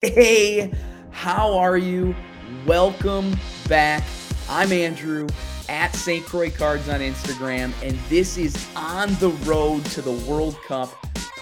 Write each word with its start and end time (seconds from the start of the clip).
Hey, 0.00 0.72
how 1.10 1.58
are 1.58 1.76
you? 1.76 2.14
Welcome 2.64 3.36
back. 3.68 4.04
I'm 4.48 4.70
Andrew 4.70 5.26
at 5.68 5.92
St. 5.96 6.24
Croix 6.24 6.52
Cards 6.52 6.88
on 6.88 7.00
Instagram, 7.00 7.72
and 7.82 7.98
this 8.08 8.38
is 8.38 8.68
On 8.76 9.12
the 9.14 9.30
Road 9.44 9.84
to 9.86 10.00
the 10.00 10.12
World 10.12 10.56
Cup 10.68 10.90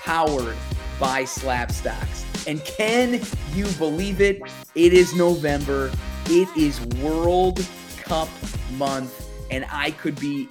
powered 0.02 0.56
by 0.98 1.24
Slabstox. 1.24 2.24
And 2.48 2.64
can 2.64 3.20
you 3.52 3.66
believe 3.76 4.22
it? 4.22 4.40
It 4.74 4.94
is 4.94 5.14
November. 5.14 5.92
It 6.24 6.48
is 6.56 6.80
World 7.02 7.62
Cup 7.98 8.30
month, 8.78 9.28
and 9.50 9.66
I 9.70 9.90
could 9.90 10.18
be 10.18 10.48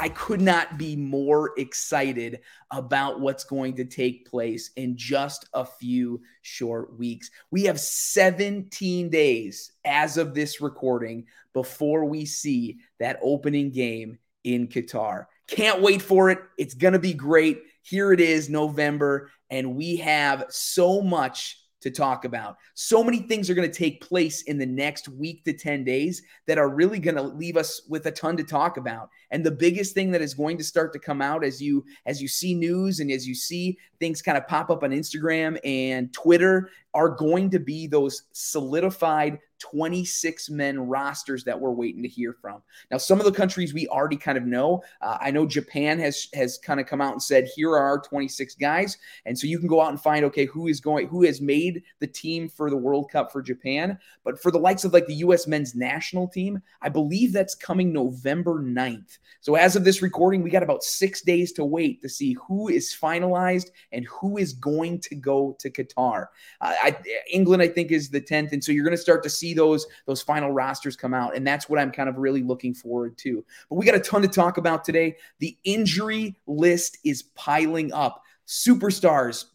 I 0.00 0.10
could 0.10 0.40
not 0.40 0.78
be 0.78 0.94
more 0.94 1.58
excited 1.58 2.38
about 2.70 3.18
what's 3.18 3.42
going 3.42 3.74
to 3.76 3.84
take 3.84 4.30
place 4.30 4.70
in 4.76 4.96
just 4.96 5.48
a 5.54 5.64
few 5.64 6.22
short 6.42 6.96
weeks. 6.96 7.32
We 7.50 7.64
have 7.64 7.80
17 7.80 9.10
days 9.10 9.72
as 9.84 10.16
of 10.16 10.34
this 10.34 10.60
recording 10.60 11.26
before 11.52 12.04
we 12.04 12.26
see 12.26 12.78
that 13.00 13.18
opening 13.20 13.72
game 13.72 14.18
in 14.44 14.68
Qatar. 14.68 15.26
Can't 15.48 15.82
wait 15.82 16.00
for 16.00 16.30
it. 16.30 16.38
It's 16.56 16.74
going 16.74 16.92
to 16.92 17.00
be 17.00 17.12
great. 17.12 17.62
Here 17.82 18.12
it 18.12 18.20
is, 18.20 18.48
November, 18.48 19.32
and 19.50 19.74
we 19.74 19.96
have 19.96 20.44
so 20.48 21.02
much 21.02 21.60
to 21.80 21.90
talk 21.90 22.24
about. 22.24 22.56
So 22.74 23.04
many 23.04 23.18
things 23.18 23.48
are 23.48 23.54
going 23.54 23.70
to 23.70 23.76
take 23.76 24.06
place 24.06 24.42
in 24.42 24.58
the 24.58 24.66
next 24.66 25.08
week 25.08 25.44
to 25.44 25.52
10 25.52 25.84
days 25.84 26.22
that 26.46 26.58
are 26.58 26.68
really 26.68 26.98
going 26.98 27.16
to 27.16 27.22
leave 27.22 27.56
us 27.56 27.82
with 27.88 28.06
a 28.06 28.10
ton 28.10 28.36
to 28.36 28.44
talk 28.44 28.76
about. 28.76 29.10
And 29.30 29.44
the 29.44 29.50
biggest 29.50 29.94
thing 29.94 30.10
that 30.12 30.22
is 30.22 30.34
going 30.34 30.58
to 30.58 30.64
start 30.64 30.92
to 30.92 30.98
come 30.98 31.22
out 31.22 31.44
as 31.44 31.62
you 31.62 31.84
as 32.06 32.20
you 32.20 32.28
see 32.28 32.54
news 32.54 33.00
and 33.00 33.10
as 33.10 33.26
you 33.26 33.34
see 33.34 33.78
things 34.00 34.22
kind 34.22 34.38
of 34.38 34.46
pop 34.46 34.70
up 34.70 34.82
on 34.82 34.90
Instagram 34.90 35.58
and 35.64 36.12
Twitter 36.12 36.70
are 36.94 37.10
going 37.10 37.50
to 37.50 37.58
be 37.58 37.86
those 37.86 38.24
solidified 38.32 39.38
26 39.58 40.50
men 40.50 40.78
rosters 40.78 41.44
that 41.44 41.58
we're 41.58 41.72
waiting 41.72 42.02
to 42.02 42.08
hear 42.08 42.32
from. 42.32 42.62
Now, 42.90 42.98
some 42.98 43.18
of 43.18 43.26
the 43.26 43.32
countries 43.32 43.74
we 43.74 43.88
already 43.88 44.16
kind 44.16 44.38
of 44.38 44.44
know. 44.44 44.82
Uh, 45.00 45.18
I 45.20 45.30
know 45.30 45.46
Japan 45.46 45.98
has 45.98 46.28
has 46.34 46.58
kind 46.58 46.80
of 46.80 46.86
come 46.86 47.00
out 47.00 47.12
and 47.12 47.22
said, 47.22 47.48
"Here 47.54 47.70
are 47.70 47.78
our 47.78 48.00
26 48.00 48.54
guys," 48.54 48.98
and 49.26 49.38
so 49.38 49.46
you 49.46 49.58
can 49.58 49.68
go 49.68 49.80
out 49.80 49.90
and 49.90 50.00
find, 50.00 50.24
okay, 50.26 50.46
who 50.46 50.68
is 50.68 50.80
going, 50.80 51.08
who 51.08 51.24
has 51.24 51.40
made 51.40 51.82
the 51.98 52.06
team 52.06 52.48
for 52.48 52.70
the 52.70 52.76
World 52.76 53.10
Cup 53.10 53.32
for 53.32 53.42
Japan. 53.42 53.98
But 54.24 54.40
for 54.40 54.50
the 54.50 54.58
likes 54.58 54.84
of 54.84 54.92
like 54.92 55.06
the 55.06 55.14
U.S. 55.14 55.46
men's 55.46 55.74
national 55.74 56.28
team, 56.28 56.62
I 56.82 56.88
believe 56.88 57.32
that's 57.32 57.54
coming 57.54 57.92
November 57.92 58.62
9th. 58.62 59.18
So 59.40 59.54
as 59.54 59.76
of 59.76 59.84
this 59.84 60.02
recording, 60.02 60.42
we 60.42 60.50
got 60.50 60.62
about 60.62 60.82
six 60.82 61.22
days 61.22 61.52
to 61.52 61.64
wait 61.64 62.02
to 62.02 62.08
see 62.08 62.36
who 62.46 62.68
is 62.68 62.94
finalized 62.94 63.70
and 63.92 64.04
who 64.06 64.36
is 64.36 64.52
going 64.52 65.00
to 65.00 65.14
go 65.14 65.56
to 65.60 65.70
Qatar. 65.70 66.26
Uh, 66.60 66.74
I, 66.82 66.96
England, 67.30 67.62
I 67.62 67.68
think, 67.68 67.92
is 67.92 68.10
the 68.10 68.20
10th, 68.20 68.52
and 68.52 68.62
so 68.62 68.72
you're 68.72 68.84
going 68.84 68.96
to 68.96 69.02
start 69.02 69.22
to 69.22 69.30
see 69.30 69.47
see 69.48 69.54
those 69.54 69.86
those 70.06 70.22
final 70.22 70.50
rosters 70.50 70.96
come 70.96 71.14
out, 71.14 71.36
and 71.36 71.46
that's 71.46 71.68
what 71.68 71.78
I'm 71.78 71.90
kind 71.90 72.08
of 72.08 72.18
really 72.18 72.42
looking 72.42 72.74
forward 72.74 73.16
to. 73.18 73.44
But 73.68 73.76
we 73.76 73.86
got 73.86 73.94
a 73.94 74.00
ton 74.00 74.22
to 74.22 74.28
talk 74.28 74.58
about 74.58 74.84
today. 74.84 75.16
The 75.38 75.56
injury 75.64 76.36
list 76.46 76.98
is 77.04 77.22
piling 77.34 77.92
up. 77.92 78.22
Superstars, 78.46 79.46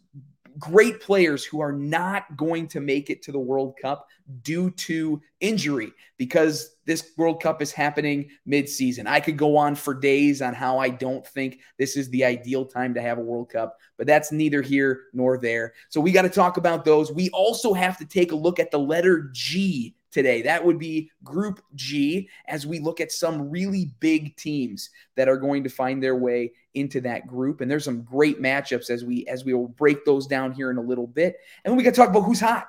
great 0.59 1.01
players 1.01 1.43
who 1.43 1.59
are 1.59 1.71
not 1.71 2.35
going 2.37 2.67
to 2.69 2.79
make 2.79 3.09
it 3.09 3.21
to 3.23 3.31
the 3.31 3.39
World 3.39 3.75
Cup 3.81 4.07
due 4.41 4.71
to 4.71 5.21
injury 5.39 5.91
because 6.17 6.75
this 6.85 7.11
World 7.17 7.41
Cup 7.41 7.61
is 7.61 7.71
happening 7.71 8.29
mid-season. 8.45 9.07
I 9.07 9.19
could 9.19 9.37
go 9.37 9.57
on 9.57 9.75
for 9.75 9.93
days 9.93 10.41
on 10.41 10.53
how 10.53 10.79
I 10.79 10.89
don't 10.89 11.25
think 11.25 11.59
this 11.77 11.97
is 11.97 12.09
the 12.09 12.23
ideal 12.23 12.65
time 12.65 12.93
to 12.93 13.01
have 13.01 13.17
a 13.17 13.23
World 13.23 13.49
Cup, 13.49 13.77
but 13.97 14.07
that's 14.07 14.31
neither 14.31 14.61
here 14.61 15.03
nor 15.13 15.37
there. 15.37 15.73
So 15.89 15.99
we 16.01 16.11
got 16.11 16.23
to 16.23 16.29
talk 16.29 16.57
about 16.57 16.85
those. 16.85 17.11
We 17.11 17.29
also 17.31 17.73
have 17.73 17.97
to 17.97 18.05
take 18.05 18.31
a 18.31 18.35
look 18.35 18.59
at 18.59 18.71
the 18.71 18.79
letter 18.79 19.29
G 19.33 19.95
today. 20.13 20.43
That 20.43 20.63
would 20.63 20.79
be 20.79 21.11
Group 21.23 21.61
G 21.75 22.29
as 22.47 22.65
we 22.65 22.79
look 22.79 23.01
at 23.01 23.11
some 23.11 23.49
really 23.49 23.91
big 23.99 24.37
teams 24.37 24.89
that 25.15 25.27
are 25.27 25.37
going 25.37 25.63
to 25.63 25.69
find 25.69 26.01
their 26.01 26.15
way 26.15 26.53
into 26.73 27.01
that 27.01 27.27
group. 27.27 27.59
And 27.59 27.69
there's 27.69 27.85
some 27.85 28.03
great 28.03 28.41
matchups 28.41 28.89
as 28.89 29.03
we 29.03 29.25
as 29.27 29.43
we 29.43 29.53
will 29.53 29.67
break 29.67 30.05
those 30.05 30.27
down 30.27 30.53
here 30.53 30.71
in 30.71 30.77
a 30.77 30.81
little 30.81 31.07
bit. 31.07 31.35
And 31.63 31.71
then 31.71 31.77
we 31.77 31.83
to 31.83 31.91
talk 31.91 32.09
about 32.09 32.21
who's 32.21 32.39
hot, 32.39 32.67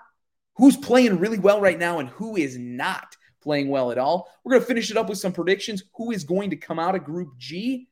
who's 0.56 0.76
playing 0.76 1.18
really 1.18 1.38
well 1.38 1.60
right 1.60 1.78
now, 1.78 2.00
and 2.00 2.08
who 2.08 2.36
is 2.36 2.58
not 2.58 3.16
playing 3.42 3.68
well 3.68 3.92
at 3.92 3.98
all. 3.98 4.30
We're 4.42 4.52
going 4.52 4.62
to 4.62 4.66
finish 4.66 4.90
it 4.90 4.96
up 4.96 5.08
with 5.08 5.18
some 5.18 5.32
predictions. 5.32 5.84
Who 5.96 6.10
is 6.10 6.24
going 6.24 6.50
to 6.50 6.56
come 6.56 6.78
out 6.78 6.94
of 6.94 7.04
Group 7.04 7.36
G? 7.38 7.88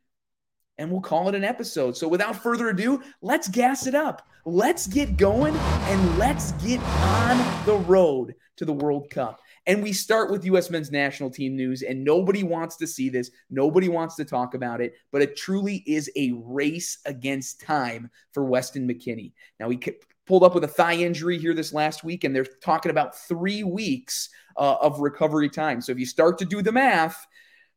And 0.79 0.91
we'll 0.91 1.03
call 1.03 1.29
it 1.29 1.35
an 1.35 1.45
episode. 1.45 1.97
So 1.97 2.09
without 2.09 2.43
further 2.43 2.71
ado, 2.71 3.03
let's 3.21 3.47
gas 3.47 3.87
it 3.87 3.95
up. 3.95 4.27
Let's 4.45 4.87
get 4.87 5.17
going 5.17 5.55
and 5.55 6.19
let's 6.19 6.53
get 6.53 6.81
on 6.81 7.65
the 7.67 7.77
road 7.77 8.35
to 8.57 8.65
the 8.65 8.73
World 8.73 9.09
Cup. 9.11 9.41
And 9.67 9.83
we 9.83 9.93
start 9.93 10.31
with 10.31 10.45
U.S. 10.47 10.71
men's 10.71 10.91
national 10.91 11.31
team 11.31 11.55
news, 11.55 11.83
and 11.83 12.03
nobody 12.03 12.43
wants 12.43 12.77
to 12.77 12.87
see 12.87 13.09
this. 13.09 13.31
Nobody 13.49 13.89
wants 13.89 14.17
to 14.17 14.25
talk 14.25 14.55
about 14.55 14.81
it, 14.81 14.95
but 15.13 15.23
it 15.23 15.37
truly 15.37 15.85
is 15.87 16.11
a 16.17 16.33
race 16.33 16.99
against 17.07 17.61
time 17.61 18.11
for 18.33 18.45
Weston 18.45 18.89
McKennie. 18.89 19.33
Now, 19.61 19.71
he 19.71 19.81
pulled 20.27 20.43
up 20.43 20.55
with 20.55 20.65
a 20.65 20.69
thigh 20.69 20.95
injury 20.95 21.39
here 21.39 21.55
this 21.55 21.73
last 21.73 22.03
week, 22.03 22.25
and 22.25 22.35
they're 22.35 22.45
talking 22.45 22.91
about 22.91 23.17
three 23.17 23.63
weeks 23.63 24.31
uh, 24.57 24.77
of 24.81 25.01
recovery 25.01 25.49
time. 25.49 25.81
So 25.81 25.93
if 25.93 25.99
you 25.99 26.07
start 26.07 26.39
to 26.39 26.45
do 26.45 26.61
the 26.61 26.73
math, 26.73 27.27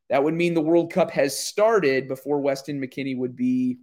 that 0.09 0.23
would 0.23 0.33
mean 0.33 0.53
the 0.53 0.61
World 0.61 0.91
Cup 0.91 1.11
has 1.11 1.37
started 1.37 2.07
before 2.07 2.39
Weston 2.39 2.81
McKennie 2.81 3.17
would 3.17 3.35
be 3.35 3.77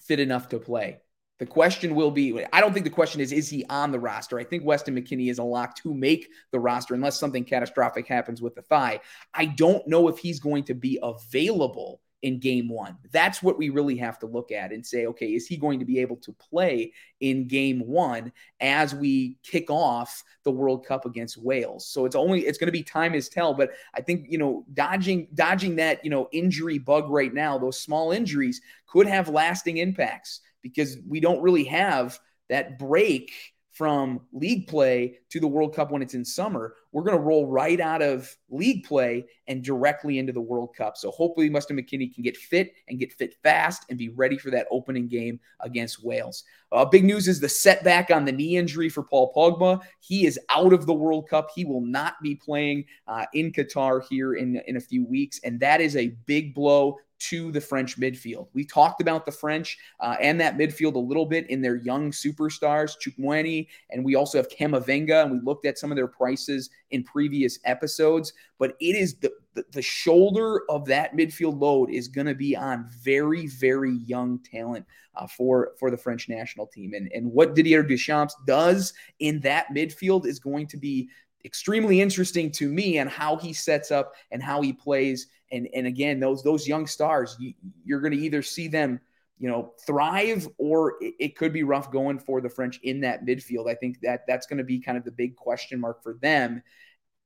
fit 0.00 0.20
enough 0.20 0.48
to 0.50 0.58
play. 0.58 1.00
The 1.38 1.46
question 1.46 1.94
will 1.94 2.10
be 2.10 2.44
I 2.52 2.60
don't 2.60 2.72
think 2.72 2.84
the 2.84 2.90
question 2.90 3.20
is, 3.20 3.30
is 3.30 3.48
he 3.48 3.64
on 3.68 3.92
the 3.92 4.00
roster? 4.00 4.38
I 4.38 4.44
think 4.44 4.64
Weston 4.64 4.96
McKennie 4.96 5.30
is 5.30 5.38
a 5.38 5.44
lock 5.44 5.76
to 5.76 5.92
make 5.92 6.28
the 6.50 6.58
roster 6.58 6.94
unless 6.94 7.18
something 7.18 7.44
catastrophic 7.44 8.06
happens 8.06 8.40
with 8.40 8.54
the 8.54 8.62
thigh. 8.62 9.00
I 9.34 9.46
don't 9.46 9.86
know 9.86 10.08
if 10.08 10.18
he's 10.18 10.40
going 10.40 10.64
to 10.64 10.74
be 10.74 10.98
available 11.02 12.00
in 12.22 12.38
game 12.40 12.68
one. 12.68 12.96
That's 13.12 13.42
what 13.42 13.58
we 13.58 13.68
really 13.68 13.96
have 13.98 14.18
to 14.20 14.26
look 14.26 14.50
at 14.50 14.72
and 14.72 14.84
say, 14.84 15.06
okay, 15.06 15.26
is 15.26 15.46
he 15.46 15.58
going 15.58 15.78
to 15.78 15.84
be 15.84 16.00
able 16.00 16.16
to 16.16 16.32
play 16.32 16.92
in 17.20 17.46
game 17.46 17.86
one 17.86 18.32
as 18.60 18.94
we 18.94 19.36
kick 19.42 19.70
off 19.70 20.24
the 20.42 20.50
World 20.50 20.86
Cup 20.86 21.04
against 21.04 21.36
Wales? 21.36 21.86
So 21.86 22.06
it's 22.06 22.16
only 22.16 22.46
it's 22.46 22.56
going 22.56 22.68
to 22.68 22.72
be 22.72 22.82
time 22.82 23.14
as 23.14 23.28
tell. 23.28 23.52
But 23.52 23.72
I 23.94 24.00
think 24.00 24.26
you 24.30 24.38
know 24.38 24.64
dodging 24.72 25.28
dodging 25.34 25.76
that 25.76 26.02
you 26.02 26.10
know 26.10 26.28
injury 26.32 26.78
bug 26.78 27.10
right 27.10 27.32
now, 27.32 27.58
those 27.58 27.78
small 27.78 28.12
injuries 28.12 28.62
could 28.86 29.06
have 29.06 29.28
lasting 29.28 29.76
impacts 29.76 30.40
because 30.68 30.96
we 31.08 31.20
don't 31.20 31.42
really 31.42 31.64
have 31.64 32.18
that 32.48 32.78
break 32.78 33.32
from 33.72 34.20
league 34.32 34.66
play 34.68 35.18
to 35.30 35.38
the 35.38 35.46
World 35.46 35.74
Cup 35.74 35.90
when 35.90 36.02
it's 36.02 36.14
in 36.14 36.24
summer. 36.24 36.74
We're 36.96 37.02
going 37.02 37.18
to 37.18 37.22
roll 37.22 37.46
right 37.46 37.78
out 37.78 38.00
of 38.00 38.34
league 38.48 38.84
play 38.84 39.26
and 39.48 39.62
directly 39.62 40.18
into 40.18 40.32
the 40.32 40.40
World 40.40 40.74
Cup. 40.74 40.96
So 40.96 41.10
hopefully, 41.10 41.50
Weston 41.50 41.76
McKennie 41.76 42.14
can 42.14 42.22
get 42.22 42.38
fit 42.38 42.72
and 42.88 42.98
get 42.98 43.12
fit 43.12 43.34
fast 43.42 43.84
and 43.90 43.98
be 43.98 44.08
ready 44.08 44.38
for 44.38 44.50
that 44.52 44.66
opening 44.70 45.06
game 45.06 45.38
against 45.60 46.02
Wales. 46.02 46.44
Uh, 46.72 46.86
big 46.86 47.04
news 47.04 47.28
is 47.28 47.38
the 47.38 47.50
setback 47.50 48.10
on 48.10 48.24
the 48.24 48.32
knee 48.32 48.56
injury 48.56 48.88
for 48.88 49.02
Paul 49.02 49.30
Pogba. 49.36 49.82
He 50.00 50.24
is 50.24 50.40
out 50.48 50.72
of 50.72 50.86
the 50.86 50.94
World 50.94 51.28
Cup. 51.28 51.50
He 51.54 51.66
will 51.66 51.82
not 51.82 52.14
be 52.22 52.34
playing 52.34 52.86
uh, 53.06 53.26
in 53.34 53.52
Qatar 53.52 54.02
here 54.08 54.32
in, 54.32 54.62
in 54.66 54.78
a 54.78 54.80
few 54.80 55.04
weeks. 55.04 55.38
And 55.44 55.60
that 55.60 55.82
is 55.82 55.96
a 55.96 56.16
big 56.24 56.54
blow 56.54 56.96
to 57.18 57.50
the 57.50 57.60
French 57.60 57.98
midfield. 57.98 58.48
We 58.52 58.64
talked 58.64 59.00
about 59.00 59.24
the 59.24 59.32
French 59.32 59.78
uh, 60.00 60.16
and 60.20 60.40
that 60.40 60.58
midfield 60.58 60.94
a 60.94 60.98
little 60.98 61.26
bit 61.26 61.48
in 61.50 61.62
their 61.62 61.76
young 61.76 62.10
superstars, 62.10 62.94
Tchouameni, 63.00 63.68
and 63.90 64.04
we 64.04 64.14
also 64.14 64.38
have 64.38 64.48
Camavinga, 64.48 65.22
and 65.22 65.32
we 65.32 65.40
looked 65.40 65.66
at 65.66 65.78
some 65.78 65.90
of 65.90 65.96
their 65.96 66.08
prices 66.08 66.70
in 66.90 67.02
previous 67.02 67.58
episodes. 67.64 68.32
But 68.58 68.76
it 68.80 68.96
is 68.96 69.16
the, 69.16 69.32
the, 69.72 69.82
shoulder 69.82 70.62
of 70.70 70.84
that 70.86 71.14
midfield 71.14 71.60
load 71.60 71.90
is 71.90 72.08
going 72.08 72.26
to 72.26 72.34
be 72.34 72.56
on 72.56 72.88
very, 73.02 73.46
very 73.46 73.92
young 74.06 74.38
talent 74.40 74.86
uh, 75.14 75.26
for, 75.26 75.72
for 75.78 75.90
the 75.90 75.96
French 75.96 76.28
national 76.28 76.66
team. 76.66 76.94
And, 76.94 77.10
and 77.12 77.30
what 77.32 77.54
Didier 77.54 77.82
Deschamps 77.82 78.36
does 78.46 78.92
in 79.18 79.40
that 79.40 79.66
midfield 79.74 80.26
is 80.26 80.38
going 80.38 80.66
to 80.68 80.76
be 80.76 81.08
extremely 81.44 82.00
interesting 82.00 82.50
to 82.50 82.68
me 82.68 82.98
and 82.98 83.08
how 83.08 83.36
he 83.36 83.52
sets 83.52 83.90
up 83.90 84.14
and 84.30 84.42
how 84.42 84.60
he 84.60 84.72
plays. 84.72 85.28
And 85.52 85.68
and 85.74 85.86
again, 85.86 86.18
those 86.18 86.42
those 86.42 86.66
young 86.66 86.86
stars, 86.86 87.36
you, 87.38 87.54
you're 87.84 88.00
going 88.00 88.12
to 88.12 88.18
either 88.18 88.42
see 88.42 88.66
them, 88.68 89.00
you 89.38 89.48
know, 89.48 89.72
thrive 89.86 90.48
or 90.58 90.94
it, 91.00 91.36
could 91.36 91.52
be 91.52 91.62
rough 91.62 91.90
going 91.90 92.18
for 92.18 92.40
the 92.40 92.48
French 92.48 92.80
in 92.82 93.00
that 93.02 93.26
midfield. 93.26 93.70
I 93.70 93.74
think 93.74 94.00
that 94.00 94.22
that's 94.26 94.46
going 94.46 94.58
to 94.58 94.64
be 94.64 94.80
kind 94.80 94.96
of 94.96 95.04
the 95.04 95.12
big 95.12 95.36
question 95.36 95.78
mark 95.78 96.02
for 96.02 96.14
them 96.14 96.62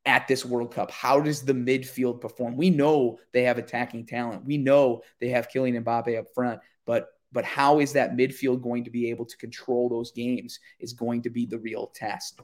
at 0.06 0.26
this 0.26 0.44
World 0.44 0.74
Cup. 0.74 0.90
How 0.90 1.20
does 1.20 1.42
the 1.42 1.52
midfield 1.52 2.20
perform? 2.20 2.56
We 2.56 2.70
know 2.70 3.18
they 3.32 3.44
have 3.44 3.58
attacking 3.58 4.06
talent. 4.06 4.44
We 4.44 4.56
know 4.56 5.02
they 5.20 5.28
have 5.28 5.48
Kylian 5.48 5.84
Mbappe 5.84 6.18
up 6.18 6.26
front, 6.34 6.60
but 6.84 7.08
but 7.32 7.44
how 7.44 7.78
is 7.78 7.92
that 7.92 8.16
midfield 8.16 8.60
going 8.60 8.82
to 8.84 8.90
be 8.90 9.08
able 9.10 9.24
to 9.24 9.36
control 9.36 9.88
those 9.88 10.10
games 10.10 10.58
is 10.80 10.92
going 10.92 11.22
to 11.22 11.30
be 11.30 11.46
the 11.46 11.58
real 11.58 11.92
test. 11.94 12.40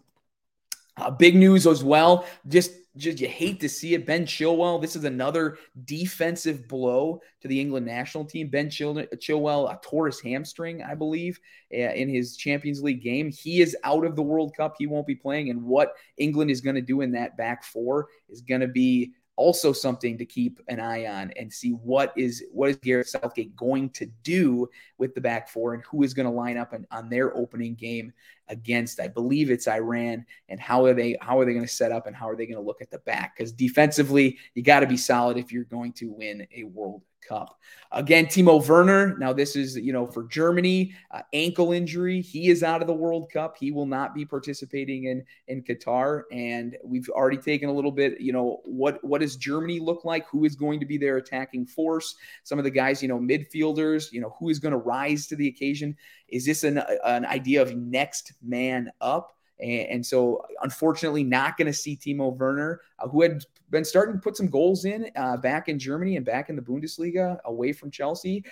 Uh, 0.96 1.10
big 1.10 1.34
news 1.34 1.66
as 1.66 1.82
well. 1.82 2.24
Just, 2.46 2.72
just 2.96 3.20
you 3.20 3.28
hate 3.28 3.60
to 3.60 3.68
see 3.68 3.94
it. 3.94 4.06
Ben 4.06 4.24
Chilwell. 4.24 4.80
This 4.80 4.96
is 4.96 5.04
another 5.04 5.58
defensive 5.84 6.66
blow 6.66 7.20
to 7.40 7.48
the 7.48 7.60
England 7.60 7.86
national 7.86 8.24
team. 8.24 8.48
Ben 8.48 8.68
Chilwell, 8.68 9.72
a 9.72 9.78
tore 9.82 10.10
hamstring, 10.24 10.82
I 10.82 10.94
believe, 10.94 11.38
in 11.70 12.08
his 12.08 12.36
Champions 12.36 12.82
League 12.82 13.02
game. 13.02 13.30
He 13.30 13.60
is 13.60 13.76
out 13.84 14.04
of 14.04 14.16
the 14.16 14.22
World 14.22 14.54
Cup. 14.56 14.76
He 14.78 14.86
won't 14.86 15.06
be 15.06 15.14
playing. 15.14 15.50
And 15.50 15.64
what 15.64 15.94
England 16.16 16.50
is 16.50 16.60
going 16.60 16.76
to 16.76 16.82
do 16.82 17.00
in 17.00 17.12
that 17.12 17.36
back 17.36 17.64
four 17.64 18.08
is 18.28 18.40
going 18.40 18.60
to 18.60 18.68
be 18.68 19.12
also 19.36 19.72
something 19.72 20.16
to 20.16 20.24
keep 20.24 20.60
an 20.68 20.80
eye 20.80 21.06
on 21.06 21.30
and 21.36 21.52
see 21.52 21.70
what 21.70 22.12
is 22.16 22.42
what 22.52 22.70
is 22.70 22.76
Gareth 22.76 23.08
Southgate 23.08 23.54
going 23.54 23.90
to 23.90 24.06
do 24.22 24.68
with 24.98 25.14
the 25.14 25.20
back 25.20 25.48
four 25.48 25.74
and 25.74 25.82
who 25.84 26.02
is 26.02 26.14
going 26.14 26.26
to 26.26 26.32
line 26.32 26.56
up 26.56 26.72
on, 26.72 26.86
on 26.90 27.10
their 27.10 27.36
opening 27.36 27.74
game 27.74 28.12
against 28.48 29.00
I 29.00 29.08
believe 29.08 29.50
it's 29.50 29.68
Iran 29.68 30.24
and 30.48 30.60
how 30.60 30.84
are 30.84 30.94
they 30.94 31.16
how 31.20 31.38
are 31.38 31.44
they 31.44 31.52
going 31.52 31.64
to 31.64 31.72
set 31.72 31.92
up 31.92 32.06
and 32.06 32.14
how 32.14 32.28
are 32.28 32.36
they 32.36 32.46
going 32.46 32.58
to 32.58 32.66
look 32.66 32.80
at 32.80 32.90
the 32.90 32.98
back 32.98 33.36
because 33.36 33.52
defensively 33.52 34.38
you 34.54 34.62
got 34.62 34.80
to 34.80 34.86
be 34.86 34.96
solid 34.96 35.36
if 35.36 35.52
you're 35.52 35.64
going 35.64 35.92
to 35.94 36.10
win 36.12 36.46
a 36.54 36.64
World 36.64 37.02
Cup. 37.26 37.58
Again, 37.92 38.26
Timo 38.26 38.66
Werner. 38.66 39.16
Now, 39.18 39.32
this 39.32 39.56
is, 39.56 39.76
you 39.76 39.92
know, 39.92 40.06
for 40.06 40.24
Germany, 40.24 40.94
uh, 41.10 41.22
ankle 41.32 41.72
injury. 41.72 42.20
He 42.20 42.48
is 42.48 42.62
out 42.62 42.80
of 42.80 42.86
the 42.86 42.94
World 42.94 43.30
Cup. 43.32 43.56
He 43.58 43.70
will 43.70 43.86
not 43.86 44.14
be 44.14 44.24
participating 44.24 45.04
in 45.04 45.24
in 45.48 45.62
Qatar. 45.62 46.22
And 46.32 46.76
we've 46.84 47.08
already 47.08 47.38
taken 47.38 47.68
a 47.68 47.72
little 47.72 47.92
bit, 47.92 48.20
you 48.20 48.32
know, 48.32 48.60
what 48.64 49.02
what 49.04 49.20
does 49.20 49.36
Germany 49.36 49.78
look 49.78 50.04
like? 50.04 50.26
Who 50.28 50.44
is 50.44 50.56
going 50.56 50.80
to 50.80 50.86
be 50.86 50.98
their 50.98 51.16
attacking 51.16 51.66
force? 51.66 52.14
Some 52.44 52.58
of 52.58 52.64
the 52.64 52.70
guys, 52.70 53.02
you 53.02 53.08
know, 53.08 53.18
midfielders, 53.18 54.12
you 54.12 54.20
know, 54.20 54.34
who 54.38 54.48
is 54.48 54.58
going 54.58 54.72
to 54.72 54.78
rise 54.78 55.26
to 55.28 55.36
the 55.36 55.48
occasion? 55.48 55.96
Is 56.28 56.44
this 56.44 56.64
an, 56.64 56.82
an 57.04 57.24
idea 57.24 57.62
of 57.62 57.76
next 57.76 58.32
man 58.42 58.90
up? 59.00 59.36
And, 59.58 60.04
so, 60.04 60.44
unfortunately, 60.60 61.24
not 61.24 61.56
going 61.56 61.66
to 61.66 61.72
see 61.72 61.96
Timo 61.96 62.36
Werner, 62.36 62.82
uh, 62.98 63.08
who 63.08 63.22
had 63.22 63.42
been 63.70 63.86
starting 63.86 64.14
to 64.14 64.20
put 64.20 64.36
some 64.36 64.48
goals 64.48 64.84
in 64.84 65.10
uh, 65.16 65.38
back 65.38 65.68
in 65.68 65.78
Germany 65.78 66.16
and 66.16 66.26
back 66.26 66.50
in 66.50 66.56
the 66.56 66.62
Bundesliga 66.62 67.40
away 67.44 67.72
from 67.72 67.90
Chelsea. 67.90 68.44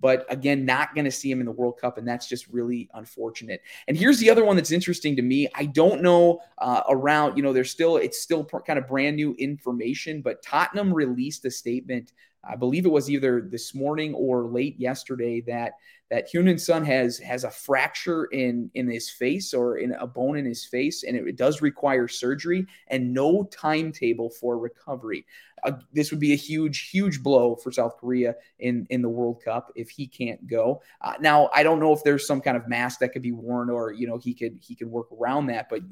But 0.00 0.26
again, 0.28 0.64
not 0.64 0.94
going 0.94 1.04
to 1.04 1.12
see 1.12 1.30
him 1.30 1.38
in 1.38 1.46
the 1.46 1.52
World 1.52 1.78
Cup, 1.80 1.96
and 1.96 2.06
that's 2.06 2.28
just 2.28 2.48
really 2.48 2.90
unfortunate. 2.94 3.62
And 3.86 3.96
here's 3.96 4.18
the 4.18 4.30
other 4.30 4.44
one 4.44 4.56
that's 4.56 4.72
interesting 4.72 5.14
to 5.14 5.22
me. 5.22 5.48
I 5.54 5.66
don't 5.66 6.02
know 6.02 6.40
uh, 6.58 6.82
around, 6.88 7.36
you 7.36 7.42
know, 7.42 7.52
there's 7.52 7.70
still 7.70 7.98
it's 7.98 8.20
still 8.20 8.44
kind 8.44 8.80
of 8.80 8.88
brand 8.88 9.14
new 9.14 9.34
information, 9.34 10.20
but 10.20 10.42
Tottenham 10.42 10.92
released 10.92 11.44
a 11.44 11.52
statement 11.52 12.12
I 12.44 12.56
believe 12.56 12.84
it 12.84 12.92
was 12.92 13.08
either 13.08 13.40
this 13.40 13.74
morning 13.74 14.14
or 14.14 14.46
late 14.46 14.78
yesterday 14.78 15.40
that 15.42 15.74
that 16.10 16.30
Heung-min 16.30 16.58
Son 16.58 16.84
has 16.84 17.18
has 17.18 17.44
a 17.44 17.50
fracture 17.50 18.24
in 18.26 18.70
in 18.74 18.86
his 18.88 19.08
face 19.08 19.54
or 19.54 19.78
in 19.78 19.92
a 19.92 20.06
bone 20.06 20.36
in 20.36 20.44
his 20.44 20.64
face, 20.64 21.04
and 21.04 21.16
it, 21.16 21.26
it 21.26 21.36
does 21.36 21.62
require 21.62 22.06
surgery 22.08 22.66
and 22.88 23.14
no 23.14 23.44
timetable 23.44 24.28
for 24.28 24.58
recovery. 24.58 25.24
Uh, 25.64 25.72
this 25.92 26.10
would 26.10 26.18
be 26.18 26.32
a 26.32 26.36
huge, 26.36 26.90
huge 26.90 27.22
blow 27.22 27.54
for 27.54 27.70
South 27.70 27.96
Korea 27.96 28.34
in 28.58 28.86
in 28.90 29.00
the 29.00 29.08
World 29.08 29.40
Cup 29.44 29.70
if 29.76 29.88
he 29.88 30.06
can't 30.06 30.46
go. 30.46 30.82
Uh, 31.00 31.14
now, 31.20 31.48
I 31.54 31.62
don't 31.62 31.80
know 31.80 31.92
if 31.92 32.02
there's 32.02 32.26
some 32.26 32.40
kind 32.40 32.56
of 32.56 32.68
mask 32.68 32.98
that 32.98 33.12
could 33.12 33.22
be 33.22 33.32
worn, 33.32 33.70
or 33.70 33.92
you 33.92 34.06
know, 34.06 34.18
he 34.18 34.34
could 34.34 34.58
he 34.60 34.74
could 34.74 34.88
work 34.88 35.06
around 35.12 35.46
that. 35.46 35.68
But 35.70 35.82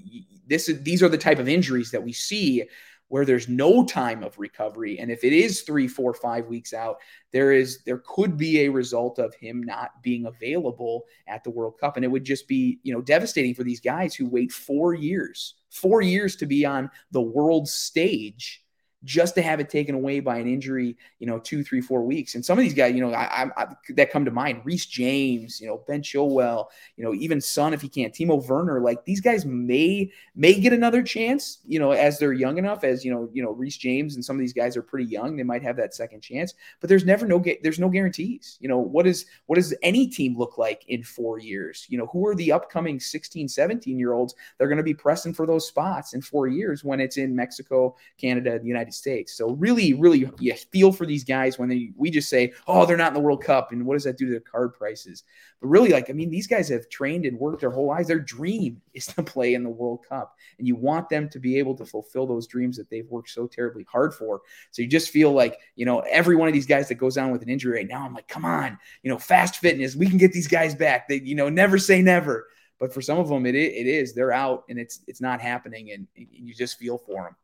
this 0.46 0.68
is 0.68 0.82
these 0.82 1.02
are 1.02 1.08
the 1.08 1.16
type 1.16 1.38
of 1.38 1.48
injuries 1.48 1.92
that 1.92 2.02
we 2.02 2.12
see 2.12 2.64
where 3.10 3.24
there's 3.24 3.48
no 3.48 3.84
time 3.84 4.22
of 4.22 4.38
recovery. 4.38 4.98
And 4.98 5.10
if 5.10 5.24
it 5.24 5.32
is 5.32 5.62
three 5.62 5.86
four 5.86 6.14
five 6.14 6.46
weeks 6.46 6.72
out 6.72 6.98
there 7.32 7.52
is 7.52 7.82
there 7.84 8.02
could 8.06 8.36
be 8.36 8.60
a 8.60 8.68
result 8.68 9.18
of 9.18 9.34
him 9.34 9.62
not 9.62 9.90
being 10.02 10.26
available 10.26 11.04
at 11.26 11.44
the 11.44 11.50
world 11.50 11.74
cup. 11.78 11.96
And 11.96 12.04
it 12.04 12.08
would 12.08 12.24
just 12.24 12.48
be 12.48 12.78
you 12.82 12.94
know 12.94 13.02
devastating 13.02 13.54
for 13.54 13.64
these 13.64 13.80
guys 13.80 14.14
who 14.14 14.26
wait 14.26 14.50
four 14.50 14.94
years 14.94 15.54
four 15.70 16.02
years 16.02 16.36
to 16.36 16.46
be 16.46 16.64
on 16.64 16.90
the 17.10 17.20
world 17.20 17.68
stage 17.68 18.64
just 19.04 19.34
to 19.34 19.42
have 19.42 19.60
it 19.60 19.70
taken 19.70 19.94
away 19.94 20.20
by 20.20 20.36
an 20.36 20.46
injury, 20.46 20.96
you 21.18 21.26
know, 21.26 21.38
two, 21.38 21.64
three, 21.64 21.80
four 21.80 22.02
weeks. 22.02 22.34
And 22.34 22.44
some 22.44 22.58
of 22.58 22.62
these 22.62 22.74
guys, 22.74 22.94
you 22.94 23.00
know, 23.00 23.14
I, 23.14 23.50
I, 23.56 23.66
that 23.90 24.10
come 24.10 24.24
to 24.26 24.30
mind, 24.30 24.60
Reece 24.64 24.86
James, 24.86 25.60
you 25.60 25.66
know, 25.66 25.82
Ben 25.86 26.02
Chilwell, 26.02 26.66
you 26.96 27.04
know, 27.04 27.14
even 27.14 27.40
Son 27.40 27.72
if 27.72 27.80
he 27.80 27.88
can't, 27.88 28.12
Timo 28.12 28.46
Werner, 28.46 28.80
like 28.80 29.04
these 29.04 29.20
guys 29.20 29.46
may 29.46 30.10
may 30.34 30.58
get 30.58 30.72
another 30.72 31.02
chance, 31.02 31.58
you 31.66 31.78
know, 31.78 31.92
as 31.92 32.18
they're 32.18 32.32
young 32.32 32.58
enough, 32.58 32.84
as 32.84 33.04
you 33.04 33.10
know, 33.12 33.28
you 33.32 33.42
know, 33.42 33.52
Reece 33.52 33.78
James 33.78 34.14
and 34.16 34.24
some 34.24 34.36
of 34.36 34.40
these 34.40 34.52
guys 34.52 34.76
are 34.76 34.82
pretty 34.82 35.06
young, 35.06 35.36
they 35.36 35.42
might 35.42 35.62
have 35.62 35.76
that 35.76 35.94
second 35.94 36.20
chance. 36.20 36.54
But 36.80 36.88
there's 36.88 37.04
never 37.04 37.26
no 37.26 37.42
there's 37.62 37.78
no 37.78 37.88
guarantees. 37.88 38.58
You 38.60 38.68
know, 38.68 38.78
what 38.78 39.06
is 39.06 39.26
what 39.46 39.56
does 39.56 39.74
any 39.82 40.08
team 40.08 40.36
look 40.36 40.58
like 40.58 40.84
in 40.88 41.02
four 41.02 41.38
years? 41.38 41.86
You 41.88 41.98
know, 41.98 42.06
who 42.06 42.26
are 42.26 42.34
the 42.34 42.52
upcoming 42.52 43.00
16, 43.00 43.48
17 43.48 43.98
year 43.98 44.12
olds? 44.12 44.34
They're 44.58 44.68
going 44.68 44.76
to 44.76 44.84
be 44.84 44.94
pressing 44.94 45.32
for 45.32 45.46
those 45.46 45.66
spots 45.66 46.12
in 46.12 46.20
four 46.20 46.48
years 46.48 46.84
when 46.84 47.00
it's 47.00 47.16
in 47.16 47.34
Mexico, 47.34 47.96
Canada, 48.18 48.58
the 48.58 48.66
United 48.66 48.89
United 48.90 48.96
States. 48.96 49.32
So 49.34 49.50
really, 49.50 49.94
really, 49.94 50.30
you 50.38 50.54
feel 50.54 50.92
for 50.92 51.06
these 51.06 51.24
guys 51.24 51.58
when 51.58 51.68
they 51.68 51.90
we 51.96 52.10
just 52.10 52.28
say, 52.28 52.52
oh, 52.66 52.84
they're 52.86 52.96
not 52.96 53.08
in 53.08 53.14
the 53.14 53.20
World 53.20 53.42
Cup, 53.42 53.72
and 53.72 53.84
what 53.86 53.94
does 53.94 54.04
that 54.04 54.18
do 54.18 54.26
to 54.26 54.34
the 54.34 54.40
card 54.40 54.74
prices? 54.74 55.24
But 55.60 55.68
really, 55.68 55.90
like 55.90 56.10
I 56.10 56.12
mean, 56.12 56.30
these 56.30 56.46
guys 56.46 56.68
have 56.68 56.88
trained 56.88 57.26
and 57.26 57.38
worked 57.38 57.60
their 57.60 57.70
whole 57.70 57.86
lives. 57.86 58.08
Their 58.08 58.18
dream 58.18 58.80
is 58.94 59.06
to 59.06 59.22
play 59.22 59.54
in 59.54 59.62
the 59.62 59.70
World 59.70 60.04
Cup, 60.08 60.34
and 60.58 60.66
you 60.66 60.76
want 60.76 61.08
them 61.08 61.28
to 61.30 61.38
be 61.38 61.58
able 61.58 61.76
to 61.76 61.86
fulfill 61.86 62.26
those 62.26 62.46
dreams 62.46 62.76
that 62.76 62.90
they've 62.90 63.08
worked 63.08 63.30
so 63.30 63.46
terribly 63.46 63.86
hard 63.90 64.14
for. 64.14 64.42
So 64.70 64.82
you 64.82 64.88
just 64.88 65.10
feel 65.10 65.32
like 65.32 65.58
you 65.76 65.86
know 65.86 66.00
every 66.00 66.36
one 66.36 66.48
of 66.48 66.54
these 66.54 66.66
guys 66.66 66.88
that 66.88 66.96
goes 66.96 67.14
down 67.14 67.30
with 67.30 67.42
an 67.42 67.48
injury 67.48 67.78
right 67.78 67.88
now. 67.88 68.04
I'm 68.04 68.14
like, 68.14 68.28
come 68.28 68.44
on, 68.44 68.78
you 69.02 69.10
know, 69.10 69.18
fast 69.18 69.56
fitness, 69.56 69.96
we 69.96 70.08
can 70.08 70.18
get 70.18 70.32
these 70.32 70.48
guys 70.48 70.74
back. 70.74 71.08
They, 71.08 71.20
you 71.20 71.34
know, 71.34 71.48
never 71.48 71.78
say 71.78 72.02
never. 72.02 72.48
But 72.78 72.94
for 72.94 73.02
some 73.02 73.18
of 73.18 73.28
them, 73.28 73.44
it, 73.44 73.54
it 73.54 73.86
is. 73.86 74.14
They're 74.14 74.32
out, 74.32 74.64
and 74.70 74.78
it's 74.78 75.00
it's 75.06 75.20
not 75.20 75.42
happening, 75.42 75.92
and 75.92 76.06
you 76.14 76.54
just 76.54 76.78
feel 76.78 76.96
for 76.96 77.24
them. 77.24 77.36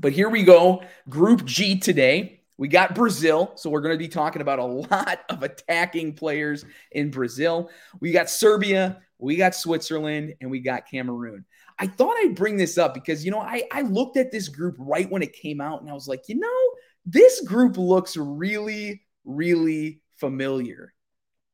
But 0.00 0.12
here 0.12 0.28
we 0.28 0.42
go. 0.42 0.82
Group 1.08 1.44
G 1.44 1.78
today. 1.78 2.42
We 2.56 2.68
got 2.68 2.94
Brazil. 2.94 3.52
So 3.54 3.70
we're 3.70 3.80
going 3.80 3.94
to 3.94 3.98
be 3.98 4.08
talking 4.08 4.42
about 4.42 4.58
a 4.58 4.64
lot 4.64 5.20
of 5.28 5.42
attacking 5.42 6.14
players 6.14 6.64
in 6.90 7.10
Brazil. 7.10 7.70
We 8.00 8.10
got 8.10 8.28
Serbia, 8.28 9.00
we 9.18 9.36
got 9.36 9.54
Switzerland, 9.54 10.34
and 10.40 10.50
we 10.50 10.60
got 10.60 10.90
Cameroon. 10.90 11.44
I 11.78 11.86
thought 11.86 12.16
I'd 12.18 12.34
bring 12.34 12.56
this 12.56 12.76
up 12.76 12.94
because, 12.94 13.24
you 13.24 13.30
know, 13.30 13.40
I, 13.40 13.62
I 13.70 13.82
looked 13.82 14.16
at 14.16 14.32
this 14.32 14.48
group 14.48 14.74
right 14.78 15.08
when 15.08 15.22
it 15.22 15.32
came 15.32 15.60
out 15.60 15.80
and 15.80 15.88
I 15.88 15.94
was 15.94 16.08
like, 16.08 16.22
you 16.28 16.34
know, 16.34 16.48
this 17.06 17.40
group 17.42 17.76
looks 17.76 18.16
really, 18.16 19.02
really 19.24 20.00
familiar. 20.16 20.92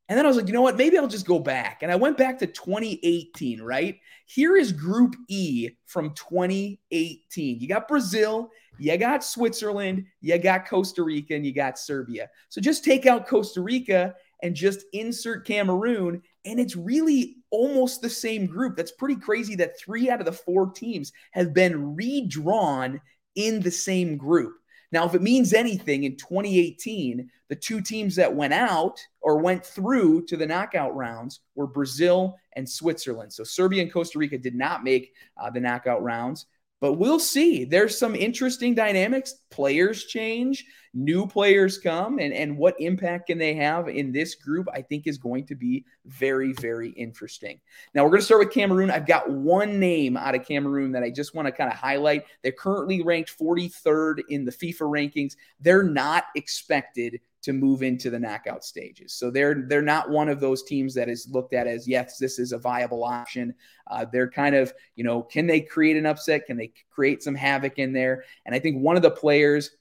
And 0.08 0.18
then 0.18 0.26
I 0.26 0.28
was 0.28 0.36
like, 0.36 0.46
you 0.48 0.52
know 0.52 0.62
what? 0.62 0.76
Maybe 0.76 0.98
I'll 0.98 1.08
just 1.08 1.26
go 1.26 1.38
back. 1.38 1.82
And 1.82 1.90
I 1.90 1.96
went 1.96 2.18
back 2.18 2.38
to 2.40 2.46
2018, 2.46 3.62
right? 3.62 3.98
Here 4.26 4.56
is 4.56 4.70
Group 4.70 5.16
E 5.28 5.70
from 5.86 6.14
2018. 6.14 7.58
You 7.58 7.68
got 7.68 7.88
Brazil, 7.88 8.50
you 8.78 8.96
got 8.98 9.24
Switzerland, 9.24 10.04
you 10.20 10.36
got 10.38 10.68
Costa 10.68 11.02
Rica, 11.02 11.34
and 11.34 11.46
you 11.46 11.54
got 11.54 11.78
Serbia. 11.78 12.28
So 12.50 12.60
just 12.60 12.84
take 12.84 13.06
out 13.06 13.26
Costa 13.26 13.62
Rica 13.62 14.14
and 14.42 14.54
just 14.54 14.84
insert 14.92 15.46
Cameroon. 15.46 16.20
And 16.44 16.60
it's 16.60 16.76
really 16.76 17.36
almost 17.50 18.02
the 18.02 18.10
same 18.10 18.44
group. 18.44 18.76
That's 18.76 18.92
pretty 18.92 19.16
crazy 19.16 19.54
that 19.56 19.78
three 19.78 20.10
out 20.10 20.20
of 20.20 20.26
the 20.26 20.32
four 20.32 20.70
teams 20.72 21.12
have 21.30 21.54
been 21.54 21.96
redrawn 21.96 23.00
in 23.36 23.60
the 23.60 23.70
same 23.70 24.18
group. 24.18 24.54
Now, 24.94 25.04
if 25.04 25.14
it 25.16 25.22
means 25.22 25.52
anything, 25.52 26.04
in 26.04 26.14
2018, 26.14 27.28
the 27.48 27.56
two 27.56 27.80
teams 27.80 28.14
that 28.14 28.32
went 28.32 28.54
out 28.54 29.04
or 29.22 29.38
went 29.38 29.66
through 29.66 30.24
to 30.26 30.36
the 30.36 30.46
knockout 30.46 30.94
rounds 30.94 31.40
were 31.56 31.66
Brazil 31.66 32.36
and 32.52 32.66
Switzerland. 32.66 33.32
So 33.32 33.42
Serbia 33.42 33.82
and 33.82 33.92
Costa 33.92 34.20
Rica 34.20 34.38
did 34.38 34.54
not 34.54 34.84
make 34.84 35.12
uh, 35.36 35.50
the 35.50 35.58
knockout 35.58 36.00
rounds. 36.00 36.46
But 36.84 36.98
we'll 36.98 37.18
see. 37.18 37.64
There's 37.64 37.98
some 37.98 38.14
interesting 38.14 38.74
dynamics. 38.74 39.36
Players 39.50 40.04
change, 40.04 40.66
new 40.92 41.26
players 41.26 41.78
come, 41.78 42.18
and, 42.18 42.34
and 42.34 42.58
what 42.58 42.78
impact 42.78 43.28
can 43.28 43.38
they 43.38 43.54
have 43.54 43.88
in 43.88 44.12
this 44.12 44.34
group, 44.34 44.68
I 44.70 44.82
think 44.82 45.06
is 45.06 45.16
going 45.16 45.46
to 45.46 45.54
be 45.54 45.86
very, 46.04 46.52
very 46.52 46.90
interesting. 46.90 47.58
Now, 47.94 48.04
we're 48.04 48.10
going 48.10 48.20
to 48.20 48.26
start 48.26 48.40
with 48.40 48.52
Cameroon. 48.52 48.90
I've 48.90 49.06
got 49.06 49.30
one 49.30 49.80
name 49.80 50.18
out 50.18 50.34
of 50.34 50.46
Cameroon 50.46 50.92
that 50.92 51.02
I 51.02 51.08
just 51.08 51.34
want 51.34 51.46
to 51.46 51.52
kind 51.52 51.72
of 51.72 51.78
highlight. 51.78 52.26
They're 52.42 52.52
currently 52.52 53.00
ranked 53.00 53.32
43rd 53.38 54.20
in 54.28 54.44
the 54.44 54.52
FIFA 54.52 54.82
rankings. 54.82 55.36
They're 55.60 55.84
not 55.84 56.24
expected 56.36 57.18
to 57.44 57.52
move 57.52 57.82
into 57.82 58.08
the 58.08 58.18
knockout 58.18 58.64
stages. 58.64 59.12
So 59.12 59.30
they're 59.30 59.66
they're 59.68 59.82
not 59.82 60.08
one 60.08 60.30
of 60.30 60.40
those 60.40 60.62
teams 60.62 60.94
that 60.94 61.10
is 61.10 61.28
looked 61.30 61.52
at 61.52 61.66
as 61.66 61.86
yes, 61.86 62.16
this 62.16 62.38
is 62.38 62.52
a 62.52 62.58
viable 62.58 63.04
option. 63.04 63.54
Uh, 63.86 64.06
they're 64.10 64.30
kind 64.30 64.54
of 64.54 64.72
you 64.96 65.04
know, 65.04 65.22
can 65.22 65.46
they 65.46 65.60
create 65.60 65.96
an 65.96 66.06
upset? 66.06 66.46
Can 66.46 66.56
they 66.56 66.72
create 66.90 67.22
some 67.22 67.34
havoc 67.34 67.78
in 67.78 67.92
there? 67.92 68.24
And 68.46 68.54
I 68.54 68.58
think 68.58 68.82
one 68.82 68.96
of 68.96 69.02
the 69.02 69.10
players 69.10 69.72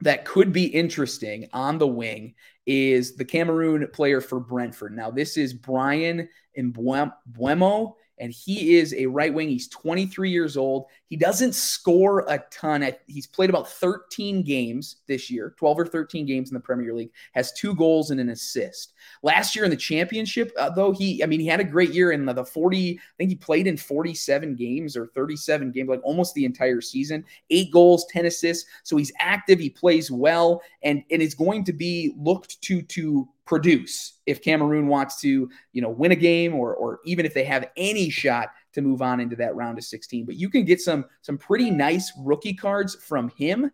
that 0.00 0.24
could 0.24 0.52
be 0.52 0.64
interesting 0.64 1.48
on 1.52 1.78
the 1.78 1.86
wing 1.86 2.34
is 2.66 3.14
the 3.14 3.24
Cameroon 3.24 3.86
player 3.92 4.22
for 4.22 4.40
Brentford. 4.40 4.96
Now 4.96 5.10
this 5.10 5.36
is 5.36 5.52
Bryan 5.52 6.28
Mbeumo. 6.58 7.94
And 8.18 8.32
he 8.32 8.76
is 8.76 8.94
a 8.94 9.06
right 9.06 9.32
wing. 9.32 9.48
He's 9.48 9.68
23 9.68 10.30
years 10.30 10.56
old. 10.56 10.86
He 11.08 11.16
doesn't 11.16 11.54
score 11.54 12.20
a 12.28 12.42
ton. 12.50 12.88
He's 13.06 13.26
played 13.26 13.50
about 13.50 13.68
13 13.68 14.42
games 14.42 14.96
this 15.06 15.30
year, 15.30 15.54
12 15.58 15.80
or 15.80 15.86
13 15.86 16.26
games 16.26 16.50
in 16.50 16.54
the 16.54 16.60
Premier 16.60 16.94
League, 16.94 17.10
has 17.32 17.52
two 17.52 17.74
goals 17.74 18.10
and 18.10 18.20
an 18.20 18.30
assist. 18.30 18.94
Last 19.22 19.54
year 19.54 19.64
in 19.64 19.70
the 19.70 19.76
championship, 19.76 20.52
uh, 20.58 20.70
though, 20.70 20.92
he, 20.92 21.22
I 21.22 21.26
mean, 21.26 21.40
he 21.40 21.46
had 21.46 21.60
a 21.60 21.64
great 21.64 21.90
year 21.90 22.12
in 22.12 22.24
the, 22.24 22.32
the 22.32 22.44
40, 22.44 22.98
I 22.98 23.00
think 23.18 23.30
he 23.30 23.36
played 23.36 23.66
in 23.66 23.76
47 23.76 24.54
games 24.54 24.96
or 24.96 25.06
37 25.08 25.72
games, 25.72 25.88
like 25.88 26.00
almost 26.04 26.34
the 26.34 26.44
entire 26.44 26.80
season, 26.80 27.24
eight 27.50 27.70
goals, 27.70 28.06
10 28.10 28.26
assists. 28.26 28.68
So 28.82 28.96
he's 28.96 29.12
active, 29.18 29.58
he 29.58 29.70
plays 29.70 30.10
well, 30.10 30.62
and, 30.82 31.02
and 31.10 31.20
is 31.20 31.34
going 31.34 31.64
to 31.64 31.72
be 31.72 32.14
looked 32.16 32.60
to 32.62 32.82
to 32.82 33.28
produce 33.46 34.20
if 34.26 34.42
Cameroon 34.42 34.88
wants 34.88 35.20
to, 35.20 35.50
you 35.72 35.82
know, 35.82 35.90
win 35.90 36.12
a 36.12 36.16
game 36.16 36.54
or 36.54 36.74
or 36.74 37.00
even 37.04 37.26
if 37.26 37.34
they 37.34 37.44
have 37.44 37.68
any 37.76 38.10
shot 38.10 38.50
to 38.72 38.82
move 38.82 39.02
on 39.02 39.20
into 39.20 39.36
that 39.36 39.54
round 39.54 39.78
of 39.78 39.84
16. 39.84 40.26
But 40.26 40.36
you 40.36 40.48
can 40.48 40.64
get 40.64 40.80
some 40.80 41.04
some 41.22 41.38
pretty 41.38 41.70
nice 41.70 42.12
rookie 42.18 42.54
cards 42.54 42.94
from 42.94 43.30
him 43.36 43.70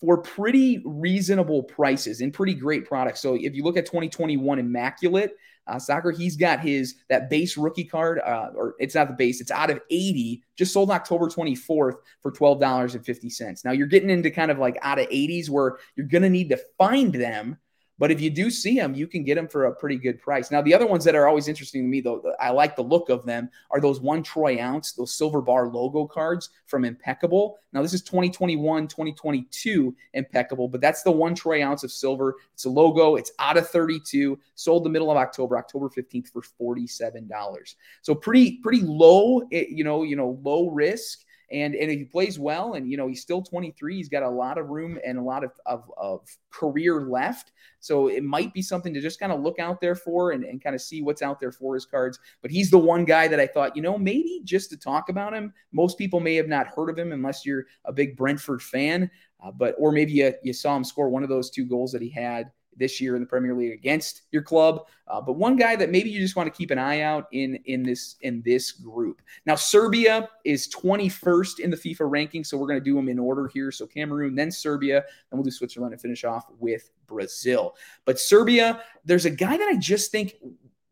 for 0.00 0.18
pretty 0.18 0.82
reasonable 0.84 1.62
prices 1.62 2.20
and 2.20 2.32
pretty 2.32 2.54
great 2.54 2.86
products. 2.86 3.20
So 3.20 3.34
if 3.34 3.54
you 3.54 3.64
look 3.64 3.76
at 3.76 3.86
2021 3.86 4.58
Immaculate 4.58 5.36
uh, 5.66 5.78
Soccer, 5.78 6.10
he's 6.10 6.36
got 6.36 6.60
his 6.60 6.96
that 7.08 7.30
base 7.30 7.56
rookie 7.56 7.84
card, 7.84 8.20
uh, 8.20 8.50
or 8.54 8.74
it's 8.78 8.94
not 8.94 9.08
the 9.08 9.14
base, 9.14 9.40
it's 9.40 9.50
out 9.50 9.70
of 9.70 9.80
80, 9.90 10.42
just 10.54 10.72
sold 10.72 10.90
October 10.90 11.26
24th 11.26 11.94
for 12.20 12.32
$12.50. 12.32 13.64
Now 13.64 13.72
you're 13.72 13.86
getting 13.86 14.10
into 14.10 14.30
kind 14.30 14.50
of 14.50 14.58
like 14.58 14.78
out 14.82 14.98
of 14.98 15.08
80s 15.08 15.48
where 15.48 15.78
you're 15.96 16.06
going 16.06 16.22
to 16.22 16.30
need 16.30 16.50
to 16.50 16.60
find 16.78 17.14
them 17.14 17.56
but 17.98 18.10
if 18.10 18.20
you 18.20 18.30
do 18.30 18.50
see 18.50 18.76
them, 18.76 18.94
you 18.94 19.06
can 19.06 19.24
get 19.24 19.36
them 19.36 19.48
for 19.48 19.66
a 19.66 19.74
pretty 19.74 19.96
good 19.96 20.20
price. 20.20 20.50
Now, 20.50 20.60
the 20.60 20.74
other 20.74 20.86
ones 20.86 21.04
that 21.04 21.14
are 21.14 21.26
always 21.26 21.48
interesting 21.48 21.82
to 21.82 21.88
me, 21.88 22.00
though, 22.00 22.34
I 22.38 22.50
like 22.50 22.76
the 22.76 22.82
look 22.82 23.08
of 23.08 23.24
them, 23.24 23.48
are 23.70 23.80
those 23.80 24.00
one 24.00 24.22
troy 24.22 24.60
ounce, 24.60 24.92
those 24.92 25.14
silver 25.14 25.40
bar 25.40 25.68
logo 25.68 26.06
cards 26.06 26.50
from 26.66 26.84
Impeccable. 26.84 27.58
Now, 27.72 27.82
this 27.82 27.94
is 27.94 28.02
2021, 28.02 28.88
2022 28.88 29.96
Impeccable, 30.12 30.68
but 30.68 30.80
that's 30.80 31.02
the 31.02 31.10
one 31.10 31.34
troy 31.34 31.64
ounce 31.64 31.84
of 31.84 31.92
silver. 31.92 32.36
It's 32.52 32.66
a 32.66 32.70
logo. 32.70 33.16
It's 33.16 33.32
out 33.38 33.56
of 33.56 33.68
32, 33.68 34.38
sold 34.54 34.84
the 34.84 34.90
middle 34.90 35.10
of 35.10 35.16
October, 35.16 35.56
October 35.56 35.88
15th 35.88 36.30
for 36.30 36.42
$47. 36.76 37.74
So 38.02 38.14
pretty, 38.14 38.58
pretty 38.58 38.82
low, 38.82 39.42
eh, 39.52 39.66
you 39.68 39.84
know, 39.84 40.02
you 40.02 40.16
know, 40.16 40.38
low 40.42 40.68
risk 40.68 41.25
and 41.50 41.74
and 41.74 41.90
he 41.90 42.04
plays 42.04 42.38
well, 42.38 42.74
and 42.74 42.90
you 42.90 42.96
know 42.96 43.06
he's 43.06 43.22
still 43.22 43.42
23, 43.42 43.96
he's 43.96 44.08
got 44.08 44.22
a 44.22 44.28
lot 44.28 44.58
of 44.58 44.68
room 44.68 44.98
and 45.04 45.18
a 45.18 45.22
lot 45.22 45.44
of 45.44 45.52
of, 45.66 45.90
of 45.96 46.26
career 46.50 47.02
left. 47.02 47.52
So 47.80 48.08
it 48.08 48.24
might 48.24 48.52
be 48.52 48.62
something 48.62 48.92
to 48.94 49.00
just 49.00 49.20
kind 49.20 49.32
of 49.32 49.40
look 49.40 49.58
out 49.58 49.80
there 49.80 49.94
for 49.94 50.32
and, 50.32 50.42
and 50.44 50.62
kind 50.62 50.74
of 50.74 50.82
see 50.82 51.02
what's 51.02 51.22
out 51.22 51.38
there 51.38 51.52
for 51.52 51.74
his 51.74 51.86
cards. 51.86 52.18
But 52.42 52.50
he's 52.50 52.70
the 52.70 52.78
one 52.78 53.04
guy 53.04 53.28
that 53.28 53.38
I 53.38 53.46
thought, 53.46 53.76
you 53.76 53.82
know, 53.82 53.96
maybe 53.96 54.40
just 54.44 54.70
to 54.70 54.76
talk 54.76 55.08
about 55.08 55.34
him. 55.34 55.52
Most 55.72 55.98
people 55.98 56.18
may 56.18 56.34
have 56.34 56.48
not 56.48 56.66
heard 56.66 56.90
of 56.90 56.98
him 56.98 57.12
unless 57.12 57.46
you're 57.46 57.66
a 57.84 57.92
big 57.92 58.16
Brentford 58.16 58.62
fan, 58.62 59.10
uh, 59.44 59.52
but 59.52 59.76
or 59.78 59.92
maybe 59.92 60.12
you, 60.12 60.32
you 60.42 60.52
saw 60.52 60.76
him 60.76 60.84
score 60.84 61.08
one 61.08 61.22
of 61.22 61.28
those 61.28 61.50
two 61.50 61.64
goals 61.64 61.92
that 61.92 62.02
he 62.02 62.10
had 62.10 62.50
this 62.76 63.00
year 63.00 63.14
in 63.14 63.22
the 63.22 63.26
Premier 63.26 63.54
League 63.54 63.72
against 63.72 64.22
your 64.32 64.42
club. 64.42 64.86
Uh, 65.08 65.20
but 65.20 65.34
one 65.34 65.56
guy 65.56 65.76
that 65.76 65.90
maybe 65.90 66.10
you 66.10 66.18
just 66.18 66.36
want 66.36 66.52
to 66.52 66.56
keep 66.56 66.70
an 66.70 66.78
eye 66.78 67.00
out 67.00 67.26
in 67.32 67.56
in 67.66 67.82
this 67.82 68.16
in 68.22 68.42
this 68.42 68.72
group. 68.72 69.22
Now 69.44 69.54
Serbia 69.54 70.28
is 70.44 70.68
21st 70.68 71.60
in 71.60 71.70
the 71.70 71.76
FIFA 71.76 72.10
ranking, 72.10 72.44
so 72.44 72.56
we're 72.56 72.66
going 72.66 72.80
to 72.80 72.84
do 72.84 72.94
them 72.94 73.08
in 73.08 73.18
order 73.18 73.48
here. 73.48 73.70
So 73.70 73.86
Cameroon, 73.86 74.34
then 74.34 74.50
Serbia, 74.50 74.96
and 74.96 75.38
we'll 75.38 75.44
do 75.44 75.50
Switzerland 75.50 75.92
and 75.92 76.00
finish 76.00 76.24
off 76.24 76.46
with 76.58 76.90
Brazil. 77.06 77.76
But 78.04 78.18
Serbia, 78.18 78.82
there's 79.04 79.24
a 79.24 79.30
guy 79.30 79.56
that 79.56 79.68
I 79.68 79.76
just 79.76 80.10
think 80.10 80.34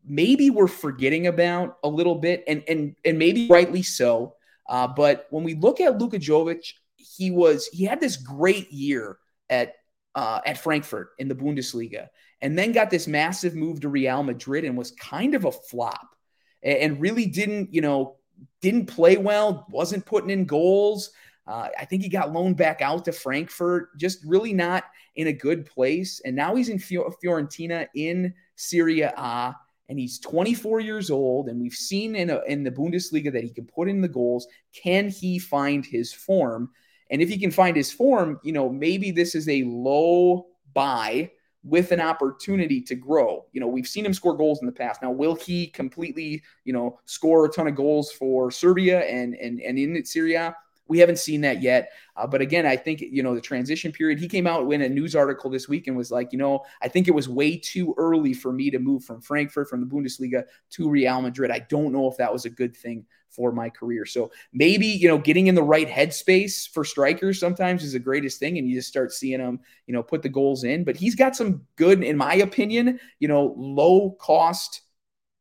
maybe 0.07 0.51
we're 0.51 0.69
forgetting 0.69 1.27
about 1.27 1.79
a 1.83 1.89
little 1.89 2.17
bit, 2.17 2.45
and 2.47 2.63
and 2.69 2.95
and 3.05 3.19
maybe 3.19 3.49
rightly 3.49 3.83
so. 3.83 4.35
Uh, 4.69 4.87
but 4.87 5.27
when 5.31 5.45
we 5.45 5.55
look 5.55 5.81
at 5.81 5.99
Luka 5.99 6.19
Jovic, 6.19 6.73
he 6.97 7.31
was 7.31 7.69
he 7.73 7.85
had 7.85 8.01
this 8.01 8.17
great 8.17 8.71
year 8.73 9.19
at 9.51 9.75
uh, 10.15 10.41
at 10.47 10.59
Frankfurt 10.59 11.11
in 11.19 11.29
the 11.29 11.35
Bundesliga, 11.35 12.09
and 12.41 12.59
then 12.59 12.73
got 12.73 12.91
this 12.91 13.07
massive 13.07 13.55
move 13.55 13.81
to 13.81 13.89
Real 13.89 14.23
Madrid 14.23 14.65
and 14.65 14.77
was 14.77 14.93
kind 14.93 15.35
of 15.35 15.45
a 15.45 15.53
flop, 15.53 16.15
and, 16.63 17.01
really 17.01 17.27
didn't, 17.27 17.73
you 17.75 17.81
know, 17.81 18.17
didn't 18.61 18.87
play 18.87 19.17
well, 19.17 19.67
wasn't 19.71 20.07
putting 20.07 20.31
in 20.31 20.45
goals. 20.45 21.11
Uh, 21.47 21.69
I 21.79 21.85
think 21.85 22.03
he 22.03 22.09
got 22.09 22.33
loaned 22.33 22.57
back 22.57 22.81
out 22.81 23.05
to 23.05 23.13
Frankfurt, 23.13 23.97
just 23.99 24.25
really 24.25 24.55
not 24.55 24.85
in 25.17 25.27
a 25.27 25.33
good 25.33 25.67
place. 25.67 26.21
And 26.25 26.35
now 26.35 26.55
he's 26.55 26.71
in 26.71 26.79
Fiorentina 26.79 27.87
in 27.95 28.33
Serie 28.57 29.03
A, 29.03 29.55
and 29.89 29.99
he's 29.99 30.19
24 30.21 30.81
years 30.81 31.11
old. 31.11 31.49
And 31.49 31.61
we've 31.61 31.75
seen 31.75 32.17
in, 32.17 32.31
a, 32.31 32.41
in 32.47 32.65
the 32.65 32.71
Bundesliga 32.71 33.31
that 33.33 33.45
he 33.45 33.51
can 33.51 33.67
put 33.67 33.89
in 33.89 34.01
the 34.01 34.09
goals. 34.09 34.47
Can 34.73 35.11
he 35.11 35.39
find 35.39 35.85
his 35.85 36.13
form? 36.13 36.71
And 37.11 37.21
if 37.21 37.29
he 37.29 37.39
can 37.39 37.51
find 37.51 37.77
his 37.77 37.93
form, 37.93 38.41
you 38.43 38.53
know, 38.53 38.69
maybe 38.69 39.11
this 39.11 39.35
is 39.35 39.49
a 39.49 39.63
low 39.65 40.47
buy 40.73 41.31
with 41.63 41.93
an 41.93 42.01
opportunity 42.01 42.81
to 42.83 42.95
grow. 42.95 43.47
You 43.53 43.61
know, 43.61 43.67
we've 43.67 43.89
seen 43.89 44.05
him 44.05 44.13
score 44.13 44.37
goals 44.37 44.61
in 44.61 44.67
the 44.67 44.73
past. 44.73 45.03
Now, 45.03 45.11
will 45.11 45.35
he 45.35 45.69
completely, 45.69 46.43
you 46.65 46.73
know, 46.73 47.01
score 47.07 47.47
a 47.47 47.49
ton 47.49 47.67
of 47.67 47.75
goals 47.75 48.13
for 48.13 48.51
Serbia 48.51 49.01
and 49.01 49.35
and 49.35 49.61
and 49.61 49.79
in 49.79 50.05
Serie 50.05 50.35
A? 50.35 50.55
We 50.87 50.99
haven't 50.99 51.19
seen 51.19 51.41
that 51.43 51.63
yet. 51.63 51.91
Uh, 52.17 52.27
but 52.27 52.41
again, 52.41 52.67
I 52.67 52.77
think, 52.77 53.01
you 53.01 53.23
know, 53.23 53.35
the 53.35 53.41
transition 53.41 53.91
period, 53.91 54.19
he 54.19 54.29
came 54.29 54.47
out 54.47 54.71
in 54.71 54.83
a 54.83 54.89
news 54.89 55.17
article 55.17 55.51
this 55.51 55.69
week 55.69 55.87
and 55.87 55.97
was 55.97 56.11
like, 56.11 56.33
you 56.33 56.39
know, 56.39 56.65
I 56.83 56.89
think 56.89 57.09
it 57.09 57.15
was 57.15 57.29
way 57.29 57.57
too 57.57 57.95
early 57.97 58.35
for 58.35 58.53
me 58.53 58.71
to 58.71 58.79
move 58.79 59.05
from 59.05 59.21
Frankfurt, 59.21 59.69
from 59.69 59.81
the 59.81 59.87
Bundesliga 59.87 60.45
to 60.71 60.89
Real 60.89 61.23
Madrid. 61.23 61.51
I 61.51 61.61
don't 61.71 61.93
know 61.93 62.11
if 62.11 62.17
that 62.19 62.33
was 62.33 62.45
a 62.45 62.51
good 62.51 62.77
thing 62.77 63.07
for 63.31 63.51
my 63.51 63.69
career. 63.69 64.07
So 64.07 64.31
maybe, 64.53 64.87
you 64.87 65.09
know, 65.09 65.19
getting 65.19 65.49
in 65.49 65.57
the 65.57 65.63
right 65.63 65.89
headspace 65.89 66.69
for 66.71 66.85
strikers 66.85 67.41
sometimes 67.41 67.83
is 67.83 67.95
the 67.95 67.99
greatest 67.99 68.39
thing. 68.39 68.59
And 68.59 68.69
you 68.69 68.77
just 68.77 68.89
start 68.89 69.13
seeing 69.13 69.41
them, 69.41 69.61
you 69.87 69.95
know, 69.95 70.03
put 70.03 70.23
the 70.23 70.29
goals 70.29 70.63
in. 70.65 70.85
But 70.85 70.97
he's 70.97 71.17
got 71.17 71.35
some 71.35 71.63
good, 71.77 72.05
in 72.05 72.17
my 72.17 72.35
opinion, 72.35 73.01
you 73.19 73.27
know, 73.27 73.55
low 73.57 74.13
cost 74.21 74.83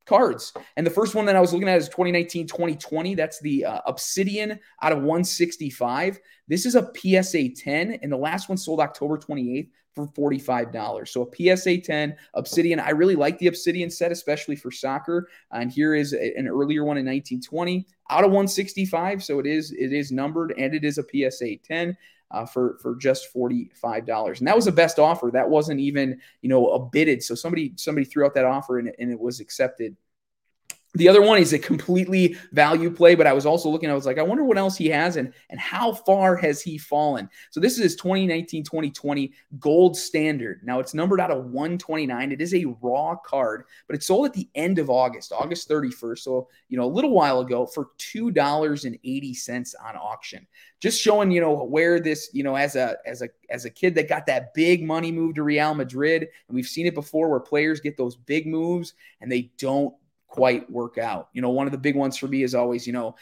cards. 0.05 0.53
And 0.77 0.86
the 0.86 0.91
first 0.91 1.15
one 1.15 1.25
that 1.25 1.36
I 1.36 1.39
was 1.39 1.53
looking 1.53 1.69
at 1.69 1.77
is 1.77 1.88
2019 1.89 2.48
2020. 2.48 3.15
That's 3.15 3.39
the 3.39 3.65
uh, 3.65 3.79
Obsidian 3.86 4.60
out 4.81 4.91
of 4.91 5.00
165. 5.00 6.19
This 6.48 6.65
is 6.65 6.75
a 6.75 6.91
PSA 6.95 7.50
10, 7.50 8.00
and 8.01 8.12
the 8.12 8.17
last 8.17 8.50
one 8.50 8.57
sold 8.57 8.79
October 8.79 9.17
28th 9.17 9.69
for 9.93 10.07
$45. 10.07 11.07
So 11.07 11.29
a 11.29 11.55
PSA 11.55 11.77
10 11.77 12.15
Obsidian. 12.33 12.79
I 12.79 12.89
really 12.89 13.15
like 13.15 13.38
the 13.38 13.48
Obsidian 13.48 13.89
set, 13.89 14.12
especially 14.12 14.55
for 14.55 14.72
soccer. 14.72 15.29
And 15.51 15.72
here 15.72 15.93
is 15.93 16.13
an 16.13 16.48
earlier 16.48 16.83
one 16.83 16.98
in 16.98 17.05
1920 17.05 17.86
out 18.10 18.24
of 18.24 18.31
165. 18.31 19.24
So 19.24 19.39
it 19.39 19.45
is 19.45 19.72
it 19.72 19.93
is 19.93 20.12
numbered 20.12 20.53
and 20.57 20.74
it 20.74 20.83
is 20.83 20.98
a 20.98 21.03
PSA 21.03 21.57
10. 21.57 21.95
Uh, 22.34 22.46
for 22.48 22.80
for 22.82 22.96
just 22.96 23.28
forty 23.28 23.70
five 23.75 24.08
dollars, 24.08 24.40
and 24.40 24.48
that 24.48 24.56
was 24.56 24.66
the 24.66 24.72
best 24.72 24.98
offer. 24.98 25.30
That 25.32 25.48
wasn't 25.48 25.80
even 25.80 26.20
you 26.42 26.50
know 26.50 26.70
a 26.72 26.80
bidded. 26.80 27.22
So 27.22 27.36
somebody 27.36 27.74
somebody 27.75 28.06
threw 28.06 28.25
out 28.25 28.34
that 28.34 28.46
offer 28.46 28.80
and, 28.80 28.92
and 28.98 29.12
it 29.12 29.20
was 29.20 29.40
accepted 29.40 29.96
the 30.96 31.08
other 31.08 31.22
one 31.22 31.40
is 31.40 31.54
a 31.54 31.60
completely 31.60 32.38
value 32.52 32.92
play, 32.92 33.16
but 33.16 33.26
I 33.26 33.34
was 33.34 33.46
also 33.46 33.70
looking, 33.70 33.90
I 33.90 33.96
was 33.96 34.06
like, 34.06 34.20
I 34.20 34.24
wonder 34.24 34.44
what 34.44 34.60
else 34.60 34.78
he 34.78 34.88
has 34.90 35.18
and, 35.18 35.34
and 35.50 35.60
how 35.60 35.94
far 35.94 36.36
has 36.36 36.62
he 36.62 36.78
fallen? 36.78 37.30
So 37.50 37.60
this 37.60 37.74
is 37.74 37.84
his 37.84 37.96
2019 37.96 38.64
2020 38.64 39.34
gold 39.60 39.98
standard. 39.98 40.62
Now 40.64 40.80
it's 40.80 40.94
numbered 40.94 41.20
out 41.20 41.32
of 41.32 41.46
129. 41.46 42.32
It 42.32 42.42
is 42.42 42.54
a 42.54 42.66
raw 42.82 43.16
card, 43.16 43.66
but 43.88 43.96
it 43.96 44.04
sold 44.04 44.28
at 44.28 44.34
the 44.34 44.48
end 44.54 44.78
of 44.78 44.92
August, 44.92 45.32
August 45.32 45.68
31st. 45.68 46.20
So, 46.20 46.48
you 46.70 46.78
know, 46.78 46.86
a 46.86 46.94
little 46.94 47.12
while 47.12 47.40
ago 47.40 47.66
for 47.66 47.90
$2.80 47.98 49.74
on 49.84 49.96
auction. 49.96 50.46
Just 50.80 51.02
showing, 51.02 51.32
you 51.32 51.42
know, 51.42 51.64
where 51.64 52.00
this, 52.00 52.30
you 52.34 52.44
know, 52.44 52.56
as 52.56 52.76
a 52.76 52.98
as 53.06 53.22
a 53.22 53.30
as 53.50 53.66
a 53.66 53.70
kid 53.70 53.96
that 53.96 54.10
got 54.10 54.26
that 54.26 54.54
big 54.54 54.84
money 54.84 55.12
move 55.12 55.36
to 55.36 55.44
Real 55.44 55.74
Madrid, 55.74 56.24
and 56.24 56.56
we've 56.56 56.68
seen 56.68 56.86
it 56.86 56.94
before 56.94 57.30
where 57.30 57.40
players 57.40 57.80
get 57.80 57.96
those 57.96 58.18
big 58.18 58.48
moves 58.48 58.94
and 59.22 59.32
they 59.32 59.50
don't 59.58 59.94
quite 60.34 60.68
work 60.72 60.98
out. 60.98 61.30
You 61.32 61.44
know, 61.44 61.52
one 61.52 61.68
of 61.68 61.72
the 61.72 61.78
big 61.78 61.96
ones 61.96 62.18
for 62.18 62.28
me 62.28 62.42
is 62.42 62.56
always, 62.56 62.88
you 62.88 62.94
know, 62.94 63.16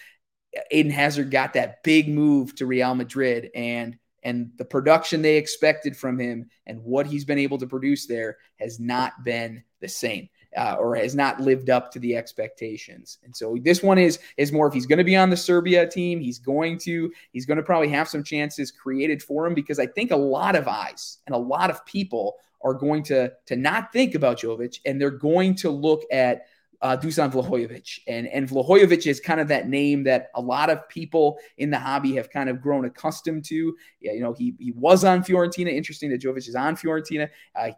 Eden 0.72 0.94
Hazard 0.94 1.30
got 1.30 1.52
that 1.54 1.84
big 1.84 2.08
move 2.08 2.56
to 2.56 2.66
Real 2.66 2.96
Madrid 2.96 3.52
and 3.54 3.98
and 4.24 4.52
the 4.58 4.66
production 4.66 5.22
they 5.22 5.36
expected 5.36 5.98
from 5.98 6.18
him 6.18 6.50
and 6.68 6.82
what 6.84 7.06
he's 7.06 7.26
been 7.26 7.40
able 7.40 7.58
to 7.58 7.68
produce 7.68 8.06
there 8.06 8.38
has 8.58 8.80
not 8.80 9.26
been 9.26 9.62
the 9.82 9.90
same 9.90 10.30
uh, 10.56 10.76
or 10.80 10.96
has 10.96 11.16
not 11.16 11.42
lived 11.42 11.70
up 11.70 11.92
to 11.92 12.00
the 12.00 12.16
expectations. 12.16 13.18
And 13.26 13.36
so 13.36 13.58
this 13.62 13.84
one 13.84 13.98
is 13.98 14.20
is 14.38 14.54
more 14.54 14.68
if 14.68 14.74
he's 14.74 14.86
going 14.86 15.00
to 15.00 15.04
be 15.04 15.18
on 15.18 15.30
the 15.30 15.36
Serbia 15.38 15.86
team, 15.86 16.22
he's 16.22 16.40
going 16.40 16.78
to 16.80 17.12
he's 17.34 17.46
going 17.46 17.58
to 17.58 17.64
probably 17.64 17.90
have 17.90 18.08
some 18.08 18.24
chances 18.24 18.72
created 18.72 19.22
for 19.22 19.46
him 19.46 19.54
because 19.54 19.80
I 19.80 19.88
think 19.88 20.12
a 20.12 20.16
lot 20.16 20.56
of 20.56 20.66
eyes 20.66 21.18
and 21.28 21.36
a 21.36 21.40
lot 21.40 21.70
of 21.70 21.86
people 21.86 22.38
are 22.64 22.74
going 22.74 23.04
to 23.04 23.34
to 23.48 23.56
not 23.56 23.92
think 23.92 24.16
about 24.16 24.40
Jovic 24.40 24.80
and 24.86 25.00
they're 25.00 25.10
going 25.10 25.56
to 25.56 25.70
look 25.70 26.04
at 26.10 26.44
uh, 26.82 26.98
Dusan 26.98 27.32
Vlahojevic. 27.32 28.00
And, 28.08 28.28
and 28.28 28.48
Vlahojevic 28.48 29.06
is 29.08 29.20
kind 29.20 29.40
of 29.40 29.48
that 29.50 29.70
name 29.70 30.04
that 30.04 30.30
a 30.36 30.42
lot 30.42 30.70
of 30.70 30.88
people 30.90 31.38
in 31.58 31.70
the 31.70 31.80
hobby 31.80 32.16
have 32.16 32.30
kind 32.30 32.50
of 32.50 32.62
grown 32.62 32.86
accustomed 32.86 33.46
to. 33.46 33.76
Yeah, 34.00 34.14
you 34.14 34.22
know, 34.22 34.34
he, 34.34 34.56
he 34.60 34.72
was 34.72 35.04
on 35.04 35.24
Fiorentina. 35.24 35.72
Interesting 35.72 36.10
that 36.12 36.22
Jovic 36.22 36.48
is 36.48 36.56
on 36.56 36.76
Fiorentina. 36.76 37.30
Uh, 37.56 37.72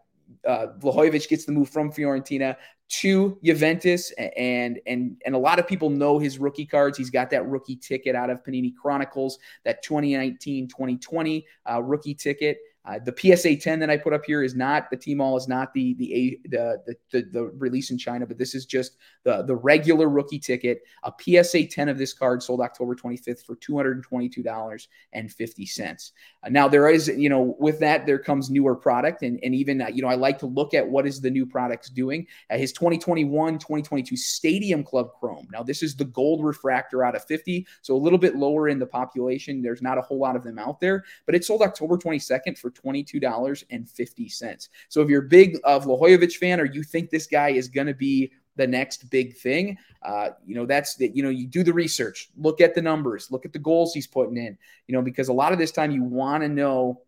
uh, 0.47 0.67
gets 1.29 1.45
the 1.45 1.51
move 1.51 1.69
from 1.69 1.91
Fiorentina 1.91 2.55
to 2.89 3.37
Juventus, 3.43 4.11
and 4.11 4.79
and 4.85 5.21
and 5.25 5.35
a 5.35 5.37
lot 5.37 5.59
of 5.59 5.67
people 5.67 5.89
know 5.89 6.19
his 6.19 6.37
rookie 6.37 6.65
cards. 6.65 6.97
He's 6.97 7.09
got 7.09 7.29
that 7.31 7.47
rookie 7.47 7.75
ticket 7.75 8.15
out 8.15 8.29
of 8.29 8.43
Panini 8.43 8.73
Chronicles, 8.75 9.39
that 9.63 9.83
2019-2020 9.83 11.43
uh, 11.69 11.81
rookie 11.81 12.13
ticket. 12.13 12.57
Uh, 12.85 12.99
the 12.99 13.15
PSA 13.17 13.55
10 13.55 13.79
that 13.79 13.89
I 13.89 13.95
put 13.95 14.11
up 14.11 14.25
here 14.25 14.43
is 14.43 14.55
not 14.55 14.89
the 14.89 14.97
Tmall 14.97 15.37
is 15.37 15.47
not 15.47 15.73
the 15.73 15.93
the, 15.93 16.37
the 16.49 16.97
the 17.11 17.21
the 17.31 17.43
release 17.57 17.91
in 17.91 17.97
China, 17.97 18.25
but 18.25 18.37
this 18.37 18.53
is 18.53 18.65
just 18.65 18.97
the 19.23 19.43
the 19.43 19.55
regular 19.55 20.09
rookie 20.09 20.39
ticket. 20.39 20.81
A 21.03 21.13
PSA 21.17 21.67
10 21.67 21.87
of 21.87 21.97
this 21.97 22.11
card 22.13 22.43
sold 22.43 22.59
October 22.59 22.93
25th 22.93 23.45
for 23.45 23.55
$222.50. 23.55 26.11
Uh, 26.43 26.49
now 26.49 26.67
there 26.67 26.89
is 26.89 27.07
you 27.07 27.29
know 27.29 27.55
with 27.57 27.79
that 27.79 28.05
there 28.05 28.19
comes 28.19 28.49
newer 28.49 28.75
product 28.75 29.23
and 29.23 29.39
and 29.43 29.55
even 29.55 29.81
uh, 29.81 29.87
you 29.87 30.01
know 30.01 30.09
I 30.09 30.15
like 30.15 30.37
to 30.39 30.45
look 30.45 30.73
at 30.73 30.85
what 30.85 31.07
is 31.07 31.21
the 31.21 31.31
new 31.31 31.45
products 31.45 31.89
doing. 31.89 32.27
Uh, 32.49 32.57
his 32.57 32.73
2021 32.73 33.59
2022 33.59 34.17
Stadium 34.17 34.83
Club 34.83 35.11
Chrome. 35.21 35.47
Now 35.53 35.63
this 35.63 35.83
is 35.83 35.95
the 35.95 36.03
gold 36.05 36.43
refractor 36.43 37.05
out 37.05 37.15
of 37.15 37.23
50, 37.23 37.65
so 37.81 37.95
a 37.95 37.97
little 37.97 38.19
bit 38.19 38.35
lower 38.35 38.67
in 38.67 38.77
the 38.77 38.85
population. 38.85 39.61
There's 39.61 39.81
not 39.81 39.97
a 39.97 40.01
whole 40.01 40.19
lot 40.19 40.35
of 40.35 40.43
them 40.43 40.59
out 40.59 40.81
there, 40.81 41.05
but 41.25 41.33
it 41.33 41.45
sold 41.45 41.61
October 41.61 41.97
22nd 41.97 42.57
for 42.57 42.72
$22.50. 42.73 44.69
So 44.89 45.01
if 45.01 45.09
you're 45.09 45.25
a 45.25 45.27
big 45.27 45.57
of 45.63 45.85
Vlahovic 45.85 46.33
fan 46.33 46.59
or 46.59 46.65
you 46.65 46.83
think 46.83 47.09
this 47.09 47.27
guy 47.27 47.49
is 47.49 47.67
going 47.67 47.87
to 47.87 47.93
be 47.93 48.31
the 48.55 48.67
next 48.67 49.09
big 49.09 49.35
thing, 49.37 49.77
uh, 50.03 50.29
you 50.45 50.55
know, 50.55 50.65
that's 50.65 50.95
that, 50.95 51.15
you 51.15 51.23
know, 51.23 51.29
you 51.29 51.47
do 51.47 51.63
the 51.63 51.73
research, 51.73 52.29
look 52.37 52.61
at 52.61 52.75
the 52.75 52.81
numbers, 52.81 53.31
look 53.31 53.45
at 53.45 53.53
the 53.53 53.59
goals 53.59 53.93
he's 53.93 54.07
putting 54.07 54.37
in, 54.37 54.57
you 54.87 54.93
know, 54.93 55.01
because 55.01 55.27
a 55.29 55.33
lot 55.33 55.53
of 55.53 55.59
this 55.59 55.71
time 55.71 55.91
you 55.91 56.03
want 56.03 56.43
to 56.43 56.49
know 56.49 57.01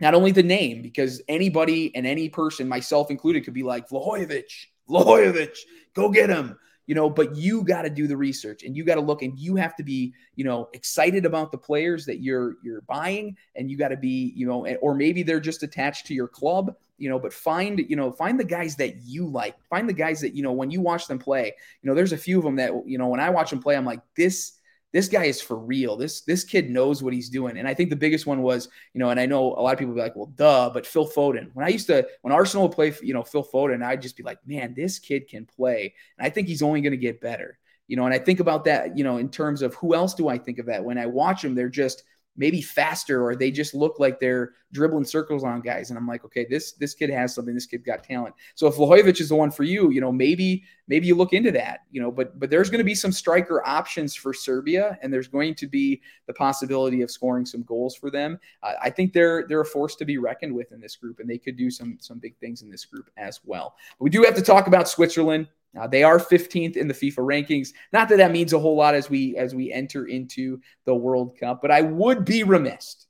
not 0.00 0.14
only 0.14 0.32
the 0.32 0.42
name, 0.42 0.82
because 0.82 1.22
anybody 1.28 1.94
and 1.94 2.06
any 2.06 2.28
person, 2.28 2.68
myself 2.68 3.10
included, 3.10 3.44
could 3.44 3.54
be 3.54 3.62
like, 3.62 3.88
Vlahovic, 3.88 4.66
Vlahovic, 4.88 5.56
go 5.94 6.10
get 6.10 6.30
him 6.30 6.56
you 6.86 6.94
know, 6.94 7.08
but 7.08 7.34
you 7.34 7.62
got 7.64 7.82
to 7.82 7.90
do 7.90 8.06
the 8.06 8.16
research 8.16 8.62
and 8.62 8.76
you 8.76 8.84
got 8.84 8.96
to 8.96 9.00
look 9.00 9.22
and 9.22 9.38
you 9.38 9.56
have 9.56 9.74
to 9.76 9.82
be, 9.82 10.12
you 10.36 10.44
know, 10.44 10.68
excited 10.72 11.24
about 11.24 11.50
the 11.50 11.58
players 11.58 12.04
that 12.06 12.20
you're 12.20 12.56
you're 12.62 12.82
buying 12.82 13.36
and 13.56 13.70
you 13.70 13.76
got 13.76 13.88
to 13.88 13.96
be, 13.96 14.32
you 14.36 14.46
know, 14.46 14.66
or 14.76 14.94
maybe 14.94 15.22
they're 15.22 15.40
just 15.40 15.62
attached 15.62 16.06
to 16.06 16.14
your 16.14 16.28
club, 16.28 16.74
you 16.98 17.08
know, 17.08 17.18
but 17.18 17.32
find, 17.32 17.78
you 17.88 17.96
know, 17.96 18.12
find 18.12 18.38
the 18.38 18.44
guys 18.44 18.76
that 18.76 19.02
you 19.02 19.26
like. 19.26 19.56
Find 19.68 19.88
the 19.88 19.94
guys 19.94 20.20
that, 20.20 20.34
you 20.34 20.42
know, 20.42 20.52
when 20.52 20.70
you 20.70 20.80
watch 20.80 21.06
them 21.06 21.18
play, 21.18 21.54
you 21.82 21.88
know, 21.88 21.94
there's 21.94 22.12
a 22.12 22.18
few 22.18 22.38
of 22.38 22.44
them 22.44 22.56
that, 22.56 22.72
you 22.86 22.98
know, 22.98 23.08
when 23.08 23.20
I 23.20 23.30
watch 23.30 23.50
them 23.50 23.60
play, 23.60 23.76
I'm 23.76 23.86
like, 23.86 24.00
this 24.16 24.52
this 24.94 25.08
guy 25.08 25.24
is 25.24 25.40
for 25.40 25.56
real. 25.56 25.96
This 25.96 26.20
this 26.20 26.44
kid 26.44 26.70
knows 26.70 27.02
what 27.02 27.12
he's 27.12 27.28
doing. 27.28 27.58
And 27.58 27.66
I 27.66 27.74
think 27.74 27.90
the 27.90 27.96
biggest 27.96 28.26
one 28.26 28.42
was, 28.42 28.68
you 28.92 29.00
know, 29.00 29.10
and 29.10 29.18
I 29.18 29.26
know 29.26 29.46
a 29.46 29.60
lot 29.60 29.72
of 29.72 29.78
people 29.80 29.92
be 29.92 30.00
like, 30.00 30.14
well, 30.14 30.32
duh, 30.36 30.70
but 30.72 30.86
Phil 30.86 31.10
Foden. 31.10 31.50
When 31.52 31.66
I 31.66 31.70
used 31.70 31.88
to, 31.88 32.06
when 32.22 32.32
Arsenal 32.32 32.68
would 32.68 32.76
play, 32.76 32.94
you 33.02 33.12
know, 33.12 33.24
Phil 33.24 33.44
Foden, 33.44 33.84
I'd 33.84 34.00
just 34.00 34.16
be 34.16 34.22
like, 34.22 34.38
man, 34.46 34.72
this 34.72 35.00
kid 35.00 35.28
can 35.28 35.46
play. 35.46 35.92
And 36.16 36.24
I 36.24 36.30
think 36.30 36.46
he's 36.46 36.62
only 36.62 36.80
going 36.80 36.92
to 36.92 36.96
get 36.96 37.20
better. 37.20 37.58
You 37.88 37.96
know, 37.96 38.04
and 38.04 38.14
I 38.14 38.18
think 38.18 38.38
about 38.38 38.66
that, 38.66 38.96
you 38.96 39.02
know, 39.02 39.16
in 39.16 39.28
terms 39.30 39.62
of 39.62 39.74
who 39.74 39.96
else 39.96 40.14
do 40.14 40.28
I 40.28 40.38
think 40.38 40.60
of 40.60 40.66
that? 40.66 40.84
When 40.84 40.96
I 40.96 41.06
watch 41.06 41.42
them, 41.42 41.56
they're 41.56 41.68
just 41.68 42.04
maybe 42.36 42.60
faster 42.60 43.24
or 43.24 43.36
they 43.36 43.50
just 43.50 43.74
look 43.74 43.98
like 43.98 44.18
they're 44.18 44.52
dribbling 44.72 45.04
circles 45.04 45.44
on 45.44 45.60
guys. 45.60 45.90
And 45.90 45.98
i'm 45.98 46.06
like 46.06 46.24
okay 46.24 46.46
this 46.48 46.72
this 46.72 46.94
kid 46.94 47.10
has 47.10 47.34
something. 47.34 47.54
This 47.54 47.66
kid 47.66 47.84
got 47.84 48.02
talent. 48.02 48.34
So 48.54 48.66
if 48.66 48.74
Vlahovic 48.74 49.20
is 49.20 49.28
the 49.28 49.36
one 49.36 49.50
for 49.50 49.62
you 49.62 49.90
you 49.90 50.00
know 50.00 50.12
maybe 50.12 50.64
maybe 50.88 51.06
you 51.06 51.14
look 51.14 51.32
into 51.32 51.50
that 51.52 51.80
you 51.90 52.00
know 52.00 52.10
but 52.10 52.38
but 52.38 52.50
there's 52.50 52.70
going 52.70 52.78
to 52.78 52.84
be 52.84 52.94
some 52.94 53.12
striker 53.12 53.66
options 53.66 54.14
for 54.14 54.34
serbia 54.34 54.98
and 55.02 55.12
there's 55.12 55.28
going 55.28 55.54
to 55.54 55.66
be 55.66 56.02
the 56.26 56.34
possibility 56.34 57.02
of 57.02 57.10
scoring 57.10 57.46
some 57.46 57.62
goals 57.62 57.94
for 57.94 58.10
them. 58.10 58.38
Uh, 58.62 58.72
i 58.82 58.90
think 58.90 59.12
they're 59.12 59.46
they're 59.48 59.60
a 59.60 59.66
force 59.66 59.96
to 59.96 60.04
be 60.04 60.18
reckoned 60.18 60.54
with 60.54 60.72
in 60.72 60.80
this 60.80 60.96
group 60.96 61.20
and 61.20 61.28
they 61.28 61.38
could 61.38 61.56
do 61.56 61.70
some 61.70 61.96
some 62.00 62.18
big 62.18 62.36
things 62.38 62.62
in 62.62 62.70
this 62.70 62.84
group 62.84 63.10
as 63.16 63.40
well. 63.44 63.74
But 63.98 64.04
we 64.04 64.10
do 64.10 64.22
have 64.22 64.34
to 64.34 64.42
talk 64.42 64.66
about 64.66 64.88
switzerland 64.88 65.48
uh, 65.78 65.86
they 65.86 66.02
are 66.02 66.18
15th 66.18 66.76
in 66.76 66.88
the 66.88 66.94
FIFA 66.94 67.18
rankings. 67.18 67.70
Not 67.92 68.08
that 68.08 68.18
that 68.18 68.32
means 68.32 68.52
a 68.52 68.58
whole 68.58 68.76
lot 68.76 68.94
as 68.94 69.10
we 69.10 69.36
as 69.36 69.54
we 69.54 69.72
enter 69.72 70.06
into 70.06 70.60
the 70.84 70.94
World 70.94 71.36
Cup, 71.38 71.60
but 71.60 71.70
I 71.70 71.82
would 71.82 72.24
be 72.24 72.44
remiss 72.44 73.06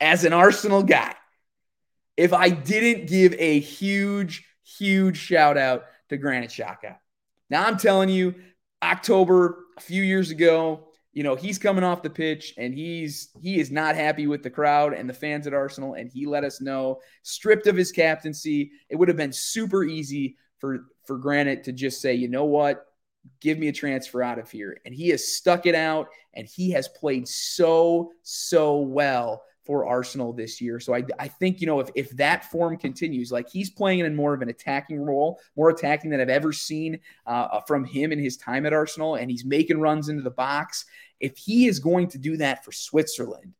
as 0.00 0.24
an 0.24 0.32
Arsenal 0.32 0.82
guy 0.82 1.14
if 2.16 2.32
I 2.32 2.50
didn't 2.50 3.08
give 3.08 3.34
a 3.38 3.60
huge, 3.60 4.44
huge 4.64 5.16
shout 5.16 5.56
out 5.56 5.84
to 6.08 6.16
Granit 6.16 6.50
Xhaka. 6.50 6.96
Now 7.48 7.66
I'm 7.66 7.78
telling 7.78 8.08
you, 8.08 8.34
October 8.82 9.58
a 9.76 9.80
few 9.80 10.02
years 10.02 10.30
ago, 10.30 10.88
you 11.12 11.22
know 11.22 11.36
he's 11.36 11.58
coming 11.58 11.84
off 11.84 12.02
the 12.02 12.10
pitch 12.10 12.54
and 12.56 12.72
he's 12.72 13.28
he 13.38 13.60
is 13.60 13.70
not 13.70 13.96
happy 13.96 14.26
with 14.26 14.42
the 14.42 14.48
crowd 14.48 14.94
and 14.94 15.08
the 15.08 15.14
fans 15.14 15.46
at 15.46 15.54
Arsenal, 15.54 15.94
and 15.94 16.10
he 16.10 16.26
let 16.26 16.42
us 16.42 16.60
know, 16.60 17.00
stripped 17.22 17.66
of 17.66 17.76
his 17.76 17.92
captaincy, 17.92 18.72
it 18.88 18.96
would 18.96 19.08
have 19.08 19.16
been 19.16 19.32
super 19.32 19.84
easy 19.84 20.36
for 20.58 20.86
for 21.04 21.18
Granit 21.18 21.64
to 21.64 21.72
just 21.72 22.00
say, 22.00 22.14
you 22.14 22.28
know 22.28 22.44
what, 22.44 22.86
give 23.40 23.58
me 23.58 23.68
a 23.68 23.72
transfer 23.72 24.22
out 24.22 24.38
of 24.38 24.50
here. 24.50 24.80
And 24.84 24.94
he 24.94 25.08
has 25.10 25.36
stuck 25.36 25.66
it 25.66 25.74
out 25.74 26.08
and 26.34 26.46
he 26.46 26.70
has 26.70 26.88
played 26.88 27.28
so, 27.28 28.12
so 28.22 28.78
well 28.78 29.42
for 29.64 29.86
Arsenal 29.86 30.32
this 30.32 30.60
year. 30.60 30.80
So 30.80 30.94
I, 30.94 31.04
I 31.18 31.28
think, 31.28 31.60
you 31.60 31.66
know, 31.66 31.78
if, 31.80 31.88
if 31.94 32.10
that 32.16 32.50
form 32.50 32.76
continues, 32.76 33.30
like 33.30 33.48
he's 33.48 33.70
playing 33.70 34.00
in 34.00 34.16
more 34.16 34.34
of 34.34 34.42
an 34.42 34.48
attacking 34.48 35.00
role, 35.00 35.38
more 35.56 35.70
attacking 35.70 36.10
than 36.10 36.20
I've 36.20 36.28
ever 36.28 36.52
seen 36.52 36.98
uh, 37.26 37.60
from 37.60 37.84
him 37.84 38.12
in 38.12 38.18
his 38.18 38.36
time 38.36 38.66
at 38.66 38.72
Arsenal, 38.72 39.14
and 39.14 39.30
he's 39.30 39.44
making 39.44 39.78
runs 39.78 40.08
into 40.08 40.22
the 40.22 40.30
box. 40.30 40.84
If 41.20 41.36
he 41.36 41.66
is 41.66 41.78
going 41.78 42.08
to 42.08 42.18
do 42.18 42.36
that 42.38 42.64
for 42.64 42.72
Switzerland, 42.72 43.54